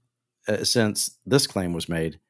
uh, 0.47 0.63
since 0.63 1.17
this 1.25 1.47
claim 1.47 1.73
was 1.73 1.89
made 1.89 2.21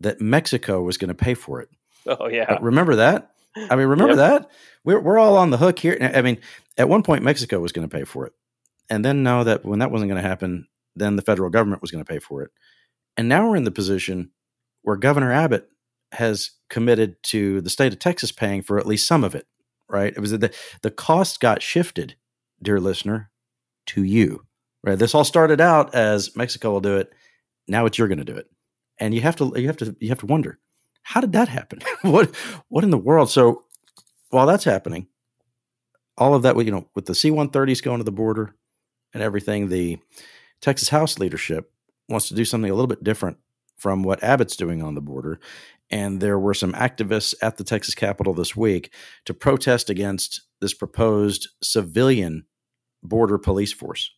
that 0.00 0.20
Mexico 0.20 0.82
was 0.82 0.98
going 0.98 1.08
to 1.08 1.14
pay 1.14 1.32
for 1.32 1.62
it. 1.62 1.70
Oh 2.06 2.28
yeah, 2.28 2.42
uh, 2.42 2.58
remember 2.60 2.96
that? 2.96 3.30
I 3.56 3.76
mean, 3.76 3.86
remember 3.86 4.16
yep. 4.16 4.42
that? 4.42 4.50
We're 4.84 5.00
we're 5.00 5.18
all 5.18 5.38
on 5.38 5.48
the 5.48 5.56
hook 5.56 5.78
here. 5.78 5.96
I 6.14 6.20
mean, 6.20 6.38
at 6.76 6.90
one 6.90 7.02
point 7.02 7.24
Mexico 7.24 7.60
was 7.60 7.72
going 7.72 7.88
to 7.88 7.96
pay 7.96 8.04
for 8.04 8.26
it, 8.26 8.34
and 8.90 9.02
then 9.02 9.22
know 9.22 9.42
that 9.44 9.64
when 9.64 9.78
that 9.78 9.90
wasn't 9.90 10.10
going 10.10 10.22
to 10.22 10.28
happen, 10.28 10.68
then 10.94 11.16
the 11.16 11.22
federal 11.22 11.48
government 11.48 11.80
was 11.80 11.90
going 11.90 12.04
to 12.04 12.12
pay 12.12 12.18
for 12.18 12.42
it, 12.42 12.50
and 13.16 13.26
now 13.26 13.48
we're 13.48 13.56
in 13.56 13.64
the 13.64 13.70
position 13.70 14.32
where 14.82 14.96
Governor 14.96 15.32
Abbott 15.32 15.70
has 16.12 16.50
committed 16.72 17.22
to 17.22 17.60
the 17.60 17.70
state 17.70 17.92
of 17.92 17.98
Texas 17.98 18.32
paying 18.32 18.62
for 18.62 18.78
at 18.78 18.86
least 18.86 19.06
some 19.06 19.22
of 19.22 19.34
it, 19.34 19.46
right? 19.88 20.12
It 20.16 20.20
was 20.20 20.30
the 20.32 20.52
the 20.80 20.90
cost 20.90 21.38
got 21.38 21.62
shifted, 21.62 22.16
dear 22.60 22.80
listener, 22.80 23.30
to 23.88 24.02
you. 24.02 24.46
Right? 24.82 24.98
This 24.98 25.14
all 25.14 25.22
started 25.22 25.60
out 25.60 25.94
as 25.94 26.34
Mexico 26.34 26.72
will 26.72 26.80
do 26.80 26.96
it. 26.96 27.12
Now 27.68 27.86
it's 27.86 27.98
you're 27.98 28.08
going 28.08 28.18
to 28.18 28.24
do 28.24 28.34
it. 28.34 28.50
And 28.98 29.14
you 29.14 29.20
have 29.20 29.36
to 29.36 29.52
you 29.54 29.66
have 29.66 29.76
to 29.76 29.94
you 30.00 30.08
have 30.08 30.18
to 30.20 30.26
wonder, 30.26 30.58
how 31.02 31.20
did 31.20 31.32
that 31.32 31.48
happen? 31.48 31.80
what 32.02 32.34
what 32.68 32.84
in 32.84 32.90
the 32.90 32.98
world? 32.98 33.30
So 33.30 33.64
while 34.30 34.46
that's 34.46 34.64
happening, 34.64 35.08
all 36.16 36.34
of 36.34 36.42
that 36.42 36.56
you 36.64 36.72
know 36.72 36.88
with 36.94 37.04
the 37.04 37.14
C-130s 37.14 37.82
going 37.82 37.98
to 37.98 38.04
the 38.04 38.10
border 38.10 38.54
and 39.12 39.22
everything, 39.22 39.68
the 39.68 39.98
Texas 40.62 40.88
House 40.88 41.18
leadership 41.18 41.70
wants 42.08 42.28
to 42.28 42.34
do 42.34 42.46
something 42.46 42.70
a 42.70 42.74
little 42.74 42.88
bit 42.88 43.04
different 43.04 43.36
from 43.76 44.04
what 44.04 44.22
Abbott's 44.22 44.56
doing 44.56 44.82
on 44.82 44.94
the 44.94 45.00
border. 45.00 45.38
And 45.92 46.20
there 46.20 46.38
were 46.38 46.54
some 46.54 46.72
activists 46.72 47.34
at 47.42 47.58
the 47.58 47.64
Texas 47.64 47.94
Capitol 47.94 48.32
this 48.34 48.56
week 48.56 48.92
to 49.26 49.34
protest 49.34 49.90
against 49.90 50.40
this 50.60 50.74
proposed 50.74 51.48
civilian 51.62 52.46
border 53.02 53.38
police 53.38 53.72
force. 53.72 54.10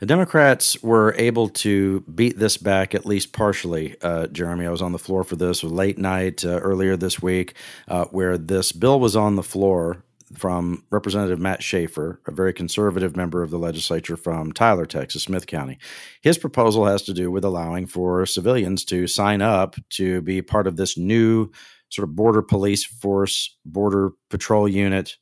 The 0.00 0.08
Democrats 0.08 0.82
were 0.82 1.14
able 1.16 1.48
to 1.48 2.00
beat 2.02 2.38
this 2.38 2.58
back 2.58 2.94
at 2.94 3.06
least 3.06 3.32
partially, 3.32 3.96
uh, 4.02 4.26
Jeremy. 4.26 4.66
I 4.66 4.70
was 4.70 4.82
on 4.82 4.92
the 4.92 4.98
floor 4.98 5.24
for 5.24 5.34
this 5.34 5.64
late 5.64 5.96
night 5.96 6.44
uh, 6.44 6.58
earlier 6.58 6.94
this 6.94 7.22
week, 7.22 7.54
uh, 7.88 8.04
where 8.06 8.36
this 8.36 8.70
bill 8.72 9.00
was 9.00 9.16
on 9.16 9.36
the 9.36 9.42
floor 9.42 10.04
from 10.34 10.84
Representative 10.90 11.38
Matt 11.38 11.62
Schaefer, 11.62 12.20
a 12.26 12.32
very 12.32 12.52
conservative 12.52 13.16
member 13.16 13.42
of 13.42 13.50
the 13.50 13.58
legislature 13.58 14.16
from 14.16 14.52
Tyler, 14.52 14.86
Texas, 14.86 15.22
Smith 15.22 15.46
County. 15.46 15.78
His 16.22 16.38
proposal 16.38 16.86
has 16.86 17.02
to 17.02 17.14
do 17.14 17.30
with 17.30 17.44
allowing 17.44 17.86
for 17.86 18.26
civilians 18.26 18.84
to 18.86 19.06
sign 19.06 19.42
up 19.42 19.76
to 19.90 20.20
be 20.22 20.42
part 20.42 20.66
of 20.66 20.76
this 20.76 20.98
new 20.98 21.50
sort 21.88 22.08
of 22.08 22.16
border 22.16 22.42
police 22.42 22.84
force, 22.84 23.56
border 23.64 24.10
patrol 24.30 24.68
unit, 24.68 25.16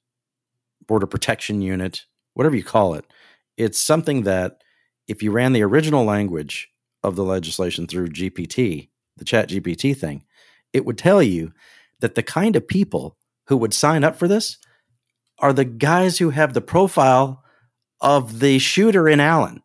border 0.86 1.06
protection 1.06 1.60
unit, 1.60 2.04
whatever 2.34 2.56
you 2.56 2.64
call 2.64 2.94
it. 2.94 3.04
It's 3.56 3.80
something 3.80 4.22
that 4.22 4.62
if 5.06 5.22
you 5.22 5.30
ran 5.30 5.52
the 5.52 5.62
original 5.62 6.04
language 6.04 6.70
of 7.02 7.16
the 7.16 7.24
legislation 7.24 7.86
through 7.86 8.08
GPT, 8.08 8.88
the 9.16 9.24
chat 9.24 9.48
GPT 9.50 9.96
thing, 9.96 10.24
it 10.72 10.84
would 10.84 10.96
tell 10.98 11.22
you 11.22 11.52
that 12.00 12.14
the 12.14 12.22
kind 12.22 12.56
of 12.56 12.66
people 12.66 13.16
who 13.48 13.56
would 13.56 13.74
sign 13.74 14.04
up 14.04 14.16
for 14.16 14.26
this– 14.26 14.58
are 15.42 15.52
the 15.52 15.64
guys 15.64 16.18
who 16.18 16.30
have 16.30 16.54
the 16.54 16.60
profile 16.60 17.42
of 18.00 18.38
the 18.38 18.58
shooter 18.58 19.08
in 19.08 19.20
Allen, 19.20 19.60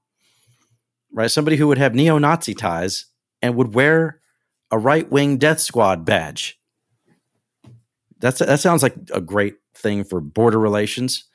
right? 1.14 1.32
Somebody 1.32 1.56
who 1.56 1.68
would 1.68 1.78
have 1.78 1.96
neo 1.96 2.18
Nazi 2.18 2.54
ties 2.54 3.06
and 3.42 3.56
would 3.56 3.74
wear 3.74 4.20
a 4.72 4.78
right 4.78 5.10
wing 5.10 5.38
death 5.38 5.60
squad 5.60 6.04
badge. 6.04 6.60
That's 8.20 8.40
that 8.40 8.60
sounds 8.60 8.82
like 8.82 8.96
a 9.14 9.22
great 9.22 9.56
thing 9.76 10.04
for 10.04 10.20
border 10.20 10.60
relations 10.60 11.26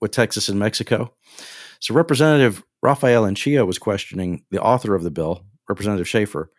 with 0.00 0.10
Texas 0.10 0.48
and 0.48 0.58
Mexico. 0.58 1.14
So 1.78 1.94
Representative 1.94 2.64
Rafael 2.82 3.24
Anchia 3.24 3.66
was 3.66 3.78
questioning 3.78 4.44
the 4.50 4.60
author 4.60 4.94
of 4.94 5.04
the 5.04 5.10
bill, 5.10 5.44
Representative 5.68 6.08
Schaefer, 6.08 6.50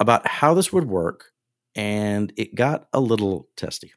about 0.00 0.26
how 0.26 0.54
this 0.54 0.72
would 0.72 0.88
work, 0.88 1.32
and 1.74 2.32
it 2.36 2.54
got 2.54 2.88
a 2.92 3.00
little 3.00 3.48
testy. 3.56 3.92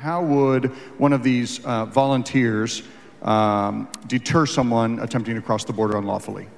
How 0.00 0.22
would 0.22 0.70
one 0.96 1.12
of 1.12 1.22
these 1.22 1.62
uh, 1.62 1.84
volunteers 1.84 2.82
um, 3.20 3.86
deter 4.06 4.46
someone 4.46 4.98
attempting 5.00 5.34
to 5.34 5.42
cross 5.42 5.64
the 5.64 5.74
border 5.74 5.98
unlawfully? 5.98 6.48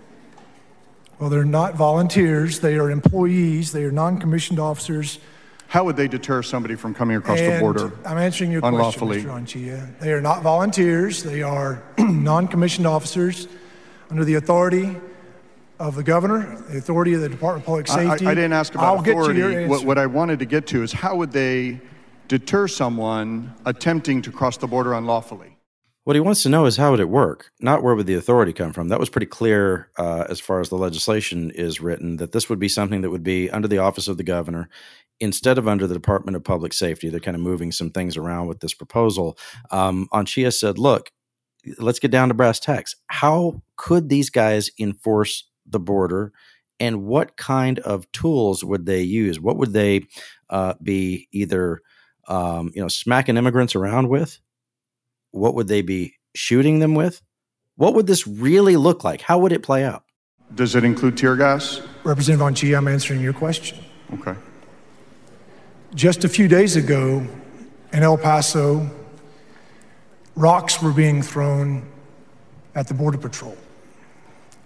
Well, 1.19 1.29
they're 1.29 1.45
not 1.45 1.75
volunteers. 1.75 2.61
They 2.61 2.77
are 2.79 2.89
employees. 2.89 3.73
They 3.73 3.83
are 3.83 3.91
non-commissioned 3.91 4.61
officers. 4.61 5.19
How 5.67 5.83
would 5.83 5.97
they 5.97 6.07
deter 6.07 6.43
somebody 6.43 6.77
from 6.77 6.95
coming 6.95 7.17
across 7.17 7.41
and 7.41 7.55
the 7.55 7.59
border 7.59 7.93
I'm 8.07 8.17
answering 8.17 8.53
your 8.53 8.65
unlawfully? 8.65 9.25
question, 9.25 9.65
Mr. 9.65 9.89
Anchia. 9.91 9.99
They 9.99 10.13
are 10.13 10.21
not 10.21 10.43
volunteers. 10.43 11.25
They 11.25 11.43
are 11.43 11.83
non-commissioned 11.99 12.87
officers 12.87 13.49
under 14.09 14.25
the 14.25 14.35
authority 14.35 14.95
of 15.81 15.97
the 15.97 16.05
governor, 16.05 16.63
the 16.71 16.79
authority 16.79 17.15
of 17.15 17.23
the 17.23 17.29
Department 17.29 17.65
of 17.65 17.67
Public 17.67 17.89
Safety. 17.89 18.25
I, 18.25 18.31
I 18.31 18.35
didn't 18.37 18.53
ask 18.53 18.73
about 18.73 18.85
I'll 18.85 19.01
authority. 19.01 19.41
Get 19.41 19.49
to 19.49 19.61
your 19.63 19.69
what, 19.69 19.85
what 19.85 19.99
I 19.99 20.07
wanted 20.07 20.39
to 20.39 20.45
get 20.45 20.69
to 20.69 20.85
is 20.85 20.93
how 20.93 21.17
would 21.17 21.33
they 21.33 21.81
deter 22.33 22.67
someone 22.67 23.53
attempting 23.67 24.23
to 24.23 24.33
cross 24.33 24.57
the 24.57 24.67
border 24.67 24.95
unlawfully? 24.95 25.59
What 26.05 26.17
he 26.17 26.21
wants 26.21 26.43
to 26.45 26.49
know 26.49 26.65
is 26.65 26.79
how 26.79 26.91
would 26.93 26.99
it 26.99 27.11
work, 27.11 27.51
not 27.61 27.83
where 27.83 27.95
would 27.95 28.07
the 28.07 28.15
authority 28.15 28.55
come 28.55 28.73
from. 28.73 28.89
That 28.89 28.99
was 28.99 29.11
pretty 29.11 29.27
clear 29.27 29.91
uh, 29.99 30.25
as 30.31 30.41
far 30.41 30.61
as 30.61 30.71
the 30.71 30.79
legislation 30.79 31.51
is 31.51 31.83
written 31.83 32.17
that 32.17 32.33
this 32.33 32.49
would 32.49 32.59
be 32.59 32.69
something 32.69 33.03
that 33.03 33.11
would 33.11 33.23
be 33.23 33.51
under 33.51 33.69
the 33.69 33.77
office 33.77 34.09
of 34.09 34.17
the 34.17 34.25
governor 34.25 34.71
instead 35.21 35.59
of 35.59 35.69
under 35.69 35.87
the 35.87 35.93
Department 35.93 36.35
of 36.35 36.43
Public 36.43 36.73
Safety. 36.73 37.11
They're 37.11 37.21
kind 37.21 37.37
of 37.37 37.43
moving 37.43 37.71
some 37.71 37.91
things 37.91 38.17
around 38.17 38.47
with 38.47 38.61
this 38.61 38.73
proposal. 38.73 39.37
Um, 39.71 40.09
Anchia 40.11 40.55
said, 40.55 40.79
"Look, 40.79 41.13
let's 41.79 41.99
get 41.99 42.11
down 42.11 42.29
to 42.29 42.35
brass 42.35 42.59
tacks. 42.59 42.97
How 43.09 43.63
could 43.77 44.09
these 44.09 44.31
guys 44.31 44.71
enforce 44.81 45.45
the 45.67 45.81
border?" 45.81 46.33
And 46.81 47.05
what 47.05 47.37
kind 47.37 47.79
of 47.81 48.11
tools 48.11 48.65
would 48.65 48.87
they 48.87 49.03
use? 49.03 49.39
What 49.39 49.59
would 49.59 49.75
they 49.75 50.07
uh, 50.49 50.75
be 50.83 51.29
either, 51.31 51.83
um, 52.29 52.71
you 52.75 52.81
know, 52.81 52.89
smacking 52.89 53.37
immigrants 53.37 53.75
around 53.75 54.09
with? 54.09 54.39
what 55.33 55.55
would 55.55 55.67
they 55.67 55.83
be 55.83 56.15
shooting 56.35 56.79
them 56.79 56.95
with? 56.95 57.21
What 57.77 57.95
would 57.95 58.07
this 58.07 58.27
really 58.27 58.77
look 58.77 59.03
like? 59.03 59.23
How 59.23 59.39
would 59.39 59.53
it 59.53 59.63
play 59.63 59.83
out? 59.83 60.05
Does 60.55 60.75
it 60.75 60.85
include 60.85 61.17
tear 61.17 61.37
gas? 61.37 61.81
Representative 62.05 62.47
Anchia, 62.47 62.77
I'm 62.77 62.87
answering 62.87 63.21
your 63.21 63.33
question. 63.33 63.79
Okay. 64.13 64.35
Just 65.95 66.25
a 66.25 66.29
few 66.29 66.49
days 66.49 66.77
ago 66.77 67.27
in 67.93 68.03
El 68.03 68.19
Paso, 68.19 68.89
rocks 70.37 70.83
were 70.83 70.93
being 70.93 71.23
thrown 71.23 71.87
at 72.75 72.89
the 72.89 72.95
Border 72.95 73.19
Patrol. 73.19 73.57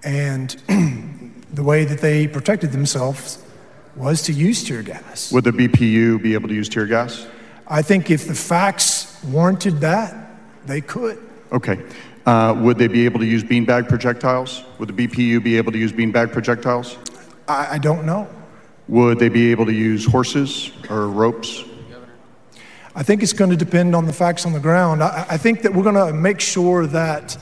And 0.02 0.50
the 1.52 1.62
way 1.62 1.84
that 1.84 2.00
they 2.00 2.26
protected 2.26 2.72
themselves 2.72 3.42
was 3.94 4.22
to 4.22 4.32
use 4.32 4.64
tear 4.64 4.82
gas. 4.82 5.32
Would 5.32 5.44
the 5.44 5.52
BPU 5.52 6.20
be 6.20 6.34
able 6.34 6.48
to 6.48 6.54
use 6.54 6.68
tear 6.68 6.86
gas? 6.86 7.26
I 7.68 7.82
think 7.82 8.10
if 8.10 8.26
the 8.26 8.34
facts 8.34 9.22
warranted 9.24 9.80
that, 9.80 10.14
they 10.66 10.80
could. 10.80 11.18
Okay. 11.52 11.82
Uh, 12.24 12.54
would 12.58 12.78
they 12.78 12.88
be 12.88 13.04
able 13.04 13.20
to 13.20 13.26
use 13.26 13.44
beanbag 13.44 13.88
projectiles? 13.88 14.64
Would 14.78 14.88
the 14.88 15.06
BPU 15.06 15.42
be 15.42 15.56
able 15.56 15.72
to 15.72 15.78
use 15.78 15.92
beanbag 15.92 16.32
projectiles? 16.32 16.96
I, 17.48 17.74
I 17.74 17.78
don't 17.78 18.04
know. 18.04 18.28
Would 18.88 19.18
they 19.18 19.28
be 19.28 19.50
able 19.50 19.66
to 19.66 19.72
use 19.72 20.04
horses 20.04 20.72
or 20.90 21.08
ropes? 21.08 21.64
I 22.94 23.02
think 23.02 23.22
it's 23.22 23.32
going 23.32 23.50
to 23.50 23.56
depend 23.56 23.94
on 23.94 24.06
the 24.06 24.12
facts 24.12 24.46
on 24.46 24.52
the 24.52 24.60
ground. 24.60 25.02
I, 25.02 25.26
I 25.30 25.36
think 25.36 25.62
that 25.62 25.74
we're 25.74 25.82
going 25.82 25.94
to 25.96 26.12
make 26.12 26.40
sure 26.40 26.86
that 26.86 27.36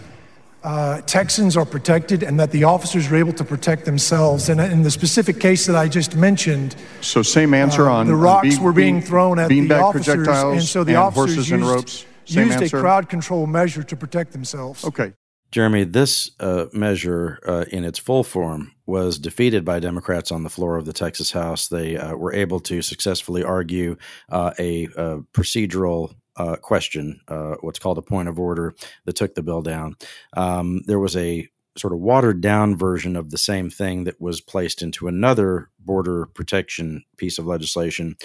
uh, 0.64 1.00
Texans 1.02 1.56
are 1.56 1.66
protected 1.66 2.22
and 2.22 2.40
that 2.40 2.50
the 2.50 2.64
officers 2.64 3.10
are 3.12 3.16
able 3.16 3.34
to 3.34 3.44
protect 3.44 3.84
themselves. 3.84 4.48
And 4.48 4.60
in 4.60 4.82
the 4.82 4.90
specific 4.90 5.38
case 5.38 5.66
that 5.66 5.76
I 5.76 5.88
just 5.88 6.16
mentioned, 6.16 6.74
So 7.02 7.22
same 7.22 7.52
answer 7.54 7.88
uh, 7.88 7.92
on 7.94 8.06
the 8.06 8.14
on 8.14 8.20
rocks 8.20 8.48
bean- 8.56 8.62
were 8.62 8.72
being 8.72 8.98
bean- 9.00 9.06
thrown 9.06 9.38
at 9.38 9.48
the 9.48 9.70
officers, 9.74 10.26
and 10.26 10.62
so 10.62 10.82
the 10.82 10.92
and 10.92 10.98
officers 10.98 11.36
used, 11.36 11.52
and 11.52 11.62
ropes. 11.66 12.06
Same 12.24 12.46
used 12.46 12.62
answer? 12.62 12.78
a 12.78 12.80
crowd 12.80 13.08
control 13.10 13.46
measure 13.46 13.82
to 13.82 13.94
protect 13.96 14.32
themselves. 14.32 14.84
Okay. 14.84 15.12
Jeremy, 15.52 15.84
this 15.84 16.30
uh, 16.40 16.66
measure 16.72 17.38
uh, 17.46 17.64
in 17.70 17.84
its 17.84 17.98
full 18.00 18.24
form 18.24 18.72
was 18.86 19.18
defeated 19.20 19.64
by 19.64 19.78
Democrats 19.78 20.32
on 20.32 20.42
the 20.42 20.50
floor 20.50 20.76
of 20.76 20.84
the 20.84 20.92
Texas 20.92 21.30
House. 21.30 21.68
They 21.68 21.96
uh, 21.96 22.16
were 22.16 22.32
able 22.32 22.58
to 22.60 22.82
successfully 22.82 23.44
argue 23.44 23.96
uh, 24.30 24.50
a, 24.58 24.86
a 24.96 25.18
procedural 25.32 26.14
uh, 26.36 26.56
question, 26.56 27.20
uh, 27.28 27.54
what's 27.60 27.78
called 27.78 27.98
a 27.98 28.02
point 28.02 28.28
of 28.28 28.38
order, 28.38 28.74
that 29.04 29.16
took 29.16 29.34
the 29.34 29.42
bill 29.42 29.62
down. 29.62 29.96
Um, 30.36 30.82
there 30.86 30.98
was 30.98 31.16
a 31.16 31.48
sort 31.76 31.92
of 31.92 31.98
watered 31.98 32.40
down 32.40 32.76
version 32.76 33.16
of 33.16 33.30
the 33.30 33.38
same 33.38 33.68
thing 33.68 34.04
that 34.04 34.20
was 34.20 34.40
placed 34.40 34.82
into 34.82 35.08
another 35.08 35.70
border 35.78 36.26
protection 36.26 37.04
piece 37.16 37.38
of 37.38 37.46
legislation 37.46 38.16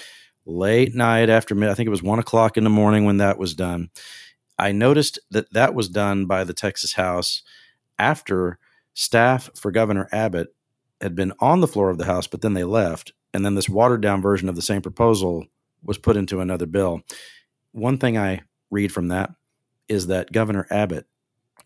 late 0.46 0.94
night 0.94 1.28
after 1.28 1.54
mid. 1.54 1.68
I 1.68 1.74
think 1.74 1.86
it 1.86 1.90
was 1.90 2.02
one 2.02 2.18
o'clock 2.18 2.56
in 2.56 2.64
the 2.64 2.70
morning 2.70 3.04
when 3.04 3.18
that 3.18 3.38
was 3.38 3.54
done. 3.54 3.90
I 4.58 4.72
noticed 4.72 5.18
that 5.30 5.52
that 5.52 5.74
was 5.74 5.88
done 5.88 6.26
by 6.26 6.44
the 6.44 6.52
Texas 6.52 6.92
House 6.92 7.42
after 7.98 8.58
staff 8.94 9.50
for 9.54 9.70
Governor 9.70 10.08
Abbott 10.12 10.54
had 11.00 11.14
been 11.14 11.32
on 11.40 11.60
the 11.60 11.68
floor 11.68 11.90
of 11.90 11.98
the 11.98 12.04
House, 12.04 12.26
but 12.26 12.42
then 12.42 12.54
they 12.54 12.64
left. 12.64 13.12
And 13.32 13.44
then 13.44 13.54
this 13.54 13.68
watered 13.68 14.00
down 14.00 14.20
version 14.20 14.48
of 14.48 14.56
the 14.56 14.62
same 14.62 14.82
proposal 14.82 15.46
was 15.82 15.98
put 15.98 16.16
into 16.16 16.40
another 16.40 16.66
bill. 16.66 17.00
One 17.72 17.98
thing 17.98 18.18
I 18.18 18.42
read 18.70 18.92
from 18.92 19.08
that 19.08 19.30
is 19.88 20.06
that 20.08 20.32
Governor 20.32 20.66
Abbott 20.70 21.06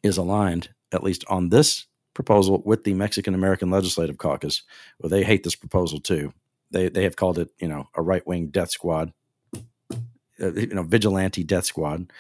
is 0.03 0.17
aligned, 0.17 0.71
at 0.93 1.03
least 1.03 1.25
on 1.29 1.49
this 1.49 1.87
proposal, 2.15 2.63
with 2.65 2.85
the 2.85 2.95
Mexican 2.95 3.35
American 3.35 3.71
Legislative 3.71 4.19
Caucus. 4.19 4.63
Well, 4.99 5.11
they 5.11 5.25
hate 5.25 5.45
this 5.45 5.55
proposal 5.55 6.01
too. 6.01 6.33
They, 6.71 6.89
they 6.89 7.05
have 7.05 7.17
called 7.17 7.39
it, 7.39 7.51
you 7.59 7.69
know, 7.69 7.89
a 7.95 8.03
right 8.03 8.27
wing 8.27 8.49
death 8.49 8.71
squad, 8.71 9.13
uh, 10.41 10.53
you 10.53 10.75
know, 10.75 10.83
vigilante 10.83 11.45
death 11.45 11.67
squad. 11.67 12.11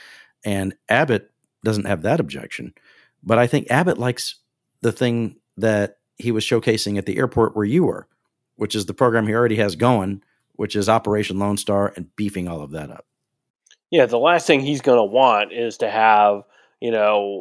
And 0.44 0.74
Abbott 0.88 1.30
doesn't 1.64 1.86
have 1.86 2.02
that 2.02 2.20
objection. 2.20 2.74
But 3.22 3.38
I 3.38 3.46
think 3.46 3.70
Abbott 3.70 3.98
likes 3.98 4.36
the 4.82 4.92
thing 4.92 5.36
that 5.56 5.98
he 6.16 6.30
was 6.30 6.44
showcasing 6.44 6.98
at 6.98 7.06
the 7.06 7.16
airport 7.16 7.56
where 7.56 7.64
you 7.64 7.84
were, 7.84 8.06
which 8.56 8.74
is 8.74 8.86
the 8.86 8.94
program 8.94 9.26
he 9.26 9.34
already 9.34 9.56
has 9.56 9.76
going, 9.76 10.22
which 10.52 10.76
is 10.76 10.88
Operation 10.88 11.38
Lone 11.38 11.56
Star 11.56 11.92
and 11.96 12.14
beefing 12.16 12.46
all 12.46 12.60
of 12.60 12.70
that 12.72 12.90
up. 12.90 13.06
Yeah, 13.94 14.06
the 14.06 14.18
last 14.18 14.48
thing 14.48 14.58
he's 14.58 14.80
going 14.80 14.98
to 14.98 15.04
want 15.04 15.52
is 15.52 15.76
to 15.78 15.88
have, 15.88 16.42
you 16.80 16.90
know, 16.90 17.40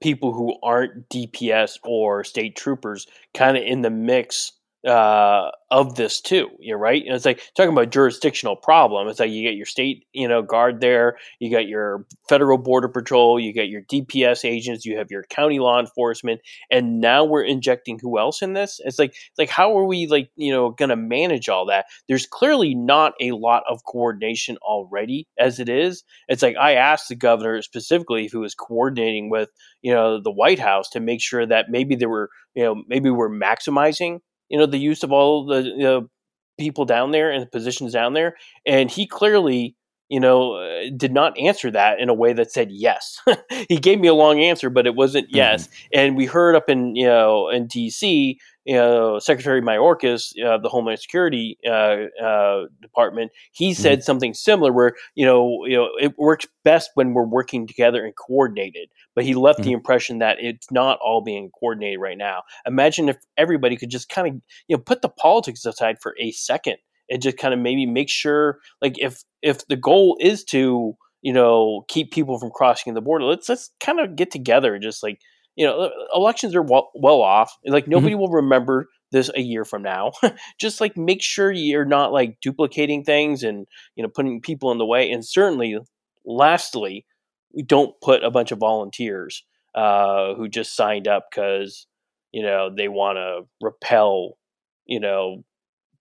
people 0.00 0.32
who 0.32 0.56
aren't 0.62 1.10
DPS 1.10 1.78
or 1.84 2.24
state 2.24 2.56
troopers 2.56 3.06
kind 3.34 3.58
of 3.58 3.64
in 3.64 3.82
the 3.82 3.90
mix 3.90 4.52
uh, 4.86 5.50
of 5.70 5.94
this 5.94 6.20
too. 6.20 6.50
You're 6.60 6.78
right. 6.78 7.02
And 7.04 7.14
it's 7.14 7.24
like 7.24 7.40
talking 7.56 7.72
about 7.72 7.90
jurisdictional 7.90 8.56
problem. 8.56 9.08
It's 9.08 9.18
like 9.18 9.30
you 9.30 9.42
get 9.42 9.56
your 9.56 9.66
state, 9.66 10.06
you 10.12 10.28
know, 10.28 10.42
guard 10.42 10.80
there. 10.80 11.16
You 11.40 11.50
got 11.50 11.66
your 11.66 12.06
federal 12.28 12.58
border 12.58 12.88
patrol. 12.88 13.40
You 13.40 13.54
got 13.54 13.68
your 13.68 13.82
DPS 13.82 14.44
agents. 14.44 14.84
You 14.84 14.98
have 14.98 15.10
your 15.10 15.24
county 15.24 15.58
law 15.58 15.80
enforcement. 15.80 16.42
And 16.70 17.00
now 17.00 17.24
we're 17.24 17.44
injecting 17.44 17.98
who 17.98 18.18
else 18.18 18.42
in 18.42 18.52
this? 18.52 18.80
It's 18.84 18.98
like, 18.98 19.14
like 19.38 19.48
how 19.48 19.76
are 19.78 19.84
we 19.84 20.06
like, 20.06 20.30
you 20.36 20.52
know, 20.52 20.70
going 20.70 20.90
to 20.90 20.96
manage 20.96 21.48
all 21.48 21.66
that? 21.66 21.86
There's 22.06 22.26
clearly 22.26 22.74
not 22.74 23.14
a 23.20 23.32
lot 23.32 23.64
of 23.68 23.84
coordination 23.84 24.58
already 24.58 25.26
as 25.38 25.58
it 25.58 25.68
is. 25.68 26.04
It's 26.28 26.42
like 26.42 26.56
I 26.56 26.74
asked 26.74 27.08
the 27.08 27.16
governor 27.16 27.62
specifically 27.62 28.26
if 28.26 28.32
he 28.32 28.38
was 28.38 28.54
coordinating 28.54 29.30
with, 29.30 29.48
you 29.80 29.92
know, 29.92 30.20
the 30.20 30.30
White 30.30 30.58
House 30.58 30.90
to 30.90 31.00
make 31.00 31.22
sure 31.22 31.46
that 31.46 31.66
maybe 31.70 31.96
there 31.96 32.08
were, 32.08 32.28
you 32.54 32.64
know, 32.64 32.82
maybe 32.86 33.10
we're 33.10 33.30
maximizing 33.30 34.20
you 34.54 34.60
know 34.60 34.66
the 34.66 34.78
use 34.78 35.02
of 35.02 35.12
all 35.12 35.46
the 35.46 35.62
you 35.62 35.78
know, 35.78 36.08
people 36.58 36.84
down 36.84 37.10
there 37.10 37.32
and 37.32 37.42
the 37.42 37.48
positions 37.48 37.92
down 37.92 38.14
there 38.14 38.36
and 38.64 38.90
he 38.90 39.06
clearly 39.06 39.74
you 40.14 40.20
know 40.20 40.54
uh, 40.54 40.90
did 40.96 41.12
not 41.12 41.36
answer 41.36 41.72
that 41.72 41.98
in 41.98 42.08
a 42.08 42.14
way 42.14 42.32
that 42.32 42.52
said 42.52 42.70
yes. 42.70 43.20
He 43.68 43.78
gave 43.78 43.98
me 43.98 44.06
a 44.06 44.14
long 44.14 44.38
answer 44.38 44.70
but 44.70 44.86
it 44.86 44.94
wasn't 44.94 45.26
yes. 45.28 45.68
And 45.92 46.16
we 46.16 46.24
heard 46.24 46.54
up 46.54 46.68
in 46.68 46.94
you 46.94 47.06
know 47.06 47.48
in 47.48 47.66
dc 47.66 48.36
you 48.64 48.74
know 48.76 49.18
secretary 49.18 49.60
mayorkas 49.60 50.32
uh, 50.40 50.58
the 50.58 50.68
homeland 50.68 51.00
security 51.00 51.58
uh, 51.66 51.96
uh, 52.22 52.66
department 52.80 53.32
he 53.50 53.74
said 53.74 54.04
something 54.04 54.34
similar 54.34 54.72
where 54.72 54.92
you 55.16 55.26
know 55.26 55.64
you 55.66 55.76
know 55.76 55.88
it 56.00 56.16
works 56.16 56.46
best 56.62 56.90
when 56.94 57.12
we're 57.12 57.26
working 57.26 57.66
together 57.66 58.04
and 58.04 58.14
coordinated. 58.16 58.88
But 59.16 59.24
he 59.24 59.34
left 59.34 59.62
the 59.62 59.72
impression 59.72 60.18
that 60.18 60.38
it's 60.40 60.70
not 60.70 60.98
all 61.00 61.22
being 61.22 61.50
coordinated 61.50 62.00
right 62.00 62.18
now. 62.18 62.42
Imagine 62.66 63.08
if 63.08 63.16
everybody 63.36 63.76
could 63.76 63.90
just 63.90 64.08
kind 64.08 64.28
of 64.28 64.34
you 64.68 64.76
know 64.76 64.82
put 64.82 65.02
the 65.02 65.08
politics 65.08 65.66
aside 65.66 65.96
for 66.00 66.14
a 66.20 66.30
second 66.30 66.76
and 67.10 67.22
just 67.22 67.36
kind 67.36 67.54
of 67.54 67.60
maybe 67.60 67.86
make 67.86 68.08
sure 68.08 68.58
like 68.80 68.94
if 68.98 69.22
if 69.42 69.66
the 69.68 69.76
goal 69.76 70.16
is 70.20 70.44
to 70.44 70.94
you 71.22 71.32
know 71.32 71.84
keep 71.88 72.12
people 72.12 72.38
from 72.38 72.50
crossing 72.50 72.94
the 72.94 73.00
border 73.00 73.24
let's 73.24 73.48
let's 73.48 73.70
kind 73.80 74.00
of 74.00 74.16
get 74.16 74.30
together 74.30 74.74
and 74.74 74.82
just 74.82 75.02
like 75.02 75.20
you 75.56 75.64
know 75.64 75.90
elections 76.14 76.54
are 76.54 76.62
well, 76.62 76.90
well 76.94 77.20
off 77.20 77.56
like 77.66 77.86
nobody 77.86 78.14
will 78.14 78.30
remember 78.30 78.88
this 79.14 79.30
a 79.34 79.40
year 79.40 79.64
from 79.64 79.82
now. 79.82 80.10
just 80.60 80.80
like 80.80 80.96
make 80.96 81.22
sure 81.22 81.50
you're 81.50 81.84
not 81.84 82.12
like 82.12 82.36
duplicating 82.42 83.04
things 83.04 83.42
and 83.44 83.66
you 83.94 84.02
know 84.02 84.08
putting 84.08 84.40
people 84.42 84.72
in 84.72 84.78
the 84.78 84.84
way. 84.84 85.10
And 85.10 85.24
certainly, 85.24 85.78
lastly, 86.26 87.06
we 87.54 87.62
don't 87.62 87.94
put 88.02 88.24
a 88.24 88.30
bunch 88.30 88.50
of 88.50 88.58
volunteers 88.58 89.44
uh, 89.74 90.34
who 90.34 90.48
just 90.48 90.76
signed 90.76 91.06
up 91.08 91.28
because 91.30 91.86
you 92.32 92.42
know 92.42 92.70
they 92.76 92.88
want 92.88 93.16
to 93.16 93.42
repel 93.62 94.36
you 94.84 95.00
know 95.00 95.44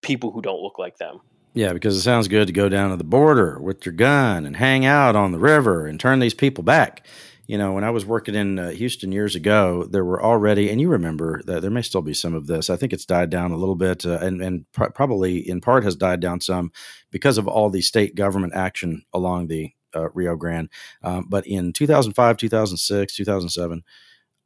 people 0.03 0.31
who 0.31 0.41
don't 0.41 0.61
look 0.61 0.77
like 0.77 0.97
them. 0.97 1.21
Yeah, 1.53 1.73
because 1.73 1.95
it 1.95 2.01
sounds 2.01 2.27
good 2.27 2.47
to 2.47 2.53
go 2.53 2.67
down 2.67 2.89
to 2.89 2.97
the 2.97 3.03
border 3.03 3.59
with 3.59 3.85
your 3.85 3.93
gun 3.93 4.45
and 4.45 4.57
hang 4.57 4.85
out 4.85 5.15
on 5.15 5.31
the 5.31 5.39
river 5.39 5.85
and 5.85 5.99
turn 5.99 6.19
these 6.19 6.33
people 6.33 6.63
back. 6.63 7.05
You 7.45 7.57
know, 7.57 7.73
when 7.73 7.83
I 7.83 7.89
was 7.89 8.05
working 8.05 8.35
in 8.35 8.57
uh, 8.57 8.69
Houston 8.71 9.11
years 9.11 9.35
ago, 9.35 9.83
there 9.83 10.05
were 10.05 10.23
already, 10.23 10.69
and 10.69 10.79
you 10.79 10.89
remember 10.89 11.41
that 11.45 11.61
there 11.61 11.69
may 11.69 11.81
still 11.81 12.01
be 12.01 12.13
some 12.13 12.33
of 12.33 12.47
this. 12.47 12.69
I 12.69 12.77
think 12.77 12.93
it's 12.93 13.05
died 13.05 13.29
down 13.29 13.51
a 13.51 13.57
little 13.57 13.75
bit, 13.75 14.05
uh, 14.05 14.17
and 14.21 14.41
and 14.41 14.71
pr- 14.71 14.85
probably 14.85 15.47
in 15.47 15.59
part 15.59 15.83
has 15.83 15.95
died 15.95 16.21
down 16.21 16.39
some 16.39 16.71
because 17.11 17.37
of 17.37 17.47
all 17.47 17.69
the 17.69 17.81
state 17.81 18.15
government 18.15 18.53
action 18.55 19.03
along 19.13 19.47
the 19.47 19.73
uh, 19.93 20.09
Rio 20.11 20.35
Grande. 20.35 20.69
Um, 21.03 21.25
but 21.29 21.45
in 21.45 21.73
2005, 21.73 22.37
2006, 22.37 23.15
2007, 23.15 23.83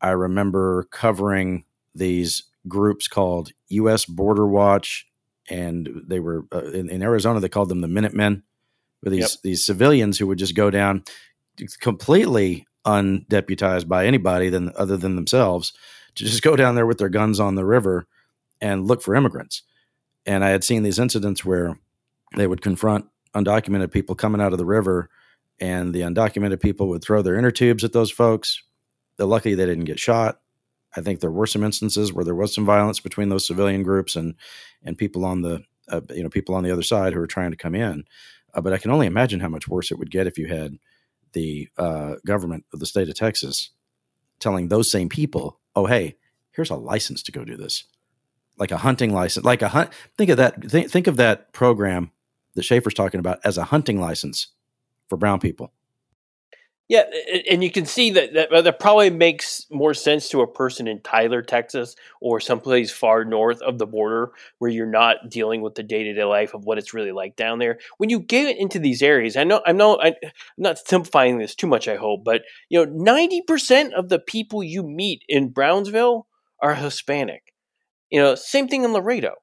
I 0.02 0.10
remember 0.10 0.88
covering 0.92 1.66
these 1.94 2.44
groups 2.68 3.08
called 3.08 3.52
U.S. 3.70 4.06
Border 4.06 4.48
Watch, 4.48 5.08
and 5.50 6.04
they 6.08 6.20
were 6.20 6.46
uh, 6.54 6.66
in, 6.66 6.90
in, 6.90 7.02
Arizona. 7.02 7.40
They 7.40 7.50
called 7.50 7.70
them 7.70 7.82
the 7.82 7.88
Minutemen. 7.88 8.44
With 9.04 9.14
these 9.14 9.34
yep. 9.34 9.42
these 9.44 9.66
civilians 9.66 10.18
who 10.18 10.28
would 10.28 10.40
just 10.40 10.56
go 10.56 10.72
down 10.72 11.04
completely 11.80 12.66
undeputized 12.84 13.88
by 13.88 14.06
anybody 14.06 14.50
than 14.50 14.72
other 14.76 14.98
than 14.98 15.16
themselves 15.16 15.74
to 16.16 16.24
just 16.24 16.42
go 16.42 16.56
down 16.56 16.76
there 16.76 16.86
with 16.86 16.98
their 16.98 17.10
guns 17.10 17.40
on 17.40 17.56
the 17.56 17.66
river 17.66 18.08
and 18.60 18.88
look 18.88 19.02
for 19.02 19.14
immigrants. 19.14 19.62
And 20.26 20.44
I 20.44 20.50
had 20.50 20.64
seen 20.64 20.84
these 20.84 21.00
incidents 21.00 21.46
where 21.46 21.78
they 22.36 22.48
would 22.48 22.62
confront 22.62 23.06
undocumented 23.36 23.92
people 23.92 24.16
coming 24.16 24.42
out 24.42 24.52
of 24.52 24.58
the 24.58 24.66
river, 24.66 25.10
and 25.60 25.94
the 25.94 26.02
undocumented 26.02 26.60
people 26.60 26.88
would 26.90 27.04
throw 27.04 27.22
their 27.22 27.36
inner 27.36 27.52
tubes 27.52 27.84
at 27.84 27.94
those 27.94 28.12
folks. 28.12 28.64
They're 29.18 29.28
lucky 29.28 29.54
they 29.54 29.66
didn't 29.66 29.86
get 29.86 30.00
shot. 30.00 30.40
I 30.98 31.02
think 31.02 31.20
there 31.20 31.32
were 31.32 31.46
some 31.46 31.64
instances 31.64 32.12
where 32.12 32.26
there 32.26 32.36
was 32.36 32.54
some 32.54 32.66
violence 32.66 33.00
between 33.00 33.30
those 33.30 33.46
civilian 33.46 33.84
groups 33.84 34.16
and 34.16 34.34
and 34.84 34.98
people 34.98 35.24
on 35.24 35.44
the 35.44 35.64
uh, 35.88 36.02
you 36.10 36.24
know 36.24 36.30
people 36.30 36.56
on 36.56 36.64
the 36.64 36.72
other 36.72 36.82
side 36.82 37.14
who 37.14 37.20
were 37.20 37.28
trying 37.28 37.52
to 37.52 37.58
come 37.58 37.76
in. 37.76 38.04
Uh, 38.54 38.62
but 38.62 38.74
I 38.74 38.78
can 38.78 38.92
only 38.92 39.06
imagine 39.06 39.40
how 39.40 39.50
much 39.50 39.68
worse 39.68 39.92
it 39.92 40.00
would 40.00 40.10
get 40.10 40.28
if 40.28 40.38
you 40.38 40.48
had 40.48 40.78
the 41.34 41.70
uh, 41.78 42.16
government 42.26 42.66
of 42.74 42.80
the 42.80 42.86
state 42.88 43.10
of 43.10 43.16
Texas 43.16 43.70
telling 44.40 44.68
those 44.68 44.90
same 44.90 45.08
people, 45.08 45.60
"Oh, 45.76 45.86
hey, 45.86 46.16
here's 46.52 46.72
a 46.72 46.76
license 46.76 47.22
to 47.24 47.32
go 47.32 47.46
do 47.46 47.56
this." 47.56 47.84
Like 48.58 48.72
a 48.72 48.78
hunting 48.78 49.14
license, 49.14 49.46
like 49.46 49.62
a 49.62 49.70
hunt. 49.70 49.92
Think 50.18 50.32
of 50.32 50.38
that. 50.38 50.64
Think, 50.64 50.90
think 50.90 51.06
of 51.06 51.18
that 51.18 51.54
program 51.54 52.12
that 52.56 52.64
Schaefer's 52.64 52.96
talking 52.96 53.20
about 53.20 53.40
as 53.44 53.58
a 53.58 53.66
hunting 53.66 54.02
license 54.02 54.48
for 55.08 55.16
brown 55.16 55.40
people. 55.40 55.72
Yeah, 56.90 57.04
and 57.52 57.62
you 57.62 57.70
can 57.70 57.86
see 57.86 58.12
that, 58.12 58.34
that 58.34 58.64
that 58.64 58.80
probably 58.80 59.10
makes 59.10 59.66
more 59.70 59.94
sense 59.94 60.30
to 60.30 60.40
a 60.40 60.48
person 60.48 60.88
in 60.88 61.02
Tyler, 61.02 61.42
Texas, 61.42 61.98
or 62.22 62.40
someplace 62.40 62.92
far 62.92 63.26
north 63.26 63.62
of 63.62 63.78
the 63.78 63.86
border 63.86 64.32
where 64.60 64.72
you're 64.72 64.86
not 64.86 65.30
dealing 65.30 65.62
with 65.62 65.76
the 65.76 65.84
day 65.84 66.04
to 66.04 66.14
day 66.14 66.24
life 66.24 66.54
of 66.54 66.64
what 66.64 66.78
it's 66.78 66.94
really 66.94 67.12
like 67.12 67.36
down 67.36 67.60
there. 67.60 67.78
When 67.98 68.10
you 68.10 68.22
get 68.22 68.56
into 68.58 68.80
these 68.80 69.02
areas, 69.02 69.36
I 69.36 69.44
know 69.44 69.62
I 69.66 69.74
know 69.74 70.00
I'm 70.00 70.14
not 70.58 70.78
simplifying 70.78 71.40
this 71.40 71.56
too 71.56 71.68
much. 71.68 71.90
I 71.90 71.98
hope, 71.98 72.24
but 72.24 72.44
you 72.70 72.86
know, 72.86 72.90
ninety 72.90 73.42
percent 73.42 73.94
of 73.94 74.08
the 74.08 74.20
people 74.20 74.64
you 74.64 74.82
meet 74.82 75.24
in 75.28 75.50
Brownsville 75.50 76.26
are 76.62 76.76
Hispanic. 76.76 77.54
You 78.10 78.22
know, 78.22 78.36
same 78.36 78.70
thing 78.70 78.86
in 78.86 78.94
Laredo. 78.94 79.34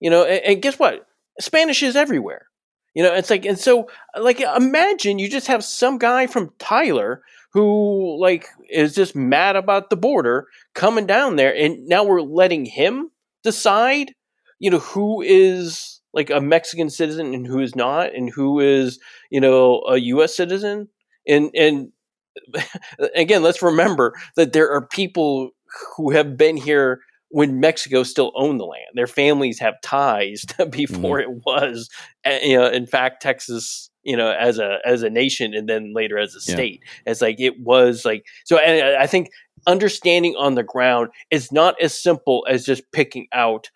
You 0.00 0.10
know, 0.10 0.24
and, 0.24 0.44
and 0.44 0.62
guess 0.62 0.76
what? 0.76 1.06
Spanish 1.38 1.84
is 1.84 1.94
everywhere. 1.94 2.46
You 2.94 3.02
know, 3.04 3.14
it's 3.14 3.30
like, 3.30 3.44
and 3.46 3.58
so, 3.58 3.88
like, 4.18 4.40
imagine 4.40 5.18
you 5.18 5.28
just 5.28 5.46
have 5.46 5.62
some 5.64 5.98
guy 5.98 6.26
from 6.26 6.52
Tyler 6.58 7.22
who, 7.52 8.18
like, 8.20 8.46
is 8.68 8.94
just 8.94 9.14
mad 9.14 9.56
about 9.56 9.90
the 9.90 9.96
border 9.96 10.46
coming 10.74 11.06
down 11.06 11.36
there, 11.36 11.54
and 11.54 11.86
now 11.86 12.04
we're 12.04 12.20
letting 12.22 12.64
him 12.64 13.10
decide, 13.44 14.14
you 14.58 14.70
know, 14.70 14.78
who 14.80 15.22
is 15.22 16.00
like 16.12 16.30
a 16.30 16.40
Mexican 16.40 16.90
citizen 16.90 17.32
and 17.34 17.46
who 17.46 17.60
is 17.60 17.76
not, 17.76 18.12
and 18.14 18.30
who 18.30 18.58
is, 18.58 18.98
you 19.30 19.40
know, 19.40 19.82
a 19.88 19.96
U.S. 19.98 20.34
citizen, 20.34 20.88
and 21.28 21.50
and 21.54 21.92
again, 23.14 23.42
let's 23.42 23.62
remember 23.62 24.14
that 24.36 24.52
there 24.52 24.70
are 24.70 24.86
people 24.86 25.50
who 25.96 26.10
have 26.10 26.36
been 26.36 26.56
here 26.56 27.00
when 27.30 27.60
Mexico 27.60 28.02
still 28.02 28.32
owned 28.34 28.60
the 28.60 28.64
land. 28.64 28.86
Their 28.94 29.06
families 29.06 29.58
have 29.60 29.80
ties 29.82 30.44
before 30.70 31.20
mm-hmm. 31.20 31.32
it 31.32 31.42
was, 31.46 31.88
eh, 32.24 32.40
you 32.46 32.58
know, 32.58 32.66
in 32.66 32.86
fact, 32.86 33.22
Texas, 33.22 33.90
you 34.02 34.16
know, 34.16 34.32
as 34.32 34.58
a 34.58 34.78
as 34.84 35.02
a 35.02 35.10
nation, 35.10 35.54
and 35.54 35.68
then 35.68 35.94
later 35.94 36.18
as 36.18 36.34
a 36.34 36.40
state. 36.40 36.82
Yeah. 36.82 37.12
It's 37.12 37.22
like 37.22 37.40
it 37.40 37.60
was 37.60 38.04
like 38.04 38.26
so. 38.44 38.58
And 38.58 38.96
I 38.96 39.06
think 39.06 39.30
understanding 39.66 40.34
on 40.36 40.54
the 40.54 40.62
ground 40.62 41.10
is 41.30 41.52
not 41.52 41.80
as 41.80 42.00
simple 42.00 42.46
as 42.48 42.64
just 42.64 42.82
picking 42.92 43.26
out 43.32 43.70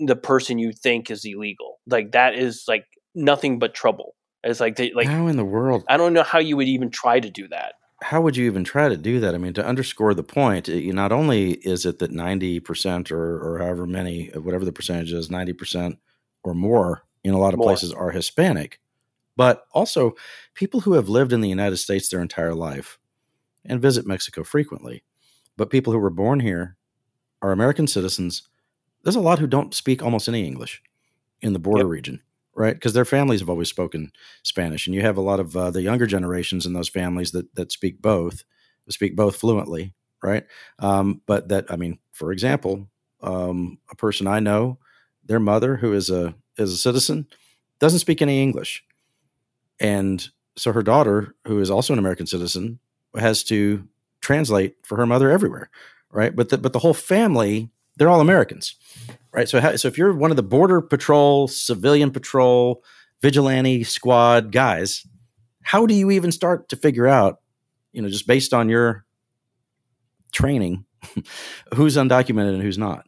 the 0.00 0.16
person 0.16 0.58
you 0.58 0.72
think 0.72 1.10
is 1.10 1.24
illegal. 1.24 1.78
Like 1.86 2.12
that 2.12 2.34
is 2.34 2.64
like 2.66 2.86
nothing 3.14 3.58
but 3.58 3.74
trouble. 3.74 4.14
It's 4.42 4.60
like 4.60 4.76
they, 4.76 4.92
like 4.92 5.08
how 5.08 5.26
in 5.26 5.36
the 5.36 5.44
world? 5.44 5.84
I 5.88 5.96
don't 5.96 6.12
know 6.12 6.22
how 6.22 6.38
you 6.38 6.56
would 6.56 6.68
even 6.68 6.90
try 6.90 7.20
to 7.20 7.30
do 7.30 7.48
that 7.48 7.74
how 8.02 8.20
would 8.20 8.36
you 8.36 8.46
even 8.46 8.64
try 8.64 8.88
to 8.88 8.96
do 8.96 9.20
that? 9.20 9.34
I 9.34 9.38
mean, 9.38 9.54
to 9.54 9.66
underscore 9.66 10.14
the 10.14 10.22
point, 10.22 10.68
it, 10.68 10.92
not 10.92 11.12
only 11.12 11.52
is 11.52 11.86
it 11.86 11.98
that 11.98 12.12
90% 12.12 13.10
or, 13.10 13.38
or 13.38 13.58
however 13.58 13.86
many, 13.86 14.32
uh, 14.32 14.40
whatever 14.40 14.64
the 14.64 14.72
percentage 14.72 15.12
is, 15.12 15.28
90% 15.28 15.96
or 16.42 16.54
more 16.54 17.04
in 17.24 17.32
a 17.32 17.38
lot 17.38 17.54
of 17.54 17.58
more. 17.58 17.68
places 17.68 17.92
are 17.92 18.10
Hispanic, 18.10 18.80
but 19.36 19.66
also 19.72 20.14
people 20.54 20.80
who 20.80 20.92
have 20.92 21.08
lived 21.08 21.32
in 21.32 21.40
the 21.40 21.48
United 21.48 21.78
States 21.78 22.08
their 22.08 22.20
entire 22.20 22.54
life 22.54 22.98
and 23.64 23.80
visit 23.80 24.06
Mexico 24.06 24.44
frequently. 24.44 25.02
But 25.56 25.70
people 25.70 25.92
who 25.92 25.98
were 25.98 26.10
born 26.10 26.40
here 26.40 26.76
are 27.40 27.50
American 27.50 27.86
citizens. 27.86 28.48
There's 29.02 29.16
a 29.16 29.20
lot 29.20 29.38
who 29.38 29.46
don't 29.46 29.74
speak 29.74 30.02
almost 30.02 30.28
any 30.28 30.46
English 30.46 30.82
in 31.40 31.54
the 31.54 31.58
border 31.58 31.84
yep. 31.84 31.90
region 31.90 32.22
right? 32.56 32.74
Because 32.74 32.94
their 32.94 33.04
families 33.04 33.40
have 33.40 33.50
always 33.50 33.68
spoken 33.68 34.10
Spanish, 34.42 34.86
and 34.86 34.94
you 34.94 35.02
have 35.02 35.16
a 35.16 35.22
lot 35.22 35.38
of 35.38 35.56
uh, 35.56 35.70
the 35.70 35.82
younger 35.82 36.06
generations 36.06 36.66
in 36.66 36.72
those 36.72 36.88
families 36.88 37.30
that 37.32 37.54
that 37.54 37.70
speak 37.70 38.02
both, 38.02 38.44
speak 38.88 39.14
both 39.14 39.36
fluently, 39.36 39.94
right? 40.22 40.44
Um, 40.78 41.20
but 41.26 41.48
that, 41.48 41.66
I 41.70 41.76
mean, 41.76 41.98
for 42.12 42.32
example, 42.32 42.88
um, 43.22 43.78
a 43.90 43.96
person 43.96 44.26
I 44.26 44.40
know, 44.40 44.78
their 45.24 45.40
mother, 45.40 45.76
who 45.76 45.92
is 45.92 46.10
a 46.10 46.34
is 46.56 46.72
a 46.72 46.78
citizen, 46.78 47.26
doesn't 47.78 48.00
speak 48.00 48.22
any 48.22 48.42
English, 48.42 48.82
and 49.78 50.28
so 50.56 50.72
her 50.72 50.82
daughter, 50.82 51.34
who 51.46 51.60
is 51.60 51.70
also 51.70 51.92
an 51.92 51.98
American 51.98 52.26
citizen, 52.26 52.78
has 53.14 53.44
to 53.44 53.86
translate 54.20 54.76
for 54.82 54.96
her 54.96 55.06
mother 55.06 55.30
everywhere, 55.30 55.70
right? 56.10 56.34
But 56.34 56.48
the, 56.48 56.58
but 56.58 56.72
the 56.72 56.78
whole 56.78 56.94
family, 56.94 57.70
they're 57.96 58.10
all 58.10 58.20
Americans 58.20 58.76
right? 59.36 59.48
So, 59.48 59.76
so 59.76 59.86
if 59.86 59.98
you're 59.98 60.14
one 60.14 60.32
of 60.32 60.36
the 60.36 60.42
border 60.42 60.80
patrol, 60.80 61.46
civilian 61.46 62.10
patrol, 62.10 62.82
vigilante 63.20 63.84
squad 63.84 64.50
guys, 64.50 65.06
how 65.62 65.86
do 65.86 65.94
you 65.94 66.10
even 66.10 66.32
start 66.32 66.70
to 66.70 66.76
figure 66.76 67.06
out, 67.06 67.40
you 67.92 68.00
know, 68.02 68.08
just 68.08 68.26
based 68.26 68.54
on 68.54 68.68
your 68.68 69.04
training, 70.32 70.86
who's 71.74 71.96
undocumented 71.96 72.54
and 72.54 72.62
who's 72.62 72.78
not? 72.78 73.06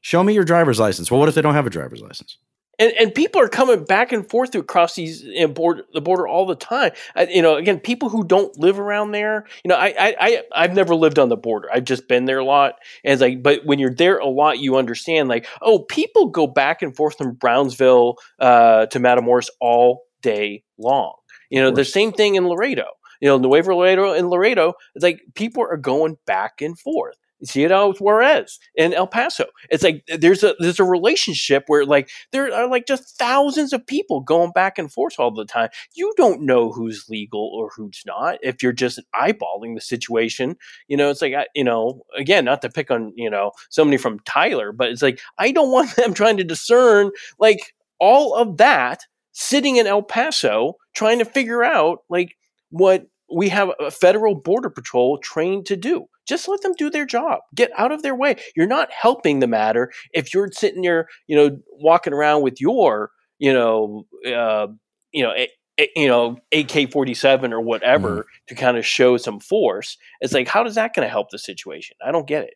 Show 0.00 0.24
me 0.24 0.34
your 0.34 0.44
driver's 0.44 0.80
license. 0.80 1.10
Well, 1.10 1.20
what 1.20 1.28
if 1.28 1.34
they 1.34 1.42
don't 1.42 1.54
have 1.54 1.66
a 1.66 1.70
driver's 1.70 2.00
license? 2.00 2.36
And, 2.80 2.92
and 2.98 3.14
people 3.14 3.40
are 3.40 3.48
coming 3.48 3.84
back 3.84 4.10
and 4.10 4.28
forth 4.28 4.54
across 4.54 4.94
these 4.94 5.22
border, 5.50 5.84
the 5.92 6.00
border 6.00 6.26
all 6.26 6.46
the 6.46 6.56
time. 6.56 6.92
I, 7.14 7.26
you 7.26 7.42
know, 7.42 7.56
again, 7.56 7.78
people 7.78 8.08
who 8.08 8.24
don't 8.24 8.58
live 8.58 8.80
around 8.80 9.12
there. 9.12 9.44
You 9.62 9.68
know, 9.68 9.76
I, 9.76 9.94
I, 9.98 10.42
I 10.52 10.62
have 10.62 10.74
never 10.74 10.94
lived 10.94 11.18
on 11.18 11.28
the 11.28 11.36
border. 11.36 11.68
I've 11.72 11.84
just 11.84 12.08
been 12.08 12.24
there 12.24 12.38
a 12.38 12.44
lot. 12.44 12.76
And 13.04 13.12
it's 13.12 13.20
like, 13.20 13.42
but 13.42 13.66
when 13.66 13.78
you're 13.78 13.94
there 13.94 14.18
a 14.18 14.26
lot, 14.26 14.58
you 14.58 14.76
understand 14.76 15.28
like, 15.28 15.46
oh, 15.60 15.80
people 15.80 16.28
go 16.28 16.46
back 16.46 16.80
and 16.80 16.96
forth 16.96 17.18
from 17.18 17.34
Brownsville 17.34 18.16
uh, 18.38 18.86
to 18.86 18.98
Matamoros 18.98 19.50
all 19.60 20.06
day 20.22 20.64
long. 20.78 21.14
You 21.50 21.60
know, 21.60 21.70
the 21.70 21.84
same 21.84 22.12
thing 22.12 22.36
in 22.36 22.48
Laredo. 22.48 22.86
You 23.20 23.28
know, 23.28 23.36
Nuevo 23.36 23.76
Laredo 23.76 24.14
and 24.14 24.30
Laredo, 24.30 24.72
it's 24.94 25.02
like 25.02 25.20
people 25.34 25.62
are 25.62 25.76
going 25.76 26.16
back 26.26 26.62
and 26.62 26.78
forth. 26.78 27.16
You 27.40 27.46
see 27.46 27.64
it 27.64 27.72
out 27.72 27.88
with 27.88 28.00
Juarez 28.00 28.58
in 28.74 28.92
El 28.92 29.06
Paso. 29.06 29.46
It's 29.70 29.82
like 29.82 30.04
there's 30.06 30.42
a 30.42 30.54
there's 30.58 30.80
a 30.80 30.84
relationship 30.84 31.64
where 31.66 31.84
like 31.84 32.10
there 32.32 32.52
are 32.54 32.68
like 32.68 32.86
just 32.86 33.18
thousands 33.18 33.72
of 33.72 33.86
people 33.86 34.20
going 34.20 34.52
back 34.52 34.78
and 34.78 34.92
forth 34.92 35.18
all 35.18 35.30
the 35.30 35.44
time. 35.44 35.70
You 35.94 36.12
don't 36.16 36.42
know 36.42 36.70
who's 36.70 37.06
legal 37.08 37.50
or 37.54 37.70
who's 37.74 38.02
not 38.06 38.38
if 38.42 38.62
you're 38.62 38.72
just 38.72 39.00
eyeballing 39.14 39.74
the 39.74 39.80
situation. 39.80 40.56
You 40.88 40.96
know, 40.96 41.10
it's 41.10 41.22
like 41.22 41.34
you 41.54 41.64
know, 41.64 42.02
again, 42.16 42.44
not 42.44 42.62
to 42.62 42.70
pick 42.70 42.90
on 42.90 43.12
you 43.16 43.30
know 43.30 43.52
somebody 43.70 43.96
from 43.96 44.20
Tyler, 44.20 44.72
but 44.72 44.90
it's 44.90 45.02
like 45.02 45.20
I 45.38 45.50
don't 45.50 45.72
want 45.72 45.96
them 45.96 46.14
trying 46.14 46.36
to 46.36 46.44
discern 46.44 47.10
like 47.38 47.74
all 47.98 48.34
of 48.34 48.58
that 48.58 49.04
sitting 49.32 49.76
in 49.76 49.86
El 49.86 50.02
Paso 50.02 50.74
trying 50.94 51.18
to 51.18 51.24
figure 51.24 51.62
out 51.62 52.00
like 52.08 52.36
what 52.70 53.06
we 53.32 53.48
have 53.48 53.70
a 53.78 53.90
federal 53.90 54.34
border 54.34 54.70
patrol 54.70 55.18
trained 55.18 55.66
to 55.66 55.76
do. 55.76 56.06
Just 56.26 56.48
let 56.48 56.60
them 56.62 56.72
do 56.76 56.90
their 56.90 57.06
job. 57.06 57.40
Get 57.54 57.70
out 57.76 57.92
of 57.92 58.02
their 58.02 58.14
way. 58.14 58.36
You're 58.56 58.66
not 58.66 58.90
helping 58.92 59.40
the 59.40 59.46
matter 59.46 59.90
if 60.12 60.32
you're 60.32 60.50
sitting 60.52 60.82
there, 60.82 61.08
you 61.26 61.36
know, 61.36 61.58
walking 61.72 62.12
around 62.12 62.42
with 62.42 62.60
your, 62.60 63.10
you 63.38 63.52
know, 63.52 64.06
uh, 64.26 64.68
you 65.12 65.22
know, 65.22 65.32
a, 65.32 65.48
a, 65.78 65.90
you 65.96 66.08
know, 66.08 66.36
AK 66.52 66.92
forty 66.92 67.14
seven 67.14 67.52
or 67.52 67.60
whatever 67.60 68.18
mm. 68.18 68.24
to 68.48 68.54
kind 68.54 68.76
of 68.76 68.86
show 68.86 69.16
some 69.16 69.40
force. 69.40 69.96
It's 70.20 70.32
like, 70.32 70.48
how 70.48 70.64
is 70.64 70.76
that 70.76 70.94
going 70.94 71.06
to 71.06 71.10
help 71.10 71.30
the 71.30 71.38
situation? 71.38 71.96
I 72.04 72.12
don't 72.12 72.28
get 72.28 72.44
it. 72.44 72.54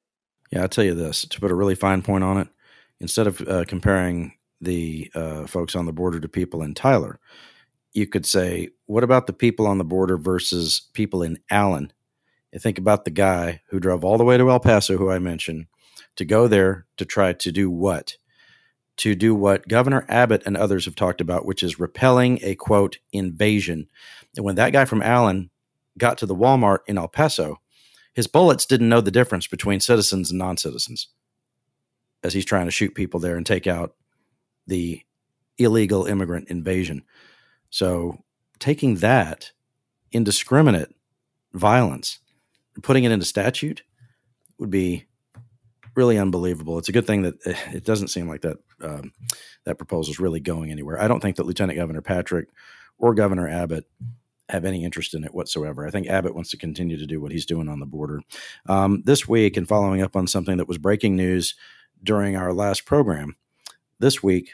Yeah, 0.50 0.62
I'll 0.62 0.68
tell 0.68 0.84
you 0.84 0.94
this 0.94 1.22
to 1.22 1.40
put 1.40 1.50
a 1.50 1.54
really 1.54 1.74
fine 1.74 2.02
point 2.02 2.22
on 2.22 2.38
it. 2.38 2.48
Instead 3.00 3.26
of 3.26 3.40
uh, 3.48 3.64
comparing 3.66 4.34
the 4.60 5.10
uh, 5.14 5.46
folks 5.46 5.74
on 5.74 5.86
the 5.86 5.92
border 5.92 6.20
to 6.20 6.28
people 6.28 6.62
in 6.62 6.74
Tyler, 6.74 7.18
you 7.94 8.06
could 8.06 8.26
say, 8.26 8.70
what 8.86 9.04
about 9.04 9.26
the 9.26 9.32
people 9.32 9.66
on 9.66 9.78
the 9.78 9.84
border 9.84 10.18
versus 10.18 10.82
people 10.92 11.22
in 11.22 11.38
Allen? 11.50 11.92
You 12.52 12.58
think 12.58 12.78
about 12.78 13.04
the 13.04 13.10
guy 13.10 13.62
who 13.68 13.80
drove 13.80 14.04
all 14.04 14.18
the 14.18 14.24
way 14.24 14.36
to 14.36 14.50
El 14.50 14.60
Paso, 14.60 14.96
who 14.96 15.10
I 15.10 15.18
mentioned, 15.18 15.66
to 16.16 16.24
go 16.24 16.48
there 16.48 16.86
to 16.96 17.04
try 17.04 17.32
to 17.32 17.52
do 17.52 17.70
what? 17.70 18.16
To 18.98 19.14
do 19.14 19.34
what 19.34 19.68
Governor 19.68 20.04
Abbott 20.08 20.42
and 20.44 20.56
others 20.56 20.84
have 20.84 20.94
talked 20.94 21.20
about, 21.20 21.46
which 21.46 21.62
is 21.62 21.80
repelling 21.80 22.38
a 22.42 22.54
quote 22.56 22.98
invasion. 23.12 23.88
And 24.36 24.44
when 24.44 24.56
that 24.56 24.72
guy 24.72 24.84
from 24.84 25.02
Allen 25.02 25.50
got 25.96 26.18
to 26.18 26.26
the 26.26 26.34
Walmart 26.34 26.80
in 26.86 26.98
El 26.98 27.08
Paso, 27.08 27.60
his 28.12 28.26
bullets 28.26 28.66
didn't 28.66 28.88
know 28.88 29.00
the 29.00 29.10
difference 29.10 29.46
between 29.46 29.80
citizens 29.80 30.30
and 30.30 30.38
non 30.38 30.56
citizens 30.56 31.08
as 32.22 32.32
he's 32.32 32.44
trying 32.44 32.66
to 32.66 32.72
shoot 32.72 32.94
people 32.94 33.20
there 33.20 33.36
and 33.36 33.44
take 33.44 33.66
out 33.66 33.94
the 34.66 35.02
illegal 35.58 36.06
immigrant 36.06 36.48
invasion. 36.48 37.02
So 37.74 38.22
taking 38.60 38.98
that 38.98 39.50
indiscriminate 40.12 40.94
violence 41.52 42.20
putting 42.84 43.02
it 43.02 43.10
into 43.10 43.26
statute 43.26 43.82
would 44.60 44.70
be 44.70 45.06
really 45.96 46.16
unbelievable. 46.16 46.78
It's 46.78 46.88
a 46.88 46.92
good 46.92 47.04
thing 47.04 47.22
that 47.22 47.34
eh, 47.44 47.56
it 47.72 47.84
doesn't 47.84 48.08
seem 48.08 48.28
like 48.28 48.42
that 48.42 48.58
um, 48.80 49.12
that 49.64 49.76
proposal 49.76 50.12
is 50.12 50.20
really 50.20 50.38
going 50.38 50.70
anywhere. 50.70 51.02
I 51.02 51.08
don't 51.08 51.18
think 51.18 51.34
that 51.34 51.46
Lieutenant 51.46 51.76
Governor 51.76 52.00
Patrick 52.00 52.46
or 52.96 53.12
Governor 53.12 53.48
Abbott 53.48 53.86
have 54.48 54.64
any 54.64 54.84
interest 54.84 55.12
in 55.12 55.24
it 55.24 55.34
whatsoever. 55.34 55.84
I 55.84 55.90
think 55.90 56.06
Abbott 56.06 56.36
wants 56.36 56.50
to 56.50 56.56
continue 56.56 56.96
to 56.96 57.06
do 57.06 57.20
what 57.20 57.32
he's 57.32 57.46
doing 57.46 57.68
on 57.68 57.80
the 57.80 57.86
border. 57.86 58.22
Um, 58.66 59.02
this 59.04 59.26
week, 59.26 59.56
and 59.56 59.66
following 59.66 60.00
up 60.00 60.14
on 60.14 60.28
something 60.28 60.58
that 60.58 60.68
was 60.68 60.78
breaking 60.78 61.16
news 61.16 61.56
during 62.04 62.36
our 62.36 62.52
last 62.52 62.84
program, 62.84 63.34
this 63.98 64.22
week 64.22 64.50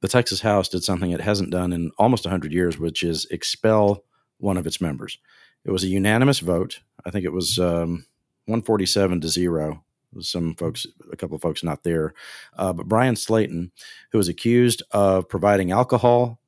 the 0.00 0.08
Texas 0.08 0.40
House 0.40 0.68
did 0.68 0.84
something 0.84 1.10
it 1.10 1.20
hasn't 1.20 1.50
done 1.50 1.72
in 1.72 1.90
almost 1.98 2.24
100 2.24 2.52
years, 2.52 2.78
which 2.78 3.02
is 3.02 3.26
expel 3.30 4.04
one 4.38 4.56
of 4.56 4.66
its 4.66 4.80
members. 4.80 5.18
It 5.64 5.70
was 5.70 5.84
a 5.84 5.88
unanimous 5.88 6.38
vote. 6.40 6.80
I 7.04 7.10
think 7.10 7.24
it 7.24 7.32
was 7.32 7.58
um, 7.58 8.06
147 8.46 9.20
to 9.20 9.28
zero. 9.28 9.84
Some 10.20 10.54
folks, 10.54 10.86
a 11.12 11.16
couple 11.16 11.36
of 11.36 11.42
folks 11.42 11.64
not 11.64 11.82
there. 11.82 12.14
Uh, 12.56 12.72
but 12.72 12.88
Bryan 12.88 13.16
Slaton, 13.16 13.70
who 14.12 14.18
was 14.18 14.28
accused 14.28 14.82
of 14.92 15.28
providing 15.28 15.72
alcohol 15.72 16.38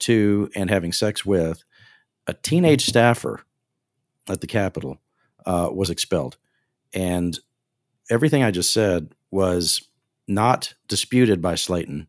to 0.00 0.50
and 0.56 0.70
having 0.70 0.92
sex 0.92 1.24
with 1.24 1.62
a 2.26 2.34
teenage 2.34 2.86
staffer 2.86 3.40
at 4.28 4.40
the 4.40 4.46
Capitol, 4.46 4.98
uh, 5.44 5.68
was 5.72 5.90
expelled. 5.90 6.36
And 6.94 7.38
everything 8.10 8.42
I 8.42 8.50
just 8.50 8.72
said 8.72 9.14
was 9.30 9.88
not 10.26 10.74
disputed 10.88 11.42
by 11.42 11.54
Slaton 11.54 12.06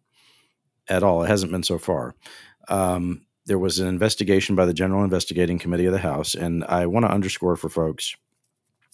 at 0.87 1.03
all. 1.03 1.23
It 1.23 1.27
hasn't 1.27 1.51
been 1.51 1.63
so 1.63 1.77
far. 1.77 2.15
Um, 2.69 3.25
there 3.45 3.59
was 3.59 3.79
an 3.79 3.87
investigation 3.87 4.55
by 4.55 4.65
the 4.65 4.73
General 4.73 5.03
Investigating 5.03 5.59
Committee 5.59 5.85
of 5.85 5.93
the 5.93 5.99
House, 5.99 6.33
and 6.33 6.63
I 6.63 6.85
want 6.85 7.05
to 7.05 7.11
underscore 7.11 7.55
for 7.55 7.69
folks 7.69 8.15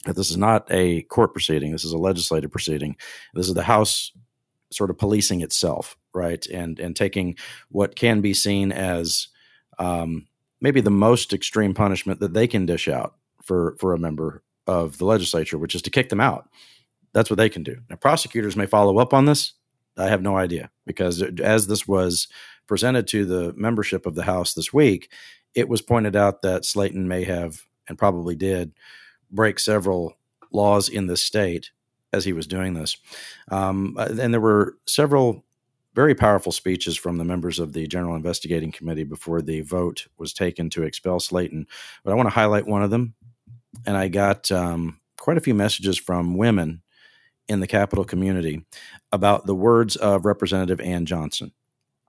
that 0.06 0.16
this 0.16 0.32
is 0.32 0.38
not 0.38 0.66
a 0.72 1.04
court 1.04 1.34
proceeding. 1.34 1.72
This 1.72 1.86
is 1.86 1.92
a 1.92 1.98
legislative 1.98 2.52
proceeding. 2.52 2.96
This 3.34 3.48
is 3.48 3.54
the 3.54 3.64
House 3.64 4.12
sort 4.72 4.90
of 4.90 4.98
policing 4.98 5.42
itself, 5.42 5.98
right, 6.14 6.46
and 6.48 6.80
and 6.80 6.96
taking 6.96 7.36
what 7.70 7.96
can 7.96 8.22
be 8.22 8.34
seen 8.34 8.72
as 8.72 9.28
um, 9.78 10.28
maybe 10.62 10.82
the 10.82 10.90
most 10.90 11.34
extreme 11.34 11.74
punishment 11.74 12.20
that 12.20 12.34
they 12.34 12.48
can 12.48 12.66
dish 12.66 12.88
out 12.88 13.16
for 13.44 13.76
for 13.80 13.94
a 13.94 14.00
member 14.00 14.44
of 14.68 14.98
the 14.98 15.06
legislature, 15.06 15.58
which 15.58 15.76
is 15.76 15.82
to 15.84 15.90
kick 15.90 16.10
them 16.10 16.22
out. 16.22 16.50
That's 17.14 17.30
what 17.30 17.38
they 17.38 17.50
can 17.50 17.64
do. 17.64 17.78
Now, 17.90 17.96
prosecutors 17.96 18.56
may 18.56 18.68
follow 18.68 19.00
up 19.00 19.14
on 19.14 19.26
this. 19.26 19.54
I 20.00 20.08
have 20.08 20.22
no 20.22 20.38
idea 20.38 20.70
because 20.86 21.22
as 21.22 21.68
this 21.68 21.88
was 21.88 22.28
presented 22.68 23.08
to 23.08 23.26
the 23.26 23.54
membership 23.56 24.06
of 24.06 24.16
the 24.16 24.24
House 24.24 24.54
this 24.54 24.72
week, 24.74 25.12
it 25.56 25.68
was 25.68 25.82
pointed 25.82 26.16
out 26.16 26.42
that 26.42 26.64
Slaton 26.64 27.06
may 27.06 27.24
have 27.24 27.64
and 27.88 27.98
probably 27.98 28.36
did 28.36 28.74
break 29.32 29.60
several 29.60 30.18
laws 30.52 30.90
in 30.90 31.08
the 31.08 31.18
state 31.18 31.72
as 32.14 32.26
he 32.26 32.34
was 32.34 32.48
doing 32.48 32.74
this. 32.74 32.98
Um, 33.52 33.96
uh, 33.98 34.10
and 34.20 34.34
there 34.34 34.42
were 34.42 34.78
several 34.88 35.44
very 35.96 36.16
powerful 36.16 36.52
speeches 36.52 36.96
from 36.96 37.18
the 37.18 37.26
members 37.26 37.60
of 37.60 37.74
the 37.74 37.88
General 37.88 38.16
Investigating 38.16 38.72
Committee 38.72 39.04
before 39.04 39.42
the 39.42 39.62
vote 39.62 40.08
was 40.18 40.34
taken 40.34 40.70
to 40.72 40.84
expel 40.84 41.20
Slaton. 41.20 41.66
But 42.04 42.12
I 42.12 42.16
want 42.16 42.28
to 42.28 42.34
highlight 42.34 42.68
one 42.68 42.84
of 42.84 42.92
them. 42.92 43.16
And 43.86 43.98
I 43.98 44.08
got 44.08 44.52
um, 44.52 45.00
quite 45.18 45.38
a 45.38 45.42
few 45.42 45.54
messages 45.54 45.98
from 45.98 46.38
women 46.38 46.82
in 47.50 47.60
the 47.60 47.68
Capitol 47.68 48.06
community 48.06 48.64
about 49.12 49.46
the 49.46 49.56
words 49.56 49.96
of 49.96 50.26
Representative 50.26 50.80
Ann 50.80 51.06
Johnson. 51.06 51.52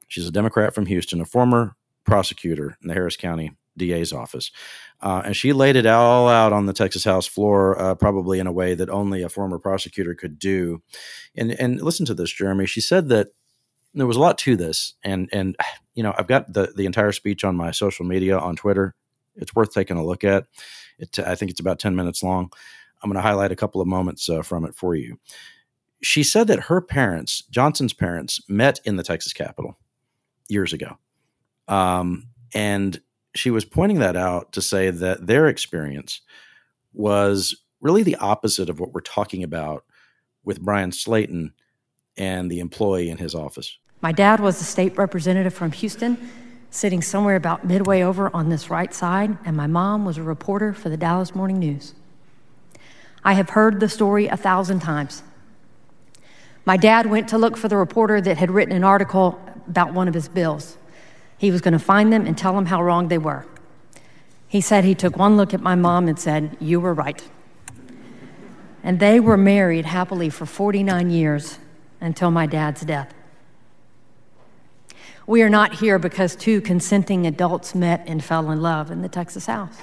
She's 0.07 0.29
a 0.29 0.33
Democrat 0.33 0.75
from 0.75 0.87
Houston, 0.87 1.21
a 1.21 1.25
former 1.25 1.77
prosecutor 2.05 2.77
in 2.83 2.89
the 2.89 2.95
Harris 2.95 3.17
County 3.17 3.53
DA's 3.77 4.13
office. 4.13 4.51
Uh, 5.01 5.23
and 5.25 5.37
she 5.37 5.53
laid 5.53 5.77
it 5.77 5.87
all 5.87 6.29
out 6.29 6.53
on 6.53 6.67
the 6.67 6.73
Texas 6.73 7.05
House 7.05 7.27
floor, 7.27 7.81
uh, 7.81 7.95
probably 7.95 8.39
in 8.39 8.47
a 8.47 8.53
way 8.53 8.75
that 8.75 8.91
only 8.91 9.23
a 9.23 9.29
former 9.29 9.59
prosecutor 9.59 10.15
could 10.15 10.39
do. 10.39 10.83
And, 11.35 11.53
and 11.53 11.81
listen 11.81 12.05
to 12.07 12.15
this, 12.15 12.31
Jeremy. 12.31 12.67
She 12.67 12.81
said 12.81 13.09
that 13.09 13.29
there 13.95 14.07
was 14.07 14.17
a 14.17 14.21
lot 14.21 14.37
to 14.39 14.57
this. 14.57 14.95
And, 15.03 15.29
and 15.33 15.57
you 15.95 16.03
know, 16.03 16.15
I've 16.19 16.27
got 16.27 16.53
the, 16.53 16.73
the 16.77 16.87
entire 16.87 17.13
speech 17.13 17.45
on 17.45 17.57
my 17.57 17.71
social 17.71 18.05
media 18.05 18.39
on 18.39 18.57
Twitter. 18.57 18.95
It's 19.37 19.55
worth 19.55 19.73
taking 19.73 19.97
a 19.97 20.05
look 20.05 20.25
at. 20.25 20.47
It, 20.99 21.19
I 21.19 21.35
think 21.35 21.51
it's 21.51 21.61
about 21.61 21.79
10 21.79 21.97
minutes 21.97 22.23
long. 22.23 22.53
I'm 23.03 23.11
going 23.11 23.23
to 23.23 23.27
highlight 23.27 23.53
a 23.53 23.57
couple 23.57 23.81
of 23.81 23.89
moments 23.89 24.29
uh, 24.29 24.43
from 24.43 24.65
it 24.65 24.75
for 24.75 24.95
you. 24.95 25.19
She 26.03 26.23
said 26.23 26.47
that 26.49 26.61
her 26.61 26.81
parents, 26.81 27.43
Johnson's 27.51 27.93
parents, 27.93 28.41
met 28.49 28.81
in 28.85 28.97
the 28.97 29.03
Texas 29.03 29.33
Capitol 29.33 29.79
years 30.49 30.73
ago. 30.73 30.99
Um, 31.69 32.29
and 32.55 33.01
she 33.35 33.51
was 33.51 33.65
pointing 33.65 34.01
that 34.01 34.17
out 34.17 34.53
to 34.53 34.63
say 34.63 34.91
that 34.91 35.27
their 35.27 35.47
experience 35.47 36.21
was 36.93 37.55
really 37.81 38.03
the 38.03 38.17
opposite 38.17 38.69
of 38.69 38.81
what 38.81 38.93
we're 38.93 39.01
talking 39.01 39.43
about 39.43 39.85
with 40.45 40.61
Bryan 40.61 40.91
Slaton 40.91 41.53
and 42.17 42.51
the 42.51 42.61
employee 42.61 43.09
in 43.09 43.19
his 43.19 43.35
office. 43.35 43.79
My 44.01 44.13
dad 44.13 44.41
was 44.41 44.61
a 44.61 44.65
state 44.65 44.97
representative 44.97 45.55
from 45.55 45.73
Houston, 45.73 46.17
sitting 46.71 47.03
somewhere 47.03 47.37
about 47.37 47.65
midway 47.65 48.03
over 48.03 48.35
on 48.35 48.49
this 48.49 48.71
right 48.71 48.93
side, 48.93 49.37
and 49.45 49.57
my 49.57 49.67
mom 49.67 50.05
was 50.05 50.19
a 50.19 50.23
reporter 50.23 50.73
for 50.73 50.89
the 50.89 50.97
Dallas 50.97 51.35
Morning 51.35 51.59
News. 51.59 51.95
I 53.25 53.35
have 53.35 53.51
heard 53.51 53.81
the 53.81 53.89
story 53.89 54.27
a 54.27 54.37
thousand 54.37 54.81
times. 54.81 55.23
My 56.65 56.77
dad 56.77 57.07
went 57.07 57.29
to 57.29 57.39
look 57.39 57.57
for 57.57 57.69
the 57.69 57.77
reporter 57.77 58.21
that 58.21 58.39
had 58.39 58.51
written 58.51 58.75
an 58.75 58.85
article 58.85 59.41
about 59.67 59.93
one 59.93 60.09
of 60.09 60.15
his 60.15 60.29
bills. 60.29 60.77
He 61.39 61.51
was 61.51 61.61
going 61.61 61.73
to 61.73 61.79
find 61.79 62.13
them 62.13 62.27
and 62.27 62.37
tell 62.37 62.55
them 62.55 62.67
how 62.67 62.83
wrong 62.83 63.09
they 63.09 63.19
were. 63.19 63.47
He 64.47 64.61
said 64.61 64.85
he 64.85 64.95
took 64.95 65.17
one 65.17 65.37
look 65.37 65.55
at 65.55 65.61
my 65.61 65.75
mom 65.75 66.09
and 66.09 66.19
said, 66.19 66.57
You 66.61 66.81
were 66.81 66.95
right. 66.95 67.23
And 68.83 68.99
they 68.99 69.21
were 69.21 69.37
married 69.37 69.87
happily 69.87 70.29
for 70.31 70.47
49 70.47 71.11
years 71.11 71.59
until 72.01 72.31
my 72.31 72.47
dad's 72.47 72.81
death. 72.83 73.15
We 75.27 75.43
are 75.43 75.49
not 75.49 75.75
here 75.75 75.99
because 75.99 76.35
two 76.35 76.61
consenting 76.61 77.27
adults 77.27 77.75
met 77.75 78.03
and 78.07 78.25
fell 78.25 78.51
in 78.51 78.61
love 78.61 78.91
in 78.91 79.03
the 79.03 79.09
Texas 79.09 79.47
House. 79.47 79.77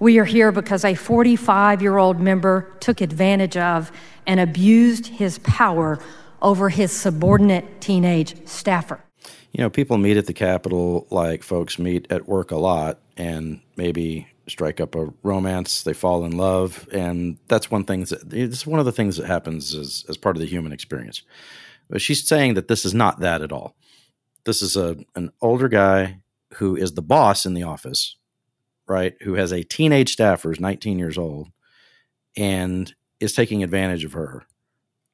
We 0.00 0.18
are 0.18 0.24
here 0.24 0.50
because 0.50 0.82
a 0.82 0.94
45 0.94 1.82
year 1.82 1.98
old 1.98 2.20
member 2.20 2.72
took 2.80 3.02
advantage 3.02 3.58
of 3.58 3.92
and 4.26 4.40
abused 4.40 5.06
his 5.06 5.38
power 5.40 5.98
over 6.40 6.70
his 6.70 6.90
subordinate 6.90 7.82
teenage 7.82 8.34
staffer. 8.48 9.04
You 9.52 9.62
know, 9.62 9.68
people 9.68 9.98
meet 9.98 10.16
at 10.16 10.24
the 10.24 10.32
Capitol 10.32 11.06
like 11.10 11.42
folks 11.42 11.78
meet 11.78 12.10
at 12.10 12.26
work 12.26 12.50
a 12.50 12.56
lot 12.56 13.00
and 13.18 13.60
maybe 13.76 14.26
strike 14.48 14.80
up 14.80 14.94
a 14.94 15.12
romance, 15.22 15.82
they 15.82 15.92
fall 15.92 16.24
in 16.24 16.36
love, 16.36 16.88
and 16.92 17.36
that's 17.46 17.70
one 17.70 17.84
thing 17.84 18.04
that 18.04 18.32
it's 18.32 18.66
one 18.66 18.80
of 18.80 18.86
the 18.86 18.92
things 18.92 19.18
that 19.18 19.26
happens 19.26 19.74
as, 19.74 20.06
as 20.08 20.16
part 20.16 20.34
of 20.34 20.40
the 20.40 20.48
human 20.48 20.72
experience. 20.72 21.22
But 21.90 22.00
she's 22.00 22.26
saying 22.26 22.54
that 22.54 22.68
this 22.68 22.86
is 22.86 22.94
not 22.94 23.20
that 23.20 23.42
at 23.42 23.52
all. 23.52 23.76
This 24.44 24.62
is 24.62 24.78
a 24.78 24.96
an 25.14 25.30
older 25.42 25.68
guy 25.68 26.20
who 26.54 26.74
is 26.74 26.94
the 26.94 27.02
boss 27.02 27.44
in 27.44 27.52
the 27.52 27.64
office 27.64 28.16
right, 28.90 29.14
who 29.22 29.34
has 29.34 29.52
a 29.52 29.62
teenage 29.62 30.12
staffer 30.12 30.48
who's 30.48 30.60
19 30.60 30.98
years 30.98 31.16
old 31.16 31.48
and 32.36 32.92
is 33.20 33.32
taking 33.32 33.62
advantage 33.62 34.04
of 34.04 34.12
her. 34.12 34.44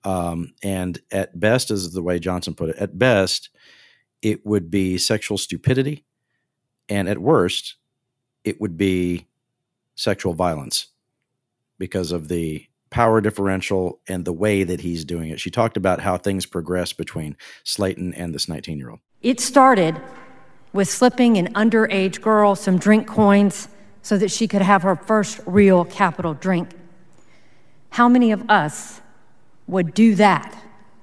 Um, 0.02 0.54
and 0.62 0.98
at 1.10 1.38
best, 1.38 1.70
is 1.70 1.92
the 1.92 2.02
way 2.02 2.18
Johnson 2.18 2.54
put 2.54 2.70
it, 2.70 2.76
at 2.76 2.98
best, 2.98 3.50
it 4.22 4.46
would 4.46 4.70
be 4.70 4.98
sexual 4.98 5.36
stupidity. 5.36 6.04
And 6.88 7.08
at 7.08 7.18
worst, 7.18 7.76
it 8.44 8.60
would 8.60 8.76
be 8.76 9.26
sexual 9.94 10.32
violence 10.32 10.86
because 11.78 12.12
of 12.12 12.28
the 12.28 12.66
power 12.88 13.20
differential 13.20 14.00
and 14.08 14.24
the 14.24 14.32
way 14.32 14.62
that 14.64 14.80
he's 14.80 15.04
doing 15.04 15.28
it. 15.28 15.40
She 15.40 15.50
talked 15.50 15.76
about 15.76 16.00
how 16.00 16.16
things 16.16 16.46
progress 16.46 16.92
between 16.92 17.36
Slaton 17.64 18.14
and 18.16 18.34
this 18.34 18.48
19 18.48 18.78
year 18.78 18.90
old. 18.90 19.00
It 19.22 19.40
started 19.40 20.00
with 20.76 20.88
slipping 20.90 21.38
an 21.38 21.52
underage 21.54 22.20
girl 22.20 22.54
some 22.54 22.78
drink 22.78 23.06
coins 23.06 23.68
so 24.02 24.18
that 24.18 24.30
she 24.30 24.46
could 24.46 24.62
have 24.62 24.82
her 24.82 24.94
first 24.94 25.40
real 25.46 25.84
capital 25.86 26.34
drink. 26.34 26.68
How 27.90 28.08
many 28.08 28.30
of 28.30 28.48
us 28.50 29.00
would 29.66 29.94
do 29.94 30.14
that 30.16 30.56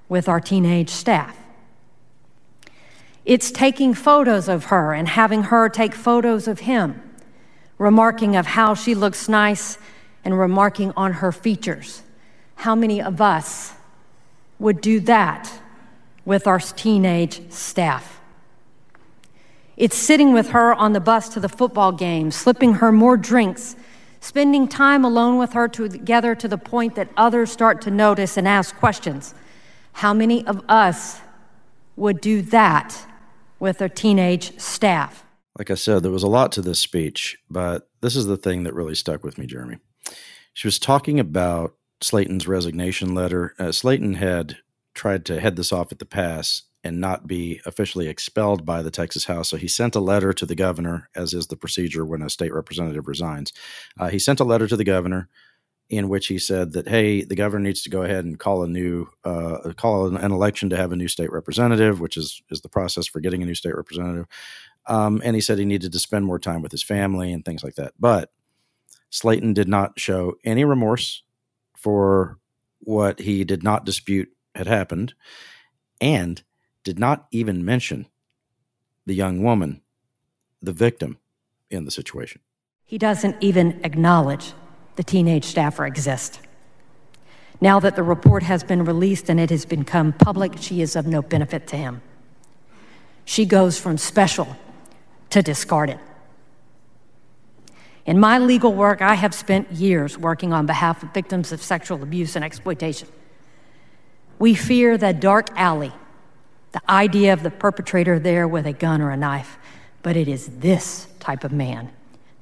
with 0.07 0.29
our 0.29 0.39
teenage 0.39 0.89
staff? 0.89 1.35
It's 3.25 3.51
taking 3.51 3.95
photos 3.95 4.47
of 4.47 4.65
her 4.65 4.93
and 4.93 5.07
having 5.07 5.43
her 5.43 5.69
take 5.69 5.95
photos 5.95 6.47
of 6.47 6.59
him, 6.59 7.01
remarking 7.79 8.35
of 8.35 8.45
how 8.45 8.75
she 8.75 8.93
looks 8.93 9.27
nice 9.27 9.79
and 10.23 10.37
remarking 10.37 10.93
on 10.95 11.13
her 11.13 11.31
features. 11.31 12.03
How 12.57 12.75
many 12.75 13.01
of 13.01 13.19
us 13.19 13.73
would 14.59 14.81
do 14.81 14.99
that 15.01 15.51
with 16.25 16.45
our 16.45 16.59
teenage 16.59 17.51
staff? 17.51 18.19
It's 19.83 19.97
sitting 19.97 20.31
with 20.31 20.51
her 20.51 20.73
on 20.73 20.93
the 20.93 21.01
bus 21.01 21.27
to 21.33 21.41
the 21.41 21.49
football 21.49 21.91
game, 21.91 22.31
slipping 22.31 22.75
her 22.75 22.89
more 22.89 23.17
drinks, 23.17 23.75
spending 24.21 24.65
time 24.65 25.03
alone 25.03 25.37
with 25.37 25.51
her 25.51 25.67
together 25.67 26.35
to 26.35 26.47
the 26.47 26.57
point 26.57 26.95
that 26.95 27.09
others 27.17 27.51
start 27.51 27.81
to 27.81 27.91
notice 27.91 28.37
and 28.37 28.47
ask 28.47 28.73
questions. 28.77 29.35
How 29.91 30.13
many 30.13 30.47
of 30.47 30.63
us 30.69 31.19
would 31.97 32.21
do 32.21 32.41
that 32.43 32.97
with 33.59 33.81
a 33.81 33.89
teenage 33.89 34.57
staff? 34.57 35.25
Like 35.59 35.69
I 35.69 35.75
said, 35.75 36.01
there 36.01 36.13
was 36.13 36.23
a 36.23 36.27
lot 36.27 36.53
to 36.53 36.61
this 36.61 36.79
speech, 36.79 37.37
but 37.49 37.89
this 37.99 38.15
is 38.15 38.25
the 38.25 38.37
thing 38.37 38.63
that 38.63 38.73
really 38.73 38.95
stuck 38.95 39.21
with 39.21 39.37
me, 39.37 39.47
Jeremy. 39.47 39.79
She 40.53 40.65
was 40.65 40.79
talking 40.79 41.19
about 41.19 41.75
Slaton's 41.99 42.47
resignation 42.47 43.13
letter. 43.13 43.53
Uh, 43.59 43.73
Slaton 43.73 44.15
had 44.15 44.59
tried 44.93 45.25
to 45.25 45.41
head 45.41 45.57
this 45.57 45.73
off 45.73 45.91
at 45.91 45.99
the 45.99 46.05
pass 46.05 46.61
and 46.83 46.99
not 46.99 47.27
be 47.27 47.61
officially 47.65 48.07
expelled 48.07 48.65
by 48.65 48.81
the 48.81 48.91
Texas 48.91 49.25
House. 49.25 49.49
So 49.49 49.57
he 49.57 49.67
sent 49.67 49.95
a 49.95 50.01
letter 50.01 50.33
to 50.33 50.45
the 50.45 50.55
governor, 50.55 51.09
as 51.15 51.33
is 51.33 51.47
the 51.47 51.55
procedure 51.55 52.05
when 52.05 52.21
a 52.21 52.29
state 52.29 52.53
representative 52.53 53.07
resigns. 53.07 53.53
Uh, 53.97 54.09
he 54.09 54.19
sent 54.19 54.39
a 54.39 54.43
letter 54.43 54.67
to 54.67 54.75
the 54.75 54.83
governor 54.83 55.29
in 55.89 56.09
which 56.09 56.27
he 56.27 56.39
said 56.39 56.73
that 56.73 56.87
hey, 56.87 57.23
the 57.23 57.35
governor 57.35 57.63
needs 57.63 57.83
to 57.83 57.89
go 57.89 58.03
ahead 58.03 58.25
and 58.25 58.39
call 58.39 58.63
a 58.63 58.67
new 58.67 59.07
uh, 59.23 59.73
call 59.75 60.07
an, 60.07 60.17
an, 60.17 60.31
election 60.31 60.69
to 60.69 60.77
have 60.77 60.91
a 60.91 60.95
new 60.95 61.07
state 61.07 61.31
representative, 61.31 61.99
which 61.99 62.17
is 62.17 62.41
is 62.49 62.61
the 62.61 62.69
process 62.69 63.07
for 63.07 63.19
getting 63.19 63.43
a 63.43 63.45
new 63.45 63.55
state 63.55 63.75
representative. 63.75 64.25
Um, 64.87 65.21
and 65.23 65.35
he 65.35 65.41
said 65.41 65.59
he 65.59 65.65
needed 65.65 65.91
to 65.91 65.99
spend 65.99 66.25
more 66.25 66.39
time 66.39 66.61
with 66.61 66.71
his 66.71 66.83
family 66.83 67.31
and 67.31 67.45
things 67.45 67.63
like 67.63 67.75
that. 67.75 67.93
But 67.99 68.31
Slaton 69.11 69.53
did 69.53 69.67
not 69.67 69.99
show 69.99 70.35
any 70.43 70.65
remorse 70.65 71.23
for 71.77 72.39
what 72.79 73.19
he 73.19 73.43
did 73.43 73.63
not 73.63 73.85
dispute 73.85 74.29
had 74.55 74.67
happened, 74.67 75.13
and 76.01 76.43
did 76.83 76.99
not 76.99 77.27
even 77.31 77.63
mention 77.63 78.07
the 79.05 79.13
young 79.13 79.43
woman, 79.43 79.81
the 80.61 80.73
victim 80.73 81.17
in 81.69 81.85
the 81.85 81.91
situation. 81.91 82.41
He 82.85 82.97
doesn't 82.97 83.37
even 83.41 83.81
acknowledge 83.83 84.53
the 84.95 85.03
teenage 85.03 85.45
staffer 85.45 85.85
exists. 85.85 86.39
Now 87.61 87.79
that 87.79 87.95
the 87.95 88.03
report 88.03 88.43
has 88.43 88.63
been 88.63 88.83
released 88.85 89.29
and 89.29 89.39
it 89.39 89.49
has 89.49 89.65
become 89.65 90.13
public, 90.13 90.57
she 90.57 90.81
is 90.81 90.95
of 90.95 91.07
no 91.07 91.21
benefit 91.21 91.67
to 91.67 91.77
him. 91.77 92.01
She 93.25 93.45
goes 93.45 93.79
from 93.79 93.97
special 93.97 94.55
to 95.29 95.41
discarded. 95.41 95.99
In 98.05 98.19
my 98.19 98.37
legal 98.37 98.73
work, 98.73 99.01
I 99.01 99.13
have 99.13 99.33
spent 99.33 99.71
years 99.71 100.17
working 100.17 100.51
on 100.51 100.65
behalf 100.65 101.03
of 101.03 101.13
victims 101.13 101.53
of 101.53 101.61
sexual 101.63 102.03
abuse 102.03 102.35
and 102.35 102.43
exploitation. 102.43 103.07
We 104.39 104.55
fear 104.55 104.97
that 104.97 105.21
dark 105.21 105.47
alley 105.55 105.93
the 106.73 106.81
idea 106.91 107.31
of 107.31 107.43
the 107.43 107.51
perpetrator 107.51 108.19
there 108.19 108.47
with 108.47 108.67
a 108.67 108.73
gun 108.73 109.01
or 109.01 109.11
a 109.11 109.17
knife, 109.17 109.57
but 110.01 110.17
it 110.17 110.27
is 110.27 110.47
this 110.57 111.07
type 111.19 111.43
of 111.43 111.53
man 111.53 111.89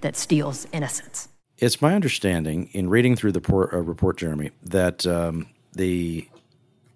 that 0.01 0.15
steals 0.15 0.67
innocence. 0.71 1.29
It's 1.57 1.81
my 1.81 1.93
understanding 1.93 2.69
in 2.71 2.89
reading 2.89 3.15
through 3.15 3.33
the 3.33 3.39
report, 3.39 3.73
uh, 3.73 3.77
report 3.81 4.17
Jeremy, 4.17 4.49
that 4.63 5.05
um, 5.05 5.47
the 5.73 6.27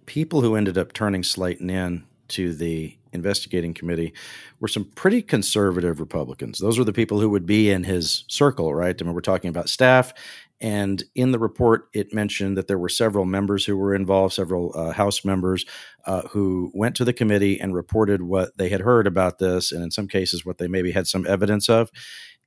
people 0.08 0.42
who 0.42 0.56
ended 0.56 0.78
up 0.78 0.94
turning 0.94 1.22
Slaton 1.22 1.70
in 1.70 2.04
to 2.30 2.54
the 2.54 2.98
investigating 3.12 3.74
committee 3.74 4.14
were 4.60 4.68
some 4.68 4.86
pretty 4.96 5.22
conservative 5.22 6.00
Republicans. 6.00 6.60
Those 6.60 6.78
were 6.80 6.84
the 6.84 6.94
people 6.94 7.20
who 7.20 7.30
would 7.30 7.46
be 7.46 7.70
in 7.70 7.84
his 7.84 8.26
circle, 8.28 8.74
right? 8.74 9.00
I 9.00 9.04
mean, 9.04 9.14
we're 9.14 9.22
talking 9.22 9.50
about 9.50 9.70
staff 9.70 10.14
and 10.62 11.04
in 11.16 11.32
the 11.32 11.40
report, 11.40 11.90
it 11.94 12.14
mentioned 12.14 12.58
that 12.58 12.68
there 12.68 12.78
were 12.78 12.90
several 12.90 13.26
members 13.26 13.66
who 13.66 13.76
were 13.76 13.94
involved, 13.94 14.34
several 14.34 14.72
uh, 14.74 14.92
House 14.92 15.26
members 15.26 15.66
uh, 16.06 16.22
who 16.30 16.72
went 16.74 16.96
to 16.96 17.06
the 17.06 17.14
committee 17.14 17.60
and 17.60 17.76
reported 17.76 18.22
what 18.22 18.58
they 18.58 18.70
had 18.70 18.82
heard 18.82 19.06
about 19.06 19.40
this, 19.40 19.72
and 19.72 19.84
in 19.84 19.92
some 19.92 20.08
cases, 20.08 20.46
what 20.46 20.58
they 20.58 20.68
maybe 20.68 20.92
had 20.92 21.08
some 21.08 21.28
evidence 21.28 21.68
of. 21.68 21.92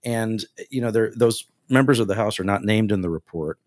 And 0.05 0.45
you 0.71 0.81
know, 0.81 0.91
those 0.91 1.45
members 1.69 2.01
of 2.01 2.09
the 2.09 2.15
House 2.15 2.41
are 2.41 2.45
not 2.45 2.65
named 2.65 2.93
in 2.93 3.03
the 3.03 3.11
report. 3.11 3.59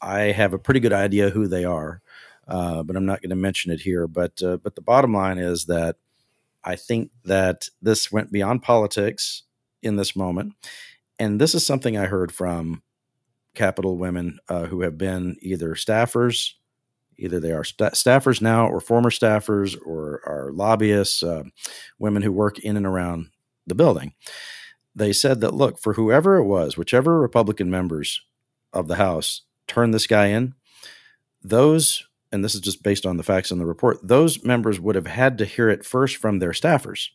I 0.00 0.32
have 0.32 0.52
a 0.52 0.58
pretty 0.58 0.80
good 0.80 0.92
idea 0.92 1.30
who 1.30 1.48
they 1.48 1.64
are, 1.64 2.02
uh, 2.46 2.84
but 2.84 2.96
I'm 2.96 3.06
not 3.06 3.20
going 3.20 3.30
to 3.30 3.36
mention 3.36 3.72
it 3.72 3.80
here. 3.80 4.06
But 4.06 4.40
uh, 4.42 4.58
but 4.58 4.76
the 4.76 4.80
bottom 4.80 5.12
line 5.12 5.38
is 5.38 5.64
that 5.64 5.96
I 6.62 6.76
think 6.76 7.10
that 7.24 7.68
this 7.80 8.12
went 8.12 8.30
beyond 8.30 8.62
politics 8.62 9.42
in 9.82 9.96
this 9.96 10.14
moment, 10.14 10.52
and 11.18 11.40
this 11.40 11.52
is 11.52 11.66
something 11.66 11.96
I 11.96 12.06
heard 12.06 12.30
from 12.30 12.82
Capitol 13.54 13.96
women 13.96 14.38
uh, 14.48 14.66
who 14.66 14.82
have 14.82 14.96
been 14.96 15.36
either 15.42 15.74
staffers, 15.74 16.52
either 17.18 17.38
they 17.38 17.52
are 17.52 17.64
st- 17.64 17.94
staffers 17.94 18.40
now 18.40 18.66
or 18.66 18.80
former 18.80 19.10
staffers 19.10 19.76
or 19.84 20.20
are 20.26 20.50
lobbyists, 20.52 21.22
uh, 21.22 21.44
women 21.98 22.22
who 22.22 22.32
work 22.32 22.58
in 22.58 22.76
and 22.76 22.86
around 22.86 23.28
the 23.66 23.74
building. 23.74 24.14
They 24.94 25.12
said 25.12 25.40
that, 25.40 25.54
look, 25.54 25.78
for 25.78 25.94
whoever 25.94 26.36
it 26.36 26.44
was, 26.44 26.76
whichever 26.76 27.20
Republican 27.20 27.70
members 27.70 28.22
of 28.72 28.88
the 28.88 28.96
House 28.96 29.42
turned 29.66 29.94
this 29.94 30.06
guy 30.06 30.26
in, 30.26 30.54
those, 31.42 32.06
and 32.30 32.44
this 32.44 32.54
is 32.54 32.60
just 32.60 32.82
based 32.82 33.06
on 33.06 33.16
the 33.16 33.22
facts 33.22 33.50
in 33.50 33.58
the 33.58 33.66
report, 33.66 33.98
those 34.02 34.44
members 34.44 34.78
would 34.78 34.94
have 34.94 35.06
had 35.06 35.38
to 35.38 35.44
hear 35.44 35.68
it 35.68 35.84
first 35.84 36.16
from 36.16 36.38
their 36.38 36.52
staffers 36.52 37.08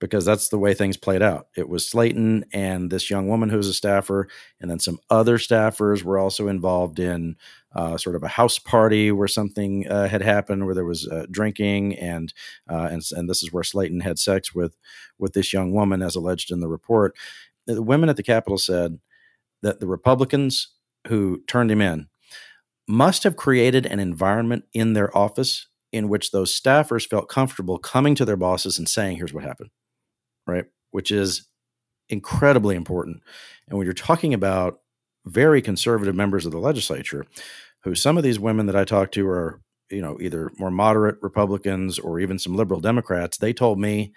because 0.00 0.24
that's 0.24 0.48
the 0.48 0.58
way 0.58 0.74
things 0.74 0.96
played 0.96 1.22
out. 1.22 1.48
It 1.56 1.68
was 1.68 1.88
Slaton 1.88 2.44
and 2.52 2.90
this 2.90 3.10
young 3.10 3.28
woman 3.28 3.48
who 3.48 3.56
was 3.56 3.66
a 3.66 3.74
staffer, 3.74 4.28
and 4.60 4.70
then 4.70 4.78
some 4.78 4.98
other 5.10 5.38
staffers 5.38 6.02
were 6.02 6.18
also 6.18 6.48
involved 6.48 6.98
in 6.98 7.36
uh, 7.74 7.96
sort 7.96 8.16
of 8.16 8.22
a 8.22 8.28
house 8.28 8.58
party 8.58 9.10
where 9.10 9.28
something 9.28 9.86
uh, 9.88 10.08
had 10.08 10.22
happened, 10.22 10.66
where 10.66 10.74
there 10.74 10.84
was 10.84 11.08
uh, 11.08 11.26
drinking, 11.30 11.96
and 11.98 12.32
uh, 12.70 12.88
and 12.90 13.02
and 13.12 13.28
this 13.28 13.42
is 13.42 13.52
where 13.52 13.64
Slaton 13.64 14.02
had 14.02 14.18
sex 14.18 14.54
with 14.54 14.76
with 15.18 15.32
this 15.32 15.52
young 15.52 15.72
woman, 15.72 16.02
as 16.02 16.16
alleged 16.16 16.50
in 16.50 16.60
the 16.60 16.68
report. 16.68 17.16
The 17.66 17.82
women 17.82 18.08
at 18.08 18.16
the 18.16 18.22
Capitol 18.22 18.58
said 18.58 19.00
that 19.62 19.80
the 19.80 19.86
Republicans 19.86 20.68
who 21.08 21.42
turned 21.46 21.70
him 21.70 21.80
in 21.80 22.08
must 22.86 23.24
have 23.24 23.36
created 23.36 23.84
an 23.84 24.00
environment 24.00 24.64
in 24.72 24.94
their 24.94 25.14
office 25.16 25.66
in 25.92 26.08
which 26.08 26.30
those 26.30 26.58
staffers 26.58 27.08
felt 27.08 27.28
comfortable 27.28 27.78
coming 27.78 28.14
to 28.14 28.24
their 28.24 28.36
bosses 28.36 28.78
and 28.78 28.88
saying, 28.88 29.16
"Here's 29.16 29.34
what 29.34 29.44
happened." 29.44 29.70
Right? 30.48 30.64
Which 30.90 31.10
is 31.10 31.46
incredibly 32.08 32.74
important. 32.74 33.22
And 33.68 33.78
when 33.78 33.84
you're 33.84 33.94
talking 33.94 34.34
about 34.34 34.80
very 35.26 35.60
conservative 35.60 36.14
members 36.14 36.46
of 36.46 36.52
the 36.52 36.58
legislature, 36.58 37.26
who 37.84 37.94
some 37.94 38.16
of 38.16 38.24
these 38.24 38.40
women 38.40 38.66
that 38.66 38.76
I 38.76 38.84
talked 38.84 39.14
to 39.14 39.28
are, 39.28 39.60
you 39.90 40.00
know, 40.00 40.18
either 40.20 40.50
more 40.58 40.70
moderate 40.70 41.18
Republicans 41.22 41.98
or 41.98 42.18
even 42.18 42.38
some 42.38 42.56
liberal 42.56 42.80
Democrats, 42.80 43.38
they 43.38 43.52
told 43.52 43.78
me 43.78 44.12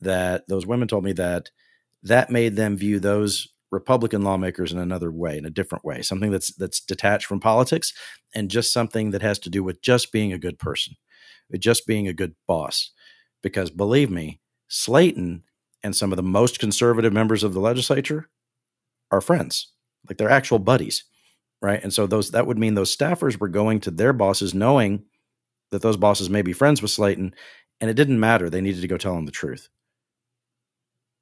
that 0.00 0.46
those 0.48 0.66
women 0.66 0.88
told 0.88 1.04
me 1.04 1.12
that 1.12 1.50
that 2.02 2.30
made 2.30 2.56
them 2.56 2.76
view 2.76 2.98
those 2.98 3.48
Republican 3.70 4.22
lawmakers 4.22 4.72
in 4.72 4.78
another 4.78 5.10
way, 5.10 5.38
in 5.38 5.46
a 5.46 5.50
different 5.50 5.84
way, 5.84 6.02
something 6.02 6.30
that's 6.30 6.54
that's 6.54 6.80
detached 6.80 7.26
from 7.26 7.40
politics 7.40 7.92
and 8.34 8.50
just 8.50 8.72
something 8.72 9.10
that 9.10 9.22
has 9.22 9.38
to 9.40 9.50
do 9.50 9.64
with 9.64 9.80
just 9.80 10.12
being 10.12 10.32
a 10.32 10.38
good 10.38 10.58
person, 10.58 10.94
just 11.58 11.86
being 11.86 12.06
a 12.06 12.12
good 12.12 12.34
boss. 12.46 12.92
Because 13.42 13.70
believe 13.70 14.10
me, 14.10 14.40
Slaton 14.70 15.42
and 15.82 15.94
some 15.94 16.12
of 16.12 16.16
the 16.16 16.22
most 16.22 16.58
conservative 16.58 17.12
members 17.12 17.42
of 17.42 17.54
the 17.54 17.60
legislature 17.60 18.28
are 19.10 19.20
friends, 19.20 19.68
like 20.08 20.18
they're 20.18 20.30
actual 20.30 20.58
buddies, 20.58 21.04
right? 21.60 21.82
And 21.82 21.92
so 21.92 22.06
those 22.06 22.30
that 22.30 22.46
would 22.46 22.58
mean 22.58 22.74
those 22.74 22.94
staffers 22.94 23.38
were 23.38 23.48
going 23.48 23.80
to 23.80 23.90
their 23.90 24.12
bosses 24.12 24.54
knowing 24.54 25.04
that 25.70 25.82
those 25.82 25.96
bosses 25.96 26.30
may 26.30 26.42
be 26.42 26.52
friends 26.52 26.82
with 26.82 26.90
Slaton, 26.90 27.32
and 27.80 27.90
it 27.90 27.94
didn't 27.94 28.20
matter. 28.20 28.48
They 28.48 28.60
needed 28.60 28.82
to 28.82 28.88
go 28.88 28.96
tell 28.96 29.14
them 29.14 29.26
the 29.26 29.32
truth. 29.32 29.68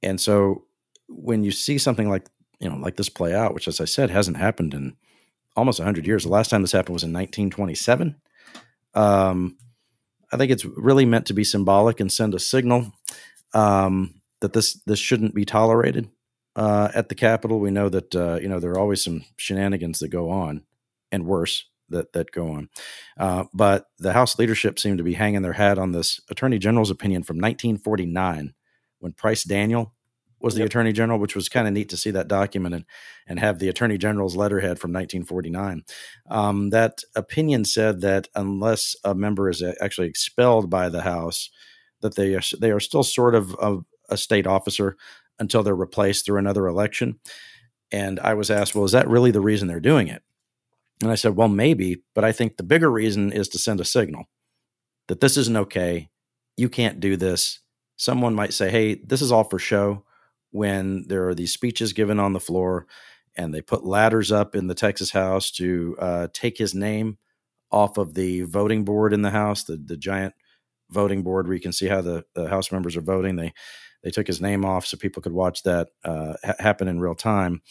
And 0.03 0.21
so 0.21 0.65
when 1.09 1.43
you 1.43 1.51
see 1.51 1.79
something 1.79 2.09
like 2.09 2.27
you 2.61 2.69
know 2.69 2.77
like 2.77 2.97
this 2.97 3.09
play 3.09 3.35
out, 3.35 3.55
which 3.55 3.69
as 3.69 3.81
I 3.81 3.85
said 3.85 4.11
hasn't 4.11 4.37
happened 4.37 4.75
in 4.75 4.97
almost 5.57 5.79
100 5.79 6.07
years. 6.07 6.25
The 6.25 6.31
last 6.31 6.51
time 6.51 6.63
this 6.63 6.73
happened 6.73 6.95
was 6.95 7.03
in 7.03 7.13
1927. 7.13 8.17
Um, 8.95 9.57
I 10.33 10.37
think 10.37 10.51
it's 10.51 10.65
really 10.65 11.05
meant 11.05 11.27
to 11.27 11.35
be 11.35 11.45
symbolic 11.45 12.01
and 12.01 12.11
send 12.11 12.35
a 12.35 12.39
signal. 12.39 12.93
Um, 13.53 14.20
that 14.41 14.53
this 14.53 14.75
this 14.87 14.99
shouldn't 14.99 15.35
be 15.35 15.45
tolerated 15.45 16.11
uh, 16.57 16.89
at 16.95 17.09
the 17.09 17.15
Capitol. 17.15 17.61
We 17.61 17.71
know 17.71 17.89
that 17.89 18.15
uh, 18.15 18.39
you 18.41 18.49
know 18.49 18.61
there 18.61 18.73
are 18.73 18.79
always 18.79 19.05
some 19.05 19.25
shenanigans 19.37 19.99
that 20.01 20.09
go 20.09 20.31
on, 20.31 20.63
and 21.13 21.27
worse 21.27 21.65
that 21.89 22.13
that 22.13 22.31
go 22.33 22.51
on. 22.51 22.69
Uh, 23.19 23.45
but 23.53 23.87
the 23.99 24.13
House 24.13 24.39
leadership 24.39 24.79
seemed 24.79 24.99
to 24.99 25.05
be 25.05 25.15
hanging 25.15 25.43
their 25.43 25.55
hat 25.55 25.79
on 25.79 25.93
this 25.93 26.21
Attorney 26.31 26.59
General's 26.59 26.91
opinion 26.91 27.23
from 27.23 27.37
1949, 27.37 28.55
when 28.99 29.13
Price 29.13 29.45
Daniel 29.45 29.95
was 30.41 30.55
the 30.55 30.61
Yep. 30.61 30.67
Attorney 30.67 30.93
General, 30.93 31.19
which 31.19 31.37
was 31.37 31.51
kind 31.51 31.69
of 31.69 31.75
neat 31.75 31.91
to 31.91 31.97
see 31.97 32.11
that 32.11 32.29
document 32.29 32.75
and 32.75 32.85
and 33.27 33.39
have 33.39 33.59
the 33.59 33.69
Attorney 33.69 33.99
General's 33.99 34.37
letterhead 34.37 34.79
from 34.79 34.93
1949. 34.93 35.85
Um, 36.29 36.71
that 36.71 37.03
opinion 37.15 37.65
said 37.65 38.01
that 38.01 38.29
unless 38.35 38.97
a 39.05 39.15
member 39.15 39.49
is 39.49 39.63
actually 39.81 40.09
expelled 40.09 40.71
by 40.71 40.89
the 40.89 41.03
House, 41.03 41.51
that 42.01 42.17
they 42.17 42.35
are 42.35 42.43
they 42.59 42.71
are 42.71 42.81
still 42.81 43.03
sort 43.03 43.35
of 43.35 43.55
a, 43.61 43.79
a 44.11 44.17
state 44.17 44.47
officer 44.47 44.97
until 45.39 45.63
they're 45.63 45.75
replaced 45.75 46.27
through 46.27 46.39
another 46.39 46.67
election. 46.67 47.19
And 47.93 48.21
I 48.21 48.35
was 48.35 48.51
asked, 48.51 48.75
well, 48.75 48.85
is 48.85 48.93
that 48.93 49.09
really 49.09 49.31
the 49.31 49.41
reason 49.41 49.69
they're 49.69 49.81
doing 49.81 50.09
it? 50.09 50.23
And 51.03 51.11
I 51.11 51.15
said, 51.15 51.37
well, 51.37 51.49
maybe, 51.49 52.03
but 52.15 52.25
I 52.25 52.33
think 52.33 52.57
the 52.57 52.63
bigger 52.63 52.91
reason 52.91 53.33
is 53.33 53.49
to 53.49 53.59
send 53.59 53.81
a 53.81 53.85
signal 53.85 54.25
that 55.09 55.21
this 55.21 55.37
isn't 55.37 55.57
okay. 55.57 56.11
You 56.57 56.69
can't 56.69 57.01
do 57.01 57.17
this. 57.17 57.61
Someone 57.97 58.35
might 58.35 58.53
say, 58.53 58.71
hey, 58.71 58.95
this 58.95 59.23
is 59.23 59.33
all 59.33 59.45
for 59.45 59.59
show 59.59 60.05
when 60.51 61.07
there 61.09 61.29
are 61.29 61.35
these 61.35 61.53
speeches 61.53 61.93
given 61.93 62.21
on 62.21 62.33
the 62.33 62.41
floor 62.41 62.87
and 63.37 63.55
they 63.55 63.63
put 63.63 63.85
ladders 63.85 64.31
up 64.31 64.55
in 64.55 64.67
the 64.67 64.75
Texas 64.75 65.11
House 65.13 65.51
to 65.53 65.97
uh, 65.99 66.29
take 66.33 66.59
his 66.59 66.75
name 66.75 67.19
off 67.71 67.99
of 67.99 68.15
the 68.15 68.43
voting 68.43 68.85
board 68.85 69.13
in 69.13 69.23
the 69.23 69.31
House, 69.31 69.65
the, 69.65 69.77
the 69.77 69.97
giant 69.97 70.35
voting 70.91 71.23
board 71.23 71.47
where 71.47 71.55
you 71.55 71.63
can 71.63 71.73
see 71.73 71.87
how 71.87 72.01
the, 72.01 72.25
the 72.35 72.49
House 72.49 72.73
members 72.73 72.97
are 72.97 73.03
voting. 73.03 73.37
They 73.37 73.53
they 74.03 74.11
took 74.11 74.27
his 74.27 74.41
name 74.41 74.65
off 74.65 74.87
so 74.87 74.97
people 74.97 75.23
could 75.23 75.33
watch 75.33 75.63
that 75.65 75.89
uh, 76.05 76.35
ha- 76.45 76.55
happen 76.59 76.89
in 76.89 77.01
real 77.01 77.15
time. 77.15 77.63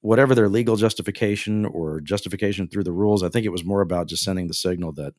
Whatever 0.00 0.34
their 0.34 0.48
legal 0.48 0.76
justification 0.76 1.64
or 1.64 2.00
justification 2.00 2.68
through 2.68 2.84
the 2.84 2.92
rules, 2.92 3.22
I 3.22 3.28
think 3.28 3.46
it 3.46 3.50
was 3.50 3.64
more 3.64 3.80
about 3.80 4.08
just 4.08 4.22
sending 4.22 4.48
the 4.48 4.54
signal 4.54 4.92
that 4.92 5.14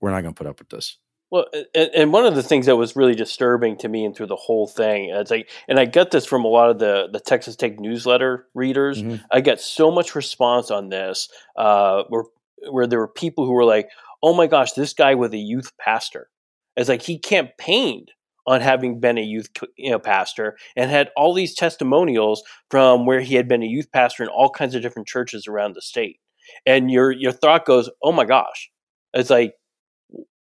we're 0.00 0.10
not 0.10 0.22
going 0.22 0.34
to 0.34 0.38
put 0.38 0.48
up 0.48 0.58
with 0.58 0.68
this. 0.68 0.98
Well, 1.30 1.46
and, 1.74 1.90
and 1.94 2.12
one 2.12 2.24
of 2.24 2.36
the 2.36 2.42
things 2.42 2.66
that 2.66 2.76
was 2.76 2.94
really 2.94 3.14
disturbing 3.14 3.76
to 3.78 3.88
me 3.88 4.04
and 4.04 4.14
through 4.14 4.28
the 4.28 4.36
whole 4.36 4.68
thing, 4.68 5.10
it's 5.10 5.30
like, 5.30 5.50
and 5.68 5.78
I 5.78 5.84
get 5.84 6.12
this 6.12 6.24
from 6.24 6.44
a 6.44 6.48
lot 6.48 6.70
of 6.70 6.78
the 6.78 7.08
the 7.12 7.18
Texas 7.18 7.56
Take 7.56 7.80
newsletter 7.80 8.46
readers. 8.54 9.02
I 9.32 9.40
got 9.40 9.60
so 9.60 9.90
much 9.90 10.14
response 10.14 10.70
on 10.70 10.88
this, 10.88 11.28
uh, 11.56 12.04
where 12.08 12.24
where 12.70 12.86
there 12.86 13.00
were 13.00 13.08
people 13.08 13.44
who 13.44 13.52
were 13.52 13.64
like, 13.64 13.88
"Oh 14.22 14.34
my 14.34 14.46
gosh, 14.46 14.72
this 14.72 14.92
guy 14.92 15.14
with 15.14 15.34
a 15.34 15.38
youth 15.38 15.72
pastor," 15.78 16.28
it's 16.76 16.88
like 16.88 17.02
he 17.02 17.18
campaigned 17.18 18.12
on 18.46 18.60
having 18.60 19.00
been 19.00 19.18
a 19.18 19.22
youth 19.22 19.48
you 19.76 19.90
know 19.90 19.98
pastor 19.98 20.56
and 20.76 20.90
had 20.90 21.10
all 21.16 21.34
these 21.34 21.54
testimonials 21.54 22.42
from 22.70 23.06
where 23.06 23.20
he 23.20 23.34
had 23.34 23.48
been 23.48 23.62
a 23.62 23.66
youth 23.66 23.90
pastor 23.92 24.22
in 24.22 24.28
all 24.28 24.50
kinds 24.50 24.74
of 24.74 24.82
different 24.82 25.08
churches 25.08 25.46
around 25.46 25.74
the 25.74 25.82
state, 25.82 26.18
and 26.66 26.90
your 26.90 27.10
your 27.12 27.32
thought 27.32 27.66
goes, 27.66 27.90
"Oh 28.02 28.12
my 28.12 28.24
gosh," 28.24 28.70
it's 29.14 29.30
like 29.30 29.54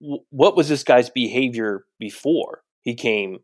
w- 0.02 0.24
what 0.30 0.56
was 0.56 0.70
this 0.70 0.84
guy's 0.84 1.10
behavior 1.10 1.86
before 2.00 2.64
he 2.82 2.94
came 2.96 3.40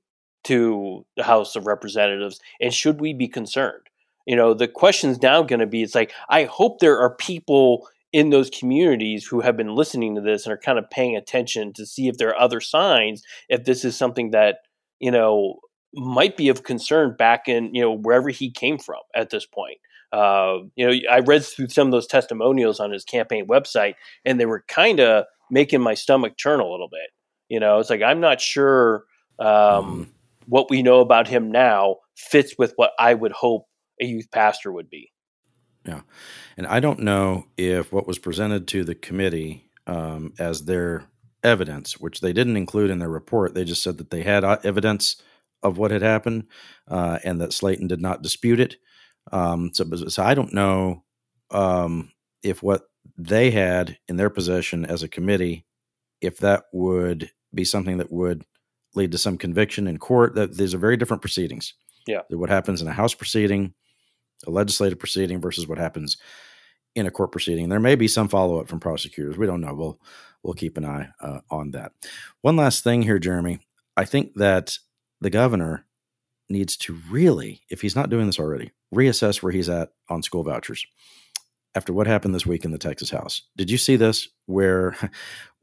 to 0.45 1.05
the 1.17 1.23
House 1.23 1.55
of 1.55 1.67
Representatives, 1.67 2.39
and 2.61 2.73
should 2.73 3.01
we 3.01 3.13
be 3.13 3.27
concerned? 3.27 3.83
You 4.25 4.35
know, 4.35 4.53
the 4.53 4.67
question's 4.67 5.21
now 5.21 5.41
going 5.43 5.59
to 5.59 5.67
be: 5.67 5.83
it's 5.83 5.95
like 5.95 6.13
I 6.29 6.45
hope 6.45 6.79
there 6.79 6.99
are 6.99 7.15
people 7.15 7.87
in 8.13 8.29
those 8.29 8.49
communities 8.49 9.25
who 9.25 9.41
have 9.41 9.57
been 9.57 9.75
listening 9.75 10.15
to 10.15 10.21
this 10.21 10.45
and 10.45 10.53
are 10.53 10.57
kind 10.57 10.79
of 10.79 10.89
paying 10.89 11.15
attention 11.15 11.73
to 11.73 11.85
see 11.85 12.07
if 12.07 12.17
there 12.17 12.29
are 12.29 12.39
other 12.39 12.61
signs, 12.61 13.21
if 13.49 13.65
this 13.65 13.83
is 13.83 13.97
something 13.97 14.31
that 14.31 14.59
you 14.99 15.11
know 15.11 15.59
might 15.93 16.37
be 16.37 16.49
of 16.49 16.63
concern 16.63 17.15
back 17.17 17.47
in 17.47 17.73
you 17.73 17.81
know 17.81 17.91
wherever 17.91 18.29
he 18.29 18.51
came 18.51 18.77
from 18.77 18.99
at 19.15 19.29
this 19.29 19.45
point. 19.45 19.77
Uh, 20.13 20.59
you 20.75 20.87
know, 20.87 20.97
I 21.11 21.19
read 21.19 21.43
through 21.43 21.67
some 21.67 21.87
of 21.87 21.91
those 21.91 22.07
testimonials 22.07 22.79
on 22.79 22.91
his 22.91 23.03
campaign 23.03 23.45
website, 23.47 23.95
and 24.23 24.39
they 24.39 24.45
were 24.45 24.63
kind 24.69 25.01
of 25.01 25.25
making 25.51 25.81
my 25.81 25.95
stomach 25.95 26.37
churn 26.37 26.61
a 26.61 26.67
little 26.67 26.87
bit. 26.89 27.09
You 27.49 27.59
know, 27.59 27.79
it's 27.79 27.89
like 27.89 28.01
I'm 28.01 28.21
not 28.21 28.39
sure 28.39 29.03
um, 29.39 30.13
what 30.47 30.69
we 30.69 30.81
know 30.81 31.01
about 31.01 31.27
him 31.27 31.51
now 31.51 31.97
fits 32.15 32.55
with 32.57 32.73
what 32.77 32.91
I 32.97 33.13
would 33.13 33.31
hope 33.33 33.67
a 34.01 34.05
youth 34.05 34.27
pastor 34.31 34.71
would 34.71 34.89
be. 34.89 35.11
Yeah. 35.87 36.01
And 36.57 36.67
I 36.67 36.79
don't 36.79 36.99
know 36.99 37.45
if 37.57 37.91
what 37.91 38.07
was 38.07 38.19
presented 38.19 38.67
to 38.69 38.83
the 38.83 38.95
committee 38.95 39.69
um, 39.85 40.33
as 40.37 40.65
their 40.65 41.05
evidence, 41.43 41.97
which 41.97 42.19
they 42.19 42.33
didn't 42.33 42.57
include 42.57 42.89
in 42.89 42.99
their 42.99 43.09
report, 43.09 43.53
they 43.53 43.63
just 43.63 43.83
said 43.83 43.97
that 43.97 44.09
they 44.09 44.23
had 44.23 44.43
uh, 44.43 44.57
evidence 44.63 45.21
of 45.63 45.77
what 45.77 45.91
had 45.91 46.01
happened 46.01 46.47
uh, 46.87 47.19
and 47.23 47.39
that 47.41 47.51
Slaton 47.51 47.87
did 47.87 48.01
not 48.01 48.21
dispute 48.21 48.59
it. 48.59 48.75
Um, 49.31 49.71
so, 49.73 49.85
so 50.07 50.23
I 50.23 50.33
don't 50.33 50.53
know 50.53 51.03
um, 51.51 52.11
if 52.43 52.61
what 52.61 52.83
they 53.17 53.51
had 53.51 53.97
in 54.07 54.17
their 54.17 54.29
possession 54.29 54.85
as 54.85 55.03
a 55.03 55.07
committee, 55.07 55.65
if 56.21 56.37
that 56.39 56.65
would 56.73 57.31
be 57.53 57.63
something 57.63 57.97
that 57.97 58.11
would 58.11 58.45
lead 58.95 59.11
to 59.11 59.17
some 59.17 59.37
conviction 59.37 59.87
in 59.87 59.97
court. 59.97 60.35
That 60.35 60.57
these 60.57 60.73
are 60.73 60.79
very 60.79 60.97
different 60.97 61.21
proceedings. 61.21 61.73
Yeah. 62.07 62.21
What 62.29 62.49
happens 62.49 62.81
in 62.81 62.87
a 62.87 62.93
House 62.93 63.13
proceeding, 63.13 63.73
a 64.45 64.51
legislative 64.51 64.99
proceeding 64.99 65.41
versus 65.41 65.67
what 65.67 65.77
happens 65.77 66.17
in 66.95 67.05
a 67.05 67.11
court 67.11 67.31
proceeding. 67.31 67.69
There 67.69 67.79
may 67.79 67.95
be 67.95 68.07
some 68.07 68.27
follow 68.27 68.59
up 68.59 68.67
from 68.67 68.79
prosecutors. 68.79 69.37
We 69.37 69.45
don't 69.45 69.61
know. 69.61 69.73
We'll 69.73 69.99
we'll 70.43 70.53
keep 70.53 70.77
an 70.77 70.85
eye 70.85 71.09
uh, 71.21 71.39
on 71.49 71.71
that. 71.71 71.93
One 72.41 72.55
last 72.55 72.83
thing 72.83 73.03
here, 73.03 73.19
Jeremy. 73.19 73.59
I 73.95 74.05
think 74.05 74.35
that 74.35 74.77
the 75.21 75.29
governor 75.29 75.85
needs 76.49 76.77
to 76.77 76.97
really, 77.09 77.61
if 77.69 77.81
he's 77.81 77.95
not 77.95 78.09
doing 78.09 78.27
this 78.27 78.39
already, 78.39 78.71
reassess 78.93 79.41
where 79.41 79.51
he's 79.51 79.69
at 79.69 79.89
on 80.09 80.23
school 80.23 80.43
vouchers. 80.43 80.85
After 81.75 81.93
what 81.93 82.07
happened 82.07 82.33
this 82.33 82.45
week 82.45 82.65
in 82.65 82.71
the 82.71 82.77
Texas 82.77 83.09
House, 83.09 83.43
did 83.55 83.69
you 83.69 83.77
see 83.77 83.95
this? 83.95 84.29
Where 84.45 84.95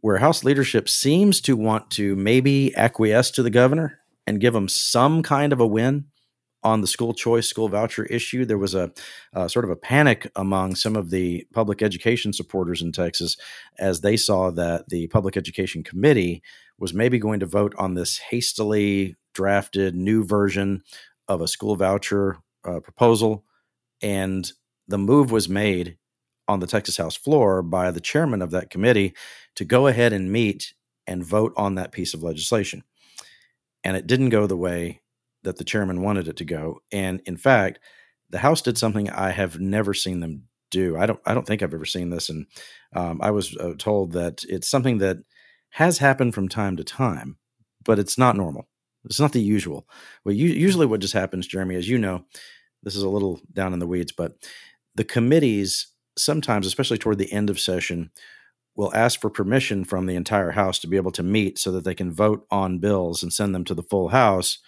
where 0.00 0.18
House 0.18 0.44
leadership 0.44 0.88
seems 0.88 1.40
to 1.42 1.56
want 1.56 1.90
to 1.92 2.14
maybe 2.14 2.74
acquiesce 2.76 3.30
to 3.32 3.42
the 3.42 3.50
governor 3.50 4.00
and 4.26 4.40
give 4.40 4.54
him 4.54 4.68
some 4.68 5.22
kind 5.22 5.52
of 5.52 5.60
a 5.60 5.66
win 5.66 6.06
on 6.64 6.80
the 6.80 6.86
school 6.86 7.12
choice, 7.12 7.46
school 7.46 7.68
voucher 7.68 8.06
issue. 8.06 8.44
There 8.44 8.58
was 8.58 8.74
a 8.74 8.90
sort 9.46 9.64
of 9.64 9.70
a 9.70 9.76
panic 9.76 10.30
among 10.34 10.74
some 10.74 10.96
of 10.96 11.10
the 11.10 11.46
public 11.52 11.82
education 11.82 12.32
supporters 12.32 12.80
in 12.82 12.90
Texas 12.90 13.36
as 13.78 14.00
they 14.00 14.16
saw 14.16 14.50
that 14.52 14.88
the 14.88 15.06
Public 15.08 15.36
Education 15.36 15.82
Committee 15.82 16.42
was 16.78 16.94
maybe 16.94 17.18
going 17.18 17.40
to 17.40 17.46
vote 17.46 17.74
on 17.78 17.94
this 17.94 18.18
hastily 18.18 19.14
drafted 19.34 19.94
new 19.94 20.24
version 20.24 20.82
of 21.28 21.40
a 21.40 21.48
school 21.48 21.76
voucher 21.76 22.38
uh, 22.64 22.80
proposal. 22.80 23.44
And 24.02 24.50
the 24.88 24.98
move 24.98 25.30
was 25.30 25.48
made 25.48 25.98
on 26.48 26.60
the 26.60 26.66
Texas 26.66 26.96
House 26.96 27.16
floor 27.16 27.62
by 27.62 27.90
the 27.90 28.00
chairman 28.00 28.42
of 28.42 28.50
that 28.50 28.70
committee 28.70 29.14
to 29.56 29.64
go 29.64 29.86
ahead 29.86 30.12
and 30.12 30.32
meet 30.32 30.74
and 31.06 31.24
vote 31.24 31.52
on 31.56 31.74
that 31.74 31.92
piece 31.92 32.14
of 32.14 32.22
legislation. 32.22 32.82
And 33.82 33.96
it 33.96 34.06
didn't 34.06 34.30
go 34.30 34.46
the 34.46 34.56
way 34.56 35.00
that 35.44 35.56
the 35.56 35.64
chairman 35.64 36.02
wanted 36.02 36.28
it 36.28 36.36
to 36.38 36.44
go. 36.44 36.80
And 36.92 37.20
in 37.24 37.36
fact, 37.36 37.78
the 38.30 38.38
House 38.38 38.62
did 38.62 38.76
something 38.76 39.08
I 39.10 39.30
have 39.30 39.60
never 39.60 39.94
seen 39.94 40.20
them 40.20 40.44
do. 40.70 40.96
I 40.96 41.06
don't. 41.06 41.20
I 41.24 41.34
don't 41.34 41.46
think 41.46 41.62
I've 41.62 41.74
ever 41.74 41.84
seen 41.84 42.10
this. 42.10 42.28
And 42.28 42.46
um, 42.94 43.20
I 43.22 43.30
was 43.30 43.56
uh, 43.56 43.74
told 43.78 44.12
that 44.12 44.44
it's 44.48 44.68
something 44.68 44.98
that 44.98 45.18
has 45.70 45.98
happened 45.98 46.34
from 46.34 46.48
time 46.48 46.76
to 46.76 46.84
time, 46.84 47.36
but 47.84 47.98
it's 47.98 48.18
not 48.18 48.36
normal. 48.36 48.68
It's 49.04 49.20
not 49.20 49.32
the 49.32 49.42
usual. 49.42 49.86
Well, 50.24 50.34
you, 50.34 50.48
usually 50.48 50.86
what 50.86 51.00
just 51.00 51.12
happens, 51.12 51.46
Jeremy, 51.46 51.76
as 51.76 51.88
you 51.88 51.98
know, 51.98 52.24
this 52.82 52.96
is 52.96 53.02
a 53.02 53.08
little 53.08 53.40
down 53.52 53.72
in 53.72 53.78
the 53.78 53.86
weeds, 53.86 54.12
but 54.12 54.36
the 54.94 55.04
committees 55.04 55.88
sometimes, 56.16 56.66
especially 56.66 56.98
toward 56.98 57.18
the 57.18 57.32
end 57.32 57.50
of 57.50 57.60
session, 57.60 58.10
will 58.76 58.94
ask 58.94 59.20
for 59.20 59.30
permission 59.30 59.84
from 59.84 60.06
the 60.06 60.16
entire 60.16 60.52
House 60.52 60.78
to 60.80 60.86
be 60.86 60.96
able 60.96 61.12
to 61.12 61.22
meet 61.22 61.58
so 61.58 61.70
that 61.72 61.84
they 61.84 61.94
can 61.94 62.12
vote 62.12 62.46
on 62.50 62.78
bills 62.78 63.22
and 63.22 63.32
send 63.32 63.54
them 63.54 63.64
to 63.64 63.74
the 63.74 63.82
full 63.82 64.08
House. 64.08 64.58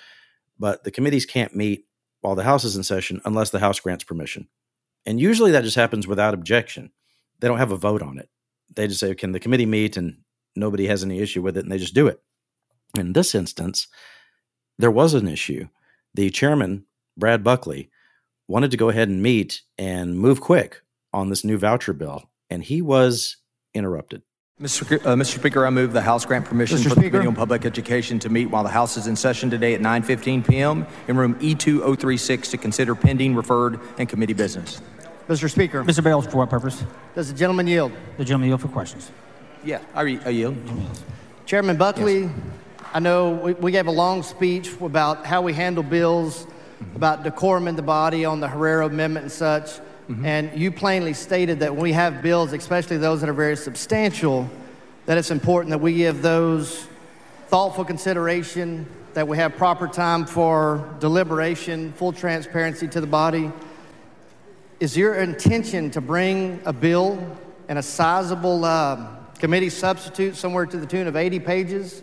But 0.59 0.85
the 0.85 0.91
committees 0.91 1.27
can't 1.27 1.55
meet 1.55 1.87
while 2.21 2.35
the 2.35 2.45
House 2.45 2.65
is 2.65 2.77
in 2.77 2.83
session 2.83 3.21
unless 3.25 3.51
the 3.51 3.59
House 3.59 3.81
grants 3.81 4.05
permission. 4.05 4.49
And 5.05 5.21
usually 5.21 5.53
that 5.53 5.65
just 5.65 5.77
happens 5.77 6.07
without 6.07 6.35
objection. 6.35 6.91
They 7.39 7.49
don't 7.49 7.59
have 7.59 7.73
a 7.73 7.77
vote 7.77 8.03
on 8.03 8.19
it. 8.19 8.29
They 8.75 8.89
just 8.89 9.01
say, 9.01 9.15
can 9.15 9.33
the 9.33 9.41
committee 9.41 9.67
meet? 9.67 9.97
And 9.97 10.19
nobody 10.57 10.87
has 10.87 11.05
any 11.05 11.21
issue 11.21 11.43
with 11.43 11.57
it, 11.57 11.65
and 11.65 11.71
they 11.71 11.79
just 11.79 11.95
do 11.95 12.07
it. 12.07 12.21
In 12.99 13.13
this 13.13 13.35
instance, 13.35 13.89
there 14.79 14.91
was 14.91 15.15
an 15.15 15.29
issue. 15.29 15.69
The 16.15 16.31
chairman, 16.31 16.87
Brad 17.17 17.45
Buckley, 17.45 17.91
wanted 18.49 18.71
to 18.71 18.77
go 18.77 18.89
ahead 18.89 19.09
and 19.09 19.23
meet 19.23 19.63
and 19.79 20.19
move 20.19 20.41
quick 20.41 20.83
on 21.13 21.29
this 21.29 21.45
new 21.45 21.59
voucher 21.59 21.93
bill, 21.93 22.31
and 22.51 22.65
he 22.65 22.81
was 22.83 23.37
interrupted. 23.75 24.23
Mr. 24.61 24.97
Uh, 25.05 25.15
Mr. 25.15 25.39
Speaker, 25.39 25.67
I 25.67 25.71
move 25.71 25.93
the 25.93 26.01
House 26.01 26.25
grant 26.25 26.47
permission 26.47 26.79
Mr. 26.79 26.85
for 26.85 26.89
the 26.89 26.95
Speaker. 26.95 27.11
Committee 27.11 27.27
on 27.29 27.35
Public 27.35 27.67
Education 27.67 28.19
to 28.21 28.31
meet 28.31 28.47
while 28.47 28.63
the 28.63 28.71
House 28.71 28.97
is 28.97 29.07
in 29.07 29.15
session 29.15 29.51
today 29.51 29.75
at 29.75 29.83
9:15 29.83 30.49
p.m. 30.49 30.87
in 31.09 31.19
room 31.19 31.37
E 31.43 31.55
E2036 31.55 32.53
to 32.53 32.57
consider 32.57 32.95
pending, 32.95 33.35
referred, 33.35 33.79
and 33.99 34.09
committee 34.09 34.33
business. 34.33 34.81
Mr. 35.29 35.51
Speaker. 35.51 35.85
Mr. 35.85 36.03
Bailes, 36.03 36.27
for 36.27 36.39
what 36.39 36.49
purpose? 36.49 36.83
Does 37.15 37.31
the 37.31 37.37
gentleman 37.37 37.67
yield? 37.67 37.93
The 38.17 38.25
gentleman 38.25 38.49
yield 38.49 38.63
for 38.63 38.69
questions. 38.69 39.11
Yeah, 39.63 39.83
I, 39.95 40.01
re- 40.01 40.21
I 40.25 40.31
yield. 40.31 40.57
Chairman 41.45 41.77
Buckley, 41.77 42.31
I 42.95 42.99
know 43.01 43.33
we, 43.33 43.53
we 43.53 43.73
gave 43.73 43.89
a 43.89 43.93
long 43.93 44.23
speech 44.23 44.73
about 44.81 45.27
how 45.27 45.43
we 45.43 45.53
handle 45.53 45.83
bills 45.83 46.47
about 46.95 47.25
decorum 47.25 47.69
in 47.69 47.77
the 47.77 47.83
body 47.83 48.25
on 48.25 48.41
the 48.41 48.49
Herrero 48.49 48.87
Amendment 48.87 49.25
and 49.25 49.33
such. 49.33 49.81
And 50.25 50.59
you 50.59 50.71
plainly 50.71 51.15
stated 51.15 51.61
that 51.61 51.73
when 51.75 51.83
we 51.83 51.93
have 51.93 52.23
bills, 52.23 52.53
especially 52.53 52.97
those 52.97 53.21
that 53.21 53.29
are 53.29 53.35
very 53.35 53.57
substantial, 53.57 54.49
that 55.07 55.19
it's 55.19 55.31
important 55.31 55.71
that 55.71 55.79
we 55.79 55.95
give 55.95 56.23
those 56.23 56.87
thoughtful 57.49 57.85
consideration, 57.85 58.87
that 59.15 59.27
we 59.27 59.37
have 59.37 59.57
proper 59.57 59.89
time 59.89 60.27
for 60.27 60.89
deliberation, 61.01 61.93
full 61.95 62.13
transparency 62.13 62.87
to 62.87 63.01
the 63.01 63.07
body. 63.07 63.51
Is 64.79 64.97
your 64.97 65.15
intention 65.15 65.91
to 65.93 66.01
bring 66.01 66.61
a 66.65 66.73
bill 66.73 67.19
and 67.69 67.79
a 67.79 67.83
sizable 67.83 68.65
uh, 68.65 69.09
committee 69.39 69.71
substitute 69.71 70.37
somewhere 70.37 70.67
to 70.67 70.77
the 70.77 70.87
tune 70.87 71.07
of 71.07 71.17
80 71.17 71.41
pages? 71.41 72.03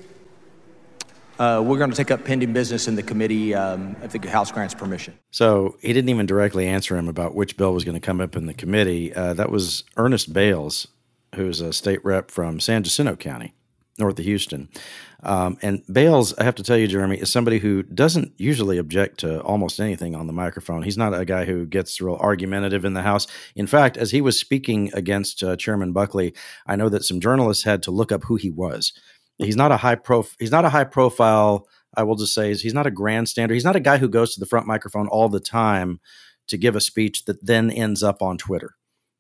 Uh, 1.40 1.64
we're 1.66 1.78
going 1.78 1.90
to 1.90 1.96
take 1.96 2.12
up 2.12 2.24
pending 2.24 2.54
business 2.54 2.88
in 2.88 2.96
the 2.96 3.04
committee 3.04 3.56
um, 3.56 3.96
if 4.04 4.12
the 4.12 4.30
House 4.30 4.52
grants 4.52 4.74
permission. 4.74 5.18
So 5.32 5.78
he 5.82 5.92
didn't 5.94 6.10
even 6.10 6.26
directly 6.26 6.68
answer 6.68 6.96
him 6.96 7.08
about 7.08 7.34
which 7.34 7.58
bill 7.58 7.74
was 7.74 7.84
going 7.84 7.96
to 7.96 8.06
come 8.06 8.22
up 8.22 8.36
in 8.36 8.46
the 8.46 8.54
committee. 8.54 9.14
Uh, 9.14 9.34
that 9.34 9.50
was 9.50 9.84
Ernest 9.98 10.32
Bailes, 10.32 10.88
who's 11.36 11.60
a 11.60 11.74
state 11.74 12.04
rep 12.06 12.30
from 12.30 12.60
San 12.60 12.84
Jacinto 12.84 13.16
County, 13.16 13.54
north 13.98 14.20
of 14.20 14.26
Houston. 14.26 14.70
Um, 15.24 15.58
and 15.62 15.84
Bailes, 15.88 16.38
I 16.38 16.44
have 16.44 16.56
to 16.56 16.64
tell 16.64 16.78
you, 16.78 16.88
Jeremy, 16.88 17.18
is 17.18 17.32
somebody 17.32 17.60
who 17.60 17.82
doesn't 17.84 18.34
usually 18.38 18.78
object 18.78 19.20
to 19.22 19.42
almost 19.42 19.80
anything 19.80 20.16
on 20.16 20.28
the 20.28 20.34
microphone. 20.34 20.84
He's 20.84 20.98
not 20.98 21.18
a 21.18 21.24
guy 21.24 21.46
who 21.46 21.66
gets 21.66 22.02
real 22.02 22.16
argumentative 22.16 22.84
in 22.84 22.94
the 22.94 23.04
House. 23.04 23.26
In 23.56 23.66
fact, 23.66 23.96
as 23.96 24.12
he 24.12 24.20
was 24.20 24.38
speaking 24.38 24.92
against 24.94 25.42
uh, 25.42 25.56
Chairman 25.56 25.94
Buckley, 25.94 26.34
I 26.68 26.76
know 26.76 26.90
that 26.90 27.06
some 27.06 27.22
journalists 27.22 27.64
had 27.64 27.82
to 27.84 27.92
look 27.92 28.12
up 28.12 28.26
who 28.26 28.36
he 28.36 28.50
was. 28.50 28.92
He's 29.38 29.56
not 29.56 29.72
a 29.72 29.78
high 29.78 29.96
prof. 29.96 30.36
He's 30.40 30.52
not 30.52 30.66
a 30.66 30.70
high 30.70 30.84
profile. 30.84 31.68
I 31.96 32.04
will 32.04 32.16
just 32.16 32.34
say 32.34 32.52
is 32.52 32.62
he's 32.62 32.74
not 32.74 32.88
a 32.88 32.92
grandstander. 32.92 33.54
He's 33.54 33.64
not 33.64 33.76
a 33.76 33.82
guy 33.82 33.98
who 33.98 34.10
goes 34.10 34.34
to 34.34 34.40
the 34.40 34.46
front 34.46 34.68
microphone 34.68 35.08
all 35.08 35.30
the 35.30 35.40
time 35.40 36.00
to 36.48 36.58
give 36.58 36.76
a 36.76 36.82
speech 36.82 37.26
that 37.26 37.46
then 37.46 37.70
ends 37.72 38.04
up 38.04 38.22
on 38.22 38.38
Twitter. 38.38 38.76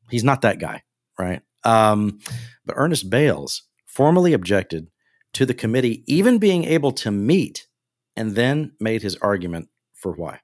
He's 0.09 0.23
not 0.23 0.41
that 0.41 0.59
guy, 0.59 0.83
right? 1.17 1.41
Um, 1.63 2.19
but 2.65 2.75
Ernest 2.77 3.09
Bailes 3.09 3.63
formally 3.85 4.33
objected 4.33 4.89
to 5.33 5.45
the 5.45 5.53
committee 5.53 6.03
even 6.07 6.37
being 6.37 6.65
able 6.65 6.91
to 6.91 7.11
meet 7.11 7.67
and 8.15 8.35
then 8.35 8.73
made 8.79 9.01
his 9.01 9.15
argument 9.17 9.69
for 9.93 10.11
why. 10.13 10.39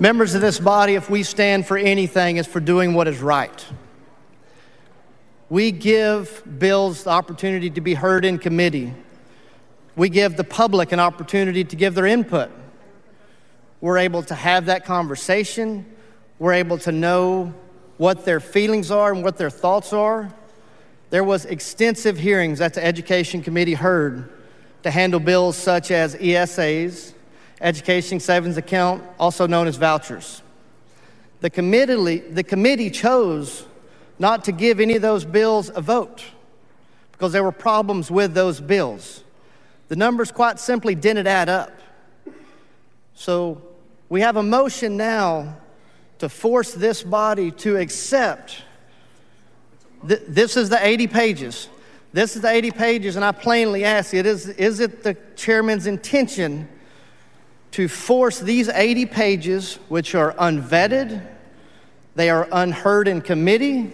Members 0.00 0.34
of 0.34 0.40
this 0.40 0.58
body, 0.58 0.94
if 0.94 1.10
we 1.10 1.22
stand 1.22 1.66
for 1.66 1.76
anything, 1.76 2.36
it's 2.36 2.48
for 2.48 2.60
doing 2.60 2.94
what 2.94 3.08
is 3.08 3.20
right. 3.20 3.66
We 5.50 5.70
give 5.70 6.42
bills 6.58 7.04
the 7.04 7.10
opportunity 7.10 7.70
to 7.70 7.80
be 7.80 7.94
heard 7.94 8.24
in 8.24 8.38
committee. 8.38 8.92
We 9.96 10.10
give 10.10 10.36
the 10.36 10.44
public 10.44 10.92
an 10.92 11.00
opportunity 11.00 11.64
to 11.64 11.76
give 11.76 11.94
their 11.94 12.06
input. 12.06 12.50
We're 13.80 13.98
able 13.98 14.22
to 14.24 14.34
have 14.34 14.66
that 14.66 14.84
conversation. 14.84 15.86
We're 16.38 16.52
able 16.52 16.78
to 16.78 16.92
know 16.92 17.54
what 17.96 18.24
their 18.24 18.40
feelings 18.40 18.90
are 18.90 19.12
and 19.12 19.24
what 19.24 19.38
their 19.38 19.50
thoughts 19.50 19.92
are. 19.92 20.32
There 21.10 21.24
was 21.24 21.46
extensive 21.46 22.18
hearings 22.18 22.58
that 22.58 22.74
the 22.74 22.84
Education 22.84 23.42
Committee 23.42 23.74
heard 23.74 24.30
to 24.82 24.90
handle 24.90 25.18
bills 25.18 25.56
such 25.56 25.90
as 25.90 26.14
ESAs, 26.16 27.14
Education 27.60 28.20
Savings 28.20 28.56
Account, 28.58 29.02
also 29.18 29.46
known 29.46 29.66
as 29.66 29.76
vouchers. 29.76 30.42
The 31.40 31.50
committee, 31.50 32.18
the 32.18 32.44
committee 32.44 32.90
chose 32.90 33.64
not 34.18 34.44
to 34.44 34.52
give 34.52 34.80
any 34.80 34.96
of 34.96 35.02
those 35.02 35.24
bills 35.24 35.70
a 35.74 35.80
vote 35.80 36.24
because 37.12 37.32
there 37.32 37.42
were 37.42 37.52
problems 37.52 38.10
with 38.10 38.34
those 38.34 38.60
bills. 38.60 39.24
The 39.88 39.96
numbers 39.96 40.30
quite 40.30 40.60
simply 40.60 40.94
didn't 40.94 41.26
add 41.26 41.48
up. 41.48 41.72
So 43.14 43.62
we 44.08 44.20
have 44.20 44.36
a 44.36 44.42
motion 44.42 44.96
now 44.96 45.56
to 46.18 46.28
force 46.28 46.72
this 46.74 47.02
body 47.02 47.50
to 47.50 47.76
accept. 47.76 48.62
Th- 50.06 50.22
this 50.28 50.56
is 50.56 50.68
the 50.68 50.84
80 50.84 51.06
pages. 51.08 51.68
This 52.12 52.36
is 52.36 52.42
the 52.42 52.48
80 52.48 52.70
pages, 52.72 53.16
and 53.16 53.24
I 53.24 53.32
plainly 53.32 53.84
ask 53.84 54.14
it 54.14 54.26
is, 54.26 54.48
is 54.48 54.80
it 54.80 55.02
the 55.02 55.16
chairman's 55.36 55.86
intention 55.86 56.68
to 57.72 57.86
force 57.86 58.40
these 58.40 58.68
80 58.68 59.06
pages, 59.06 59.74
which 59.88 60.14
are 60.14 60.32
unvetted, 60.34 61.26
they 62.14 62.30
are 62.30 62.48
unheard 62.50 63.08
in 63.08 63.20
committee? 63.20 63.92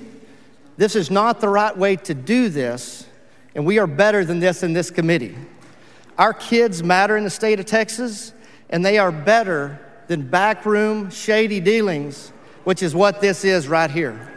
This 0.77 0.97
is 0.97 1.11
not 1.11 1.41
the 1.41 1.49
right 1.49 1.77
way 1.77 1.97
to 1.97 2.15
do 2.15 2.49
this, 2.49 3.07
and 3.55 3.65
we 3.65 3.79
are 3.79 3.87
better 3.87 4.25
than 4.25 4.41
this 4.41 4.63
in 4.63 4.73
this 4.73 4.91
committee. 4.91 5.37
Our 6.19 6.35
kids 6.35 6.83
matter 6.83 7.17
in 7.17 7.25
the 7.25 7.31
state 7.31 7.61
of 7.61 7.67
Texas, 7.67 8.33
and 8.71 8.85
they 8.85 8.99
are 8.99 9.13
better 9.13 9.79
than 10.09 10.29
backroom, 10.29 11.11
shady 11.11 11.61
dealings, 11.61 12.33
which 12.65 12.83
is 12.83 12.95
what 12.95 13.21
this 13.21 13.45
is 13.45 13.69
right 13.69 13.91
here. 13.91 14.33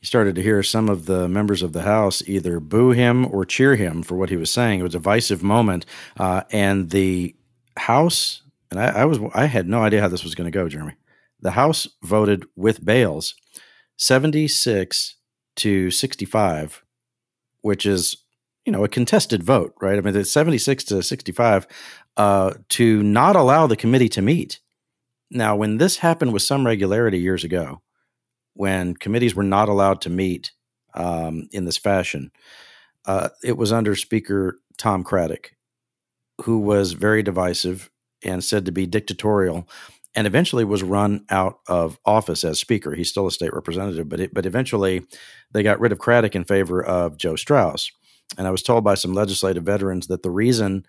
You 0.00 0.06
started 0.06 0.34
to 0.34 0.42
hear 0.42 0.62
some 0.62 0.90
of 0.90 1.06
the 1.06 1.28
members 1.28 1.62
of 1.62 1.72
the 1.72 1.82
House 1.82 2.22
either 2.26 2.60
boo 2.60 2.90
him 2.90 3.26
or 3.34 3.46
cheer 3.46 3.76
him 3.76 4.02
for 4.02 4.16
what 4.16 4.28
he 4.28 4.36
was 4.36 4.50
saying. 4.50 4.80
It 4.80 4.82
was 4.82 4.94
a 4.94 4.98
divisive 4.98 5.42
moment, 5.42 5.86
uh, 6.18 6.42
and 6.50 6.90
the 6.90 7.34
House 7.76 8.42
and 8.70 8.80
I, 8.80 9.02
I 9.02 9.04
was 9.04 9.18
I 9.34 9.46
had 9.46 9.68
no 9.68 9.82
idea 9.82 10.00
how 10.00 10.08
this 10.08 10.24
was 10.24 10.34
going 10.34 10.50
to 10.50 10.56
go, 10.56 10.68
Jeremy. 10.68 10.94
The 11.40 11.52
House 11.52 11.88
voted 12.02 12.44
with 12.56 12.84
Bailes, 12.84 13.34
seventy 13.96 14.48
six 14.48 15.16
to 15.56 15.90
sixty 15.90 16.24
five, 16.24 16.84
which 17.62 17.86
is 17.86 18.16
you 18.64 18.72
know 18.72 18.84
a 18.84 18.88
contested 18.88 19.42
vote, 19.42 19.74
right? 19.80 19.98
I 19.98 20.00
mean, 20.00 20.16
it's 20.16 20.30
seventy 20.30 20.58
six 20.58 20.84
to 20.84 21.02
sixty 21.02 21.32
five 21.32 21.66
uh, 22.16 22.54
to 22.70 23.02
not 23.02 23.36
allow 23.36 23.66
the 23.66 23.76
committee 23.76 24.08
to 24.10 24.22
meet. 24.22 24.60
Now, 25.30 25.56
when 25.56 25.78
this 25.78 25.98
happened 25.98 26.32
with 26.32 26.42
some 26.42 26.66
regularity 26.66 27.18
years 27.18 27.44
ago, 27.44 27.82
when 28.54 28.94
committees 28.94 29.34
were 29.34 29.42
not 29.42 29.68
allowed 29.68 30.00
to 30.02 30.10
meet 30.10 30.52
um, 30.94 31.48
in 31.50 31.64
this 31.64 31.78
fashion, 31.78 32.30
uh, 33.04 33.30
it 33.42 33.56
was 33.56 33.72
under 33.72 33.96
Speaker 33.96 34.60
Tom 34.78 35.02
Craddick, 35.02 35.54
who 36.42 36.58
was 36.58 36.92
very 36.92 37.22
divisive 37.22 37.90
and 38.22 38.42
said 38.42 38.64
to 38.66 38.72
be 38.72 38.86
dictatorial, 38.86 39.68
and 40.14 40.26
eventually 40.26 40.64
was 40.64 40.82
run 40.82 41.24
out 41.30 41.58
of 41.66 41.98
office 42.04 42.44
as 42.44 42.60
Speaker. 42.60 42.94
He's 42.94 43.10
still 43.10 43.26
a 43.26 43.32
state 43.32 43.52
representative, 43.52 44.08
but 44.08 44.20
it, 44.20 44.34
but 44.34 44.46
eventually 44.46 45.04
they 45.54 45.62
got 45.62 45.80
rid 45.80 45.92
of 45.92 45.98
Craddick 45.98 46.34
in 46.34 46.44
favor 46.44 46.84
of 46.84 47.16
Joe 47.16 47.36
Straus. 47.36 47.90
And 48.36 48.46
I 48.46 48.50
was 48.50 48.62
told 48.62 48.84
by 48.84 48.94
some 48.94 49.14
legislative 49.14 49.64
veterans 49.64 50.08
that 50.08 50.22
the 50.22 50.30
reason 50.30 50.84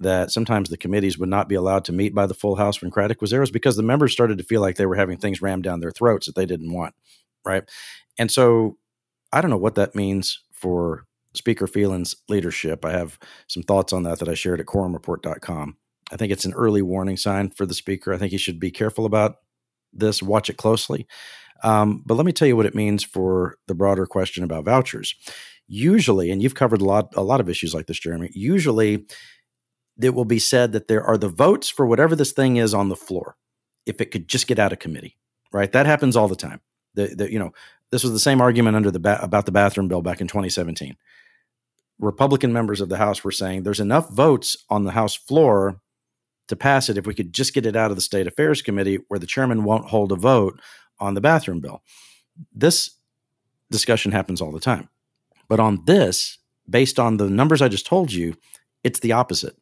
that 0.00 0.30
sometimes 0.30 0.68
the 0.68 0.76
committees 0.76 1.18
would 1.18 1.28
not 1.28 1.48
be 1.48 1.54
allowed 1.54 1.84
to 1.86 1.92
meet 1.92 2.14
by 2.14 2.26
the 2.26 2.34
full 2.34 2.56
House 2.56 2.82
when 2.82 2.90
Craddick 2.90 3.20
was 3.20 3.30
there 3.30 3.40
was 3.40 3.50
because 3.50 3.76
the 3.76 3.82
members 3.82 4.12
started 4.12 4.38
to 4.38 4.44
feel 4.44 4.60
like 4.60 4.76
they 4.76 4.86
were 4.86 4.96
having 4.96 5.16
things 5.16 5.40
rammed 5.40 5.64
down 5.64 5.80
their 5.80 5.90
throats 5.90 6.26
that 6.26 6.34
they 6.34 6.46
didn't 6.46 6.72
want, 6.72 6.94
right? 7.44 7.68
And 8.18 8.30
so 8.30 8.76
I 9.32 9.40
don't 9.40 9.50
know 9.50 9.56
what 9.56 9.76
that 9.76 9.94
means 9.94 10.42
for 10.52 11.04
Speaker 11.34 11.66
Phelan's 11.66 12.16
leadership. 12.28 12.84
I 12.84 12.92
have 12.92 13.18
some 13.46 13.62
thoughts 13.62 13.92
on 13.92 14.02
that 14.04 14.18
that 14.18 14.28
I 14.28 14.34
shared 14.34 14.60
at 14.60 14.66
quorumreport.com. 14.66 15.76
I 16.10 16.16
think 16.16 16.32
it's 16.32 16.44
an 16.44 16.54
early 16.54 16.82
warning 16.82 17.16
sign 17.16 17.50
for 17.50 17.66
the 17.66 17.74
Speaker. 17.74 18.12
I 18.12 18.18
think 18.18 18.32
he 18.32 18.38
should 18.38 18.58
be 18.58 18.70
careful 18.70 19.04
about 19.04 19.36
this, 19.92 20.22
watch 20.22 20.48
it 20.50 20.56
closely. 20.56 21.06
Um, 21.62 22.02
but 22.06 22.14
let 22.14 22.26
me 22.26 22.32
tell 22.32 22.48
you 22.48 22.56
what 22.56 22.66
it 22.66 22.74
means 22.74 23.04
for 23.04 23.56
the 23.66 23.74
broader 23.74 24.06
question 24.06 24.44
about 24.44 24.64
vouchers. 24.64 25.14
Usually, 25.66 26.30
and 26.30 26.42
you've 26.42 26.54
covered 26.54 26.80
a 26.80 26.84
lot, 26.84 27.12
a 27.16 27.22
lot 27.22 27.40
of 27.40 27.48
issues 27.48 27.74
like 27.74 27.86
this, 27.86 27.98
Jeremy. 27.98 28.30
Usually, 28.32 29.06
it 30.00 30.14
will 30.14 30.24
be 30.24 30.38
said 30.38 30.72
that 30.72 30.88
there 30.88 31.04
are 31.04 31.18
the 31.18 31.28
votes 31.28 31.68
for 31.68 31.86
whatever 31.86 32.16
this 32.16 32.32
thing 32.32 32.56
is 32.56 32.72
on 32.72 32.88
the 32.88 32.96
floor. 32.96 33.36
If 33.84 34.00
it 34.00 34.10
could 34.10 34.28
just 34.28 34.46
get 34.46 34.58
out 34.58 34.72
of 34.72 34.78
committee, 34.78 35.16
right? 35.52 35.70
That 35.72 35.86
happens 35.86 36.16
all 36.16 36.28
the 36.28 36.36
time. 36.36 36.60
The, 36.94 37.14
the 37.14 37.32
you 37.32 37.38
know, 37.38 37.52
this 37.90 38.02
was 38.02 38.12
the 38.12 38.18
same 38.18 38.40
argument 38.40 38.76
under 38.76 38.90
the 38.90 39.00
ba- 39.00 39.22
about 39.22 39.46
the 39.46 39.52
bathroom 39.52 39.88
bill 39.88 40.02
back 40.02 40.20
in 40.20 40.28
2017. 40.28 40.96
Republican 41.98 42.52
members 42.52 42.80
of 42.80 42.88
the 42.88 42.98
House 42.98 43.24
were 43.24 43.30
saying 43.30 43.62
there's 43.62 43.80
enough 43.80 44.10
votes 44.10 44.56
on 44.68 44.84
the 44.84 44.92
House 44.92 45.14
floor 45.14 45.80
to 46.48 46.56
pass 46.56 46.88
it 46.88 46.96
if 46.96 47.06
we 47.06 47.14
could 47.14 47.32
just 47.32 47.54
get 47.54 47.66
it 47.66 47.76
out 47.76 47.90
of 47.90 47.96
the 47.96 48.02
State 48.02 48.26
Affairs 48.26 48.62
Committee 48.62 48.98
where 49.08 49.20
the 49.20 49.26
chairman 49.26 49.64
won't 49.64 49.88
hold 49.88 50.12
a 50.12 50.16
vote 50.16 50.60
on 51.00 51.14
the 51.14 51.20
bathroom 51.20 51.60
bill. 51.60 51.82
This 52.54 52.90
discussion 53.70 54.12
happens 54.12 54.40
all 54.40 54.52
the 54.52 54.60
time. 54.60 54.88
But 55.48 55.60
on 55.60 55.84
this, 55.86 56.38
based 56.68 56.98
on 56.98 57.16
the 57.16 57.28
numbers 57.28 57.62
I 57.62 57.68
just 57.68 57.86
told 57.86 58.12
you, 58.12 58.34
it's 58.84 59.00
the 59.00 59.12
opposite. 59.12 59.56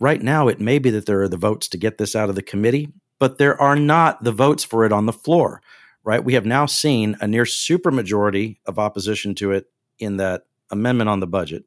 Right 0.00 0.22
now, 0.22 0.48
it 0.48 0.60
may 0.60 0.78
be 0.78 0.90
that 0.90 1.06
there 1.06 1.22
are 1.22 1.28
the 1.28 1.36
votes 1.36 1.68
to 1.68 1.78
get 1.78 1.98
this 1.98 2.14
out 2.14 2.28
of 2.28 2.36
the 2.36 2.42
committee, 2.42 2.92
but 3.18 3.38
there 3.38 3.60
are 3.60 3.76
not 3.76 4.22
the 4.22 4.32
votes 4.32 4.62
for 4.62 4.84
it 4.84 4.92
on 4.92 5.06
the 5.06 5.12
floor, 5.12 5.60
right? 6.04 6.22
We 6.22 6.34
have 6.34 6.46
now 6.46 6.66
seen 6.66 7.16
a 7.20 7.26
near 7.26 7.44
supermajority 7.44 8.58
of 8.64 8.78
opposition 8.78 9.34
to 9.36 9.52
it 9.52 9.66
in 9.98 10.18
that 10.18 10.44
amendment 10.70 11.10
on 11.10 11.20
the 11.20 11.26
budget 11.26 11.64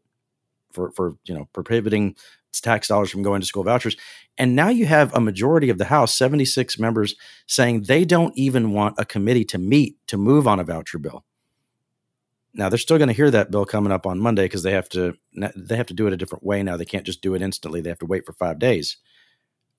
for, 0.71 0.91
for 0.91 1.17
you 1.25 1.35
know, 1.35 1.49
prohibiting 1.53 2.15
tax 2.59 2.87
dollars 2.87 3.09
from 3.09 3.23
going 3.23 3.39
to 3.39 3.47
school 3.47 3.63
vouchers. 3.63 3.95
And 4.37 4.55
now 4.55 4.69
you 4.69 4.85
have 4.85 5.13
a 5.13 5.21
majority 5.21 5.69
of 5.69 5.77
the 5.77 5.85
House, 5.85 6.15
76 6.15 6.79
members, 6.79 7.15
saying 7.47 7.83
they 7.83 8.03
don't 8.03 8.37
even 8.37 8.71
want 8.71 8.95
a 8.97 9.05
committee 9.05 9.45
to 9.45 9.57
meet 9.57 9.95
to 10.07 10.17
move 10.17 10.47
on 10.47 10.59
a 10.59 10.63
voucher 10.63 10.99
bill. 10.99 11.23
Now 12.53 12.67
they're 12.67 12.77
still 12.77 12.97
going 12.97 13.07
to 13.07 13.13
hear 13.13 13.31
that 13.31 13.51
bill 13.51 13.65
coming 13.65 13.93
up 13.93 14.05
on 14.05 14.19
Monday 14.19 14.43
because 14.43 14.63
they 14.63 14.73
have 14.73 14.89
to 14.89 15.15
they 15.55 15.77
have 15.77 15.85
to 15.87 15.93
do 15.93 16.07
it 16.07 16.13
a 16.13 16.17
different 16.17 16.43
way 16.43 16.63
now. 16.63 16.75
They 16.75 16.85
can't 16.85 17.05
just 17.05 17.21
do 17.21 17.33
it 17.33 17.41
instantly. 17.41 17.79
They 17.79 17.89
have 17.89 17.99
to 17.99 18.05
wait 18.05 18.25
for 18.25 18.33
five 18.33 18.59
days. 18.59 18.97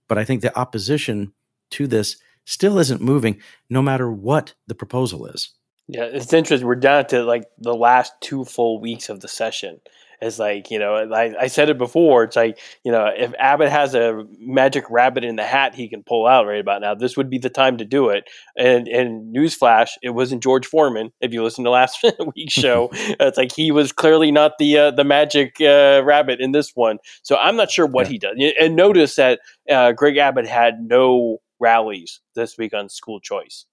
But 0.08 0.18
I 0.18 0.24
think 0.24 0.40
the 0.40 0.58
opposition 0.58 1.32
to 1.72 1.86
this 1.86 2.16
still 2.44 2.78
isn't 2.78 3.00
moving, 3.00 3.40
no 3.68 3.82
matter 3.82 4.10
what 4.10 4.54
the 4.66 4.74
proposal 4.74 5.26
is. 5.26 5.50
Yeah, 5.88 6.04
it's 6.04 6.32
interesting. 6.32 6.66
We're 6.66 6.76
down 6.76 7.06
to 7.08 7.24
like 7.24 7.44
the 7.58 7.74
last 7.74 8.12
two 8.20 8.44
full 8.44 8.80
weeks 8.80 9.08
of 9.08 9.20
the 9.20 9.28
session. 9.28 9.80
It's 10.22 10.38
like, 10.38 10.70
you 10.70 10.78
know, 10.78 10.94
I, 11.12 11.34
I 11.40 11.46
said 11.48 11.68
it 11.68 11.78
before. 11.78 12.22
It's 12.22 12.36
like, 12.36 12.60
you 12.84 12.92
know, 12.92 13.10
if 13.14 13.34
Abbott 13.40 13.70
has 13.70 13.94
a 13.94 14.24
magic 14.38 14.88
rabbit 14.88 15.24
in 15.24 15.34
the 15.34 15.42
hat 15.42 15.74
he 15.74 15.88
can 15.88 16.04
pull 16.04 16.28
out 16.28 16.46
right 16.46 16.60
about 16.60 16.80
now, 16.80 16.94
this 16.94 17.16
would 17.16 17.28
be 17.28 17.38
the 17.38 17.50
time 17.50 17.76
to 17.78 17.84
do 17.84 18.08
it. 18.08 18.30
And 18.56 18.86
and 18.86 19.34
newsflash, 19.34 19.90
it 20.00 20.10
wasn't 20.10 20.42
George 20.42 20.64
Foreman. 20.64 21.10
If 21.20 21.32
you 21.32 21.42
listen 21.42 21.64
to 21.64 21.70
last 21.70 22.04
week's 22.36 22.52
show, 22.52 22.88
it's 22.94 23.36
like 23.36 23.52
he 23.52 23.72
was 23.72 23.90
clearly 23.90 24.30
not 24.30 24.52
the 24.58 24.78
uh, 24.78 24.90
the 24.92 25.04
magic 25.04 25.56
uh, 25.60 26.02
rabbit 26.04 26.40
in 26.40 26.52
this 26.52 26.70
one. 26.76 26.98
So 27.22 27.36
I'm 27.36 27.56
not 27.56 27.70
sure 27.70 27.86
what 27.86 28.06
yeah. 28.06 28.12
he 28.12 28.18
does. 28.18 28.54
And 28.60 28.76
notice 28.76 29.16
that 29.16 29.40
uh, 29.68 29.90
Greg 29.90 30.18
Abbott 30.18 30.46
had 30.46 30.80
no 30.80 31.38
rallies 31.58 32.20
this 32.36 32.56
week 32.56 32.74
on 32.74 32.88
school 32.88 33.18
choice. 33.18 33.66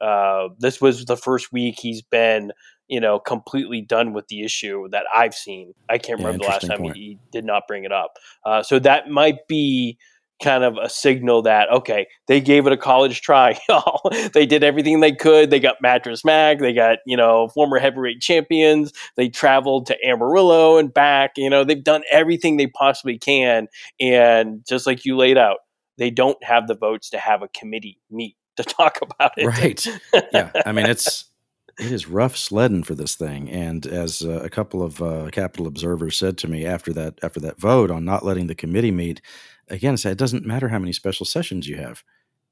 Uh, 0.00 0.48
this 0.58 0.80
was 0.80 1.06
the 1.06 1.16
first 1.16 1.52
week 1.52 1.78
he's 1.78 2.02
been, 2.02 2.52
you 2.88 3.00
know, 3.00 3.18
completely 3.18 3.80
done 3.80 4.12
with 4.12 4.28
the 4.28 4.44
issue 4.44 4.88
that 4.90 5.04
I've 5.14 5.34
seen. 5.34 5.74
I 5.88 5.98
can't 5.98 6.20
yeah, 6.20 6.26
remember 6.26 6.44
the 6.44 6.50
last 6.50 6.66
time 6.66 6.82
he, 6.84 6.90
he, 6.92 7.18
did 7.32 7.44
not 7.44 7.64
bring 7.66 7.84
it 7.84 7.92
up. 7.92 8.18
Uh, 8.44 8.62
so 8.62 8.78
that 8.78 9.08
might 9.08 9.46
be 9.48 9.98
kind 10.42 10.64
of 10.64 10.76
a 10.76 10.88
signal 10.88 11.42
that 11.42 11.70
okay, 11.70 12.06
they 12.28 12.40
gave 12.40 12.66
it 12.66 12.72
a 12.72 12.76
college 12.76 13.22
try. 13.22 13.58
they 14.34 14.46
did 14.46 14.62
everything 14.62 15.00
they 15.00 15.12
could. 15.12 15.50
They 15.50 15.60
got 15.60 15.76
Mattress 15.80 16.24
Mac. 16.24 16.58
They 16.58 16.72
got 16.72 16.98
you 17.06 17.16
know 17.16 17.48
former 17.48 17.78
heavyweight 17.78 18.20
champions. 18.20 18.92
They 19.16 19.28
traveled 19.28 19.86
to 19.86 19.96
Amarillo 20.06 20.78
and 20.78 20.92
back. 20.92 21.32
You 21.36 21.50
know 21.50 21.64
they've 21.64 21.82
done 21.82 22.02
everything 22.10 22.56
they 22.56 22.66
possibly 22.66 23.18
can. 23.18 23.68
And 24.00 24.64
just 24.66 24.86
like 24.86 25.04
you 25.04 25.16
laid 25.16 25.38
out, 25.38 25.58
they 25.98 26.10
don't 26.10 26.42
have 26.44 26.66
the 26.66 26.76
votes 26.76 27.10
to 27.10 27.18
have 27.18 27.42
a 27.42 27.48
committee 27.48 27.98
meet 28.10 28.36
to 28.56 28.64
talk 28.64 28.98
about 29.02 29.32
it. 29.36 29.46
Right. 29.46 29.86
Yeah. 30.32 30.50
I 30.64 30.72
mean, 30.72 30.86
it's 30.86 31.24
it 31.78 31.92
is 31.92 32.08
rough 32.08 32.36
sledding 32.36 32.82
for 32.82 32.94
this 32.94 33.14
thing. 33.16 33.50
And 33.50 33.86
as 33.86 34.22
uh, 34.22 34.40
a 34.42 34.48
couple 34.48 34.82
of 34.82 35.02
uh, 35.02 35.28
Capitol 35.30 35.66
observers 35.66 36.16
said 36.16 36.38
to 36.38 36.48
me 36.48 36.64
after 36.64 36.92
that 36.94 37.18
after 37.22 37.40
that 37.40 37.60
vote 37.60 37.90
on 37.90 38.04
not 38.04 38.24
letting 38.24 38.46
the 38.46 38.54
committee 38.54 38.90
meet, 38.90 39.20
again, 39.68 39.96
say 39.96 40.12
it 40.12 40.18
doesn't 40.18 40.46
matter 40.46 40.68
how 40.68 40.78
many 40.78 40.92
special 40.92 41.26
sessions 41.26 41.68
you 41.68 41.76
have. 41.76 42.02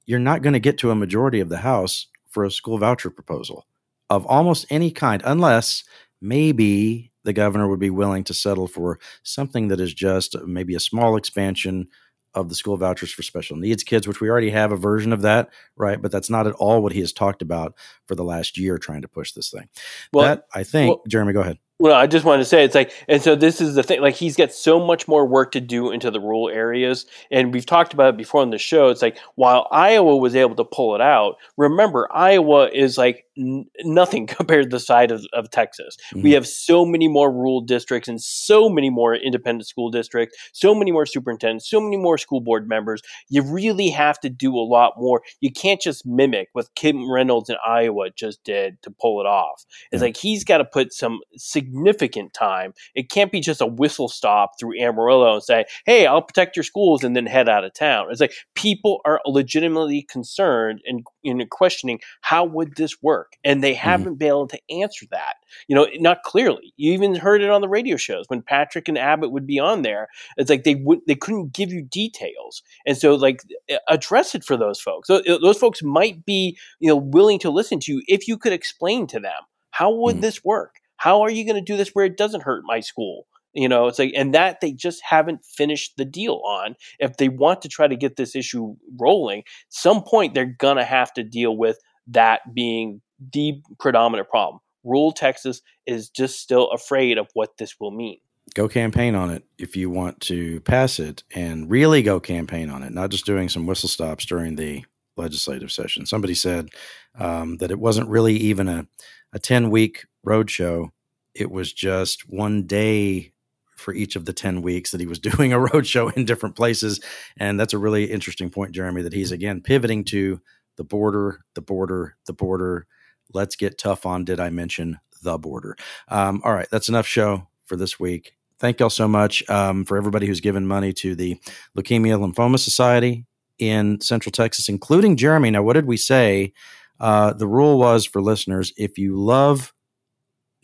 You're 0.05 0.19
not 0.19 0.43
going 0.43 0.53
to 0.53 0.61
get 0.61 0.77
to 0.79 0.91
a 0.91 0.95
majority 0.95 1.41
of 1.41 1.49
the 1.49 1.59
House 1.59 2.07
for 2.29 2.45
a 2.45 2.51
school 2.51 2.79
voucher 2.79 3.11
proposal 3.11 3.67
of 4.11 4.27
almost 4.27 4.67
any 4.69 4.91
kind, 4.91 5.23
unless 5.25 5.85
maybe 6.21 7.11
the 7.23 7.33
governor 7.33 7.69
would 7.69 7.81
be 7.81 7.91
willing 7.91 8.25
to 8.25 8.35
settle 8.35 8.69
for 8.69 8.99
something 9.23 9.69
that 9.69 9.81
is 9.81 9.95
just 9.95 10.37
maybe 10.45 10.75
a 10.75 10.81
small 10.81 11.17
expansion 11.17 11.89
of 12.35 12.49
the 12.49 12.55
school 12.55 12.77
vouchers 12.77 13.13
for 13.13 13.23
special 13.23 13.57
needs 13.57 13.85
kids, 13.85 14.09
which 14.09 14.21
we 14.21 14.29
already 14.29 14.51
have 14.51 14.73
a 14.73 14.77
version 14.77 15.13
of 15.13 15.23
that, 15.23 15.51
right? 15.77 16.01
But 16.01 16.11
that's 16.11 16.31
not 16.31 16.47
at 16.47 16.55
all 16.55 16.83
what 16.83 16.93
he 16.93 17.01
has 17.01 17.13
talked 17.13 17.43
about 17.43 17.75
for 18.07 18.15
the 18.15 18.25
last 18.25 18.59
year 18.59 18.79
trying 18.79 19.03
to 19.03 19.09
push 19.09 19.33
this 19.33 19.51
thing. 19.51 19.69
Well, 20.13 20.27
that 20.27 20.47
I 20.53 20.65
think, 20.65 20.89
well, 20.89 21.03
Jeremy, 21.09 21.33
go 21.33 21.41
ahead. 21.41 21.59
Well, 21.81 21.95
I 21.95 22.07
just 22.07 22.25
wanted 22.25 22.39
to 22.39 22.45
say 22.45 22.65
it's 22.65 22.75
like, 22.75 22.93
and 23.09 23.21
so 23.21 23.35
this 23.35 23.61
is 23.61 23.75
the 23.75 23.83
thing. 23.83 24.01
Like, 24.01 24.15
he's 24.15 24.37
got 24.37 24.53
so 24.53 24.79
much 24.79 25.09
more 25.09 25.27
work 25.27 25.51
to 25.53 25.61
do 25.61 25.91
into 25.91 26.09
the 26.09 26.21
rural 26.21 26.49
areas, 26.49 27.05
and 27.33 27.53
we've 27.53 27.67
talked 27.67 27.93
about 27.93 28.15
it 28.15 28.17
before 28.17 28.43
on 28.43 28.51
the 28.51 28.59
show. 28.59 28.91
It's 28.91 29.03
like 29.03 29.19
while 29.35 29.67
Iowa 29.73 30.17
was 30.17 30.37
able 30.37 30.55
to 30.55 30.65
pull 30.65 30.95
it 30.95 31.01
out, 31.01 31.35
remember 31.57 32.09
Iowa 32.13 32.71
is 32.73 32.97
like 32.97 33.27
n- 33.37 33.67
nothing 33.83 34.27
compared 34.29 34.65
to 34.65 34.69
the 34.69 34.79
side 34.81 35.11
of, 35.11 35.27
of 35.33 35.51
Texas. 35.51 35.97
Mm-hmm. 36.13 36.23
We 36.23 36.33
have 36.33 36.47
so 36.47 36.85
many 36.85 37.09
more 37.09 37.33
rural 37.33 37.61
districts 37.61 38.09
and 38.09 38.23
so 38.23 38.69
many 38.69 38.89
more 38.89 39.17
independent 39.17 39.67
school 39.67 39.91
districts, 39.91 40.37
so 40.53 40.77
many 40.77 40.93
more 40.93 41.07
superintendents, 41.07 41.69
so 41.69 41.81
many 41.81 41.97
more 41.97 42.19
school 42.19 42.41
board 42.41 42.69
members. 42.69 43.03
You 43.29 43.43
really 43.43 43.91
have 43.91 44.21
to 44.21 44.31
do 44.31 44.55
a 44.55 44.63
lot 44.63 44.93
more. 44.97 45.23
You 45.41 45.51
can't 45.51 45.81
just 45.81 46.07
mimic 46.07 46.51
what 46.53 46.75
Kim 46.77 47.11
Reynolds 47.11 47.51
in 47.51 47.57
Iowa 47.67 48.11
just 48.11 48.45
did 48.45 48.81
to 48.83 48.91
pull 48.91 49.21
it 49.21 49.27
off. 49.27 49.65
It's 49.91 49.99
mm-hmm. 49.99 50.05
like 50.05 50.17
he's 50.17 50.45
got 50.45 50.59
to 50.59 50.65
put 50.65 50.93
some 50.93 51.19
significant 51.65 52.35
time. 52.35 52.75
It 52.95 53.11
can't 53.11 53.33
be 53.33 53.41
just 53.41 53.61
a 53.61 53.67
whistle 53.67 54.09
stop 54.09 54.59
through 54.59 54.81
Amarillo 54.81 55.35
and 55.35 55.43
say, 55.43 55.65
hey, 55.87 56.07
I'll 56.07 56.23
protect 56.23 56.57
your 56.57 56.63
schools 56.63 57.03
and 57.05 57.17
then 57.17 57.27
head 57.27 57.49
out 57.49 57.65
of 57.65 57.75
town. 57.75 58.09
It's 58.11 58.21
like 58.21 58.35
people 58.55 59.01
are 59.05 59.21
legitimately 59.27 60.03
concerned 60.03 60.81
and, 60.87 61.07
and 61.25 61.49
questioning 61.51 62.01
how 62.21 62.45
would 62.45 62.77
this 62.77 63.03
work? 63.03 63.37
And 63.45 63.63
they 63.63 63.73
mm-hmm. 63.73 63.81
haven't 63.81 64.07
mm-hmm. 64.07 64.19
been 64.19 64.29
able 64.29 64.49
to 64.49 64.61
answer 64.71 65.07
that. 65.11 65.37
You 65.69 65.77
know, 65.77 65.87
not 65.97 66.23
clearly. 66.23 66.73
You 66.77 66.93
even 66.93 67.15
heard 67.15 67.43
it 67.43 67.51
on 67.51 67.61
the 67.61 67.69
radio 67.69 67.97
shows 67.97 68.25
when 68.29 68.43
Patrick 68.43 68.89
and 68.89 68.99
Abbott 68.99 69.33
would 69.33 69.47
be 69.47 69.59
on 69.59 69.83
there. 69.83 70.09
It's 70.37 70.51
like 70.51 70.65
they 70.65 70.75
would 70.77 71.01
they 71.07 71.15
couldn't 71.15 71.53
give 71.53 71.73
you 71.73 71.83
details. 71.83 72.63
And 72.87 72.97
so 72.97 73.15
like 73.15 73.43
address 73.89 74.35
it 74.35 74.45
for 74.45 74.57
those 74.57 74.81
folks. 74.81 75.09
So, 75.09 75.23
those 75.41 75.59
folks 75.59 75.83
might 75.83 76.25
be, 76.25 76.57
you 76.81 76.89
know, 76.89 76.97
willing 76.97 77.39
to 77.41 77.51
listen 77.51 77.81
to 77.81 77.93
you 77.93 78.03
if 78.09 78.29
you 78.29 78.37
could 78.37 78.53
explain 78.53 79.07
to 79.09 79.21
them 79.21 79.33
how 79.71 79.91
would 79.91 80.15
mm-hmm. 80.15 80.23
this 80.23 80.45
work? 80.45 80.77
How 81.05 81.21
are 81.21 81.31
you 81.31 81.45
going 81.45 81.57
to 81.57 81.61
do 81.61 81.77
this 81.77 81.91
where 81.91 82.07
it 82.07 82.17
doesn't 82.17 82.45
hurt 82.45 82.63
my 82.65 82.81
school? 82.81 83.27
You 83.53 83.69
know, 83.69 83.89
it's 83.89 83.99
like, 83.99 84.13
and 84.17 84.33
that 84.33 84.63
they 84.63 84.73
just 84.73 85.03
haven't 85.03 85.45
finished 85.45 85.99
the 85.99 86.07
deal 86.07 86.41
on. 86.47 86.77
If 86.99 87.19
they 87.19 87.29
want 87.29 87.61
to 87.61 87.69
try 87.69 87.87
to 87.87 87.95
get 87.95 88.17
this 88.17 88.35
issue 88.35 88.75
rolling, 88.99 89.43
some 89.69 90.03
point 90.03 90.33
they're 90.33 90.57
going 90.59 90.79
to 90.79 90.85
have 90.85 91.13
to 91.13 91.23
deal 91.23 91.59
with 91.59 91.79
that 92.07 92.41
being 92.55 93.03
the 93.35 93.61
predominant 93.79 94.31
problem. 94.31 94.61
Rural 94.83 95.13
Texas 95.13 95.61
is 95.85 96.09
just 96.09 96.41
still 96.41 96.71
afraid 96.71 97.19
of 97.19 97.29
what 97.35 97.59
this 97.59 97.75
will 97.79 97.91
mean. 97.91 98.17
Go 98.55 98.67
campaign 98.67 99.15
on 99.15 99.29
it 99.29 99.45
if 99.59 99.77
you 99.77 99.91
want 99.91 100.23
to 100.23 100.61
pass 100.61 100.99
it 100.99 101.23
and 101.35 101.71
really 101.71 102.01
go 102.01 102.19
campaign 102.19 102.71
on 102.71 102.83
it, 102.83 102.95
not 102.95 103.11
just 103.11 103.27
doing 103.27 103.51
some 103.51 103.67
whistle 103.67 103.91
stops 103.91 104.25
during 104.25 104.57
the 104.57 104.87
legislative 105.19 105.71
session. 105.71 106.07
Somebody 106.07 106.35
said 106.35 106.71
um, 107.19 107.59
that 107.59 107.71
it 107.71 107.79
wasn't 107.79 108.09
really 108.09 108.37
even 108.37 108.69
a, 108.69 108.87
a 109.35 109.39
10 109.39 109.69
week 109.69 110.07
roadshow, 110.25 110.91
it 111.35 111.51
was 111.51 111.73
just 111.73 112.29
one 112.29 112.67
day 112.67 113.33
for 113.77 113.93
each 113.93 114.17
of 114.17 114.25
the 114.25 114.33
10 114.33 114.63
weeks 114.63 114.91
that 114.91 115.01
he 115.01 115.07
was 115.07 115.19
doing 115.21 115.53
a 115.53 115.59
roadshow 115.59 116.15
in 116.17 116.25
different 116.25 116.57
places. 116.57 117.01
And 117.37 117.59
that's 117.59 117.73
a 117.73 117.79
really 117.79 118.05
interesting 118.05 118.51
point, 118.51 118.73
Jeremy, 118.73 119.03
that 119.03 119.13
he's 119.13 119.33
again 119.33 119.61
pivoting 119.61 120.05
to 120.05 120.41
the 120.77 120.85
border, 120.85 121.45
the 121.55 121.63
border, 121.63 122.17
the 122.27 122.33
border. 122.33 122.87
Let's 123.33 123.57
get 123.57 123.79
tough 123.79 124.07
on, 124.07 124.25
did 124.25 124.41
I 124.41 124.51
mention 124.51 124.99
the 125.23 125.39
border? 125.39 125.77
Um, 126.09 126.41
all 126.45 126.55
right, 126.55 126.69
that's 126.71 126.89
enough 126.89 127.07
show 127.07 127.49
for 127.65 127.77
this 127.77 127.99
week. 127.99 128.37
Thank 128.61 128.81
y'all 128.81 128.91
so 128.91 129.09
much 129.09 129.49
um, 129.51 129.85
for 129.85 129.97
everybody 129.97 130.27
who's 130.27 130.41
given 130.41 130.67
money 130.67 130.93
to 130.95 131.15
the 131.15 131.39
Leukemia 131.77 132.19
Lymphoma 132.19 132.59
Society 132.59 133.27
in 133.59 134.01
Central 134.01 134.31
Texas, 134.31 134.69
including 134.69 135.17
Jeremy. 135.17 135.51
Now, 135.51 135.63
what 135.63 135.75
did 135.75 135.87
we 135.87 135.97
say? 135.97 136.53
Uh, 137.01 137.33
the 137.33 137.49
rule 137.49 137.79
was 137.79 138.07
for 138.07 138.23
listeners 138.23 138.73
if 138.77 138.97
you 138.99 139.17
love 139.17 139.74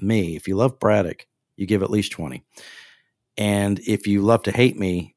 me, 0.03 0.36
if 0.36 0.48
you 0.48 0.57
love 0.57 0.78
Braddock, 0.78 1.26
you 1.57 1.66
give 1.66 1.82
at 1.82 1.90
least 1.90 2.12
20. 2.12 2.44
And 3.36 3.78
if 3.80 4.07
you 4.07 4.22
love 4.22 4.42
to 4.44 4.53
hate 4.53 4.78
me, 4.78 5.14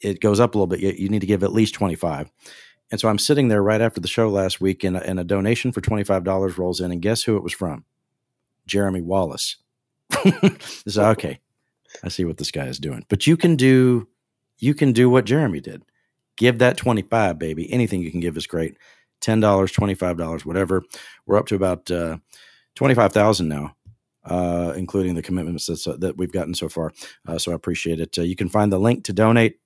it 0.00 0.20
goes 0.20 0.40
up 0.40 0.54
a 0.54 0.58
little 0.58 0.66
bit. 0.66 0.80
You, 0.80 0.92
you 0.96 1.08
need 1.08 1.20
to 1.20 1.26
give 1.26 1.42
at 1.42 1.52
least 1.52 1.74
25. 1.74 2.30
And 2.90 3.00
so 3.00 3.08
I'm 3.08 3.18
sitting 3.18 3.48
there 3.48 3.62
right 3.62 3.80
after 3.80 4.00
the 4.00 4.08
show 4.08 4.28
last 4.28 4.60
week, 4.60 4.84
and 4.84 4.96
a, 4.96 5.06
and 5.06 5.18
a 5.18 5.24
donation 5.24 5.72
for 5.72 5.80
$25 5.80 6.58
rolls 6.58 6.80
in. 6.80 6.92
And 6.92 7.02
guess 7.02 7.22
who 7.22 7.36
it 7.36 7.42
was 7.42 7.52
from? 7.52 7.84
Jeremy 8.66 9.00
Wallace. 9.00 9.56
so, 10.86 11.04
okay, 11.10 11.40
I 12.04 12.08
see 12.08 12.24
what 12.24 12.36
this 12.36 12.50
guy 12.50 12.66
is 12.66 12.78
doing. 12.78 13.04
But 13.08 13.26
you 13.26 13.36
can 13.36 13.56
do 13.56 14.08
you 14.58 14.74
can 14.74 14.92
do 14.92 15.10
what 15.10 15.26
Jeremy 15.26 15.60
did. 15.60 15.82
Give 16.36 16.58
that 16.58 16.78
25, 16.78 17.38
baby. 17.38 17.70
Anything 17.70 18.02
you 18.02 18.10
can 18.10 18.20
give 18.20 18.36
is 18.38 18.46
great. 18.46 18.78
$10, 19.20 19.40
$25, 19.40 20.46
whatever. 20.46 20.82
We're 21.26 21.36
up 21.36 21.46
to 21.48 21.54
about 21.54 21.90
uh, 21.90 22.18
25,000 22.74 23.48
now 23.48 23.75
uh, 24.26 24.72
including 24.76 25.14
the 25.14 25.22
commitments 25.22 25.68
uh, 25.68 25.96
that 25.98 26.16
we've 26.16 26.32
gotten 26.32 26.54
so 26.54 26.68
far. 26.68 26.92
Uh, 27.26 27.38
so 27.38 27.52
I 27.52 27.54
appreciate 27.54 28.00
it. 28.00 28.18
Uh, 28.18 28.22
you 28.22 28.36
can 28.36 28.48
find 28.48 28.72
the 28.72 28.78
link 28.78 29.04
to 29.04 29.12
donate 29.12 29.58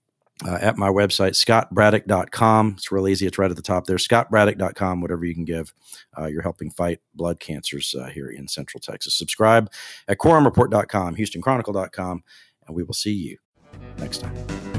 uh, 0.47 0.59
at 0.61 0.79
my 0.79 0.89
website, 0.89 1.33
scottbraddock.com. 1.33 2.75
It's 2.77 2.91
real 2.91 3.09
easy. 3.09 3.27
It's 3.27 3.39
right 3.39 3.51
at 3.51 3.57
the 3.57 3.63
top 3.63 3.87
there. 3.87 3.97
scottbraddock.com, 3.97 5.01
whatever 5.01 5.25
you 5.25 5.35
can 5.35 5.45
give. 5.45 5.75
Uh, 6.17 6.27
you're 6.27 6.43
helping 6.43 6.71
fight 6.71 7.01
blood 7.15 7.41
cancers 7.41 7.95
here 8.13 8.31
in 8.31 8.49
Central 8.49 8.81
Texas. 8.81 9.15
Subscribe 9.15 9.71
at 10.09 10.19
quorumreport.com, 10.19 11.17
houstonchronicle.com, 11.17 12.23
and 12.67 12.77
we 12.77 12.83
will 12.83 12.95
see 12.95 13.13
you 13.13 13.39
next 13.99 14.19
time. 14.19 14.70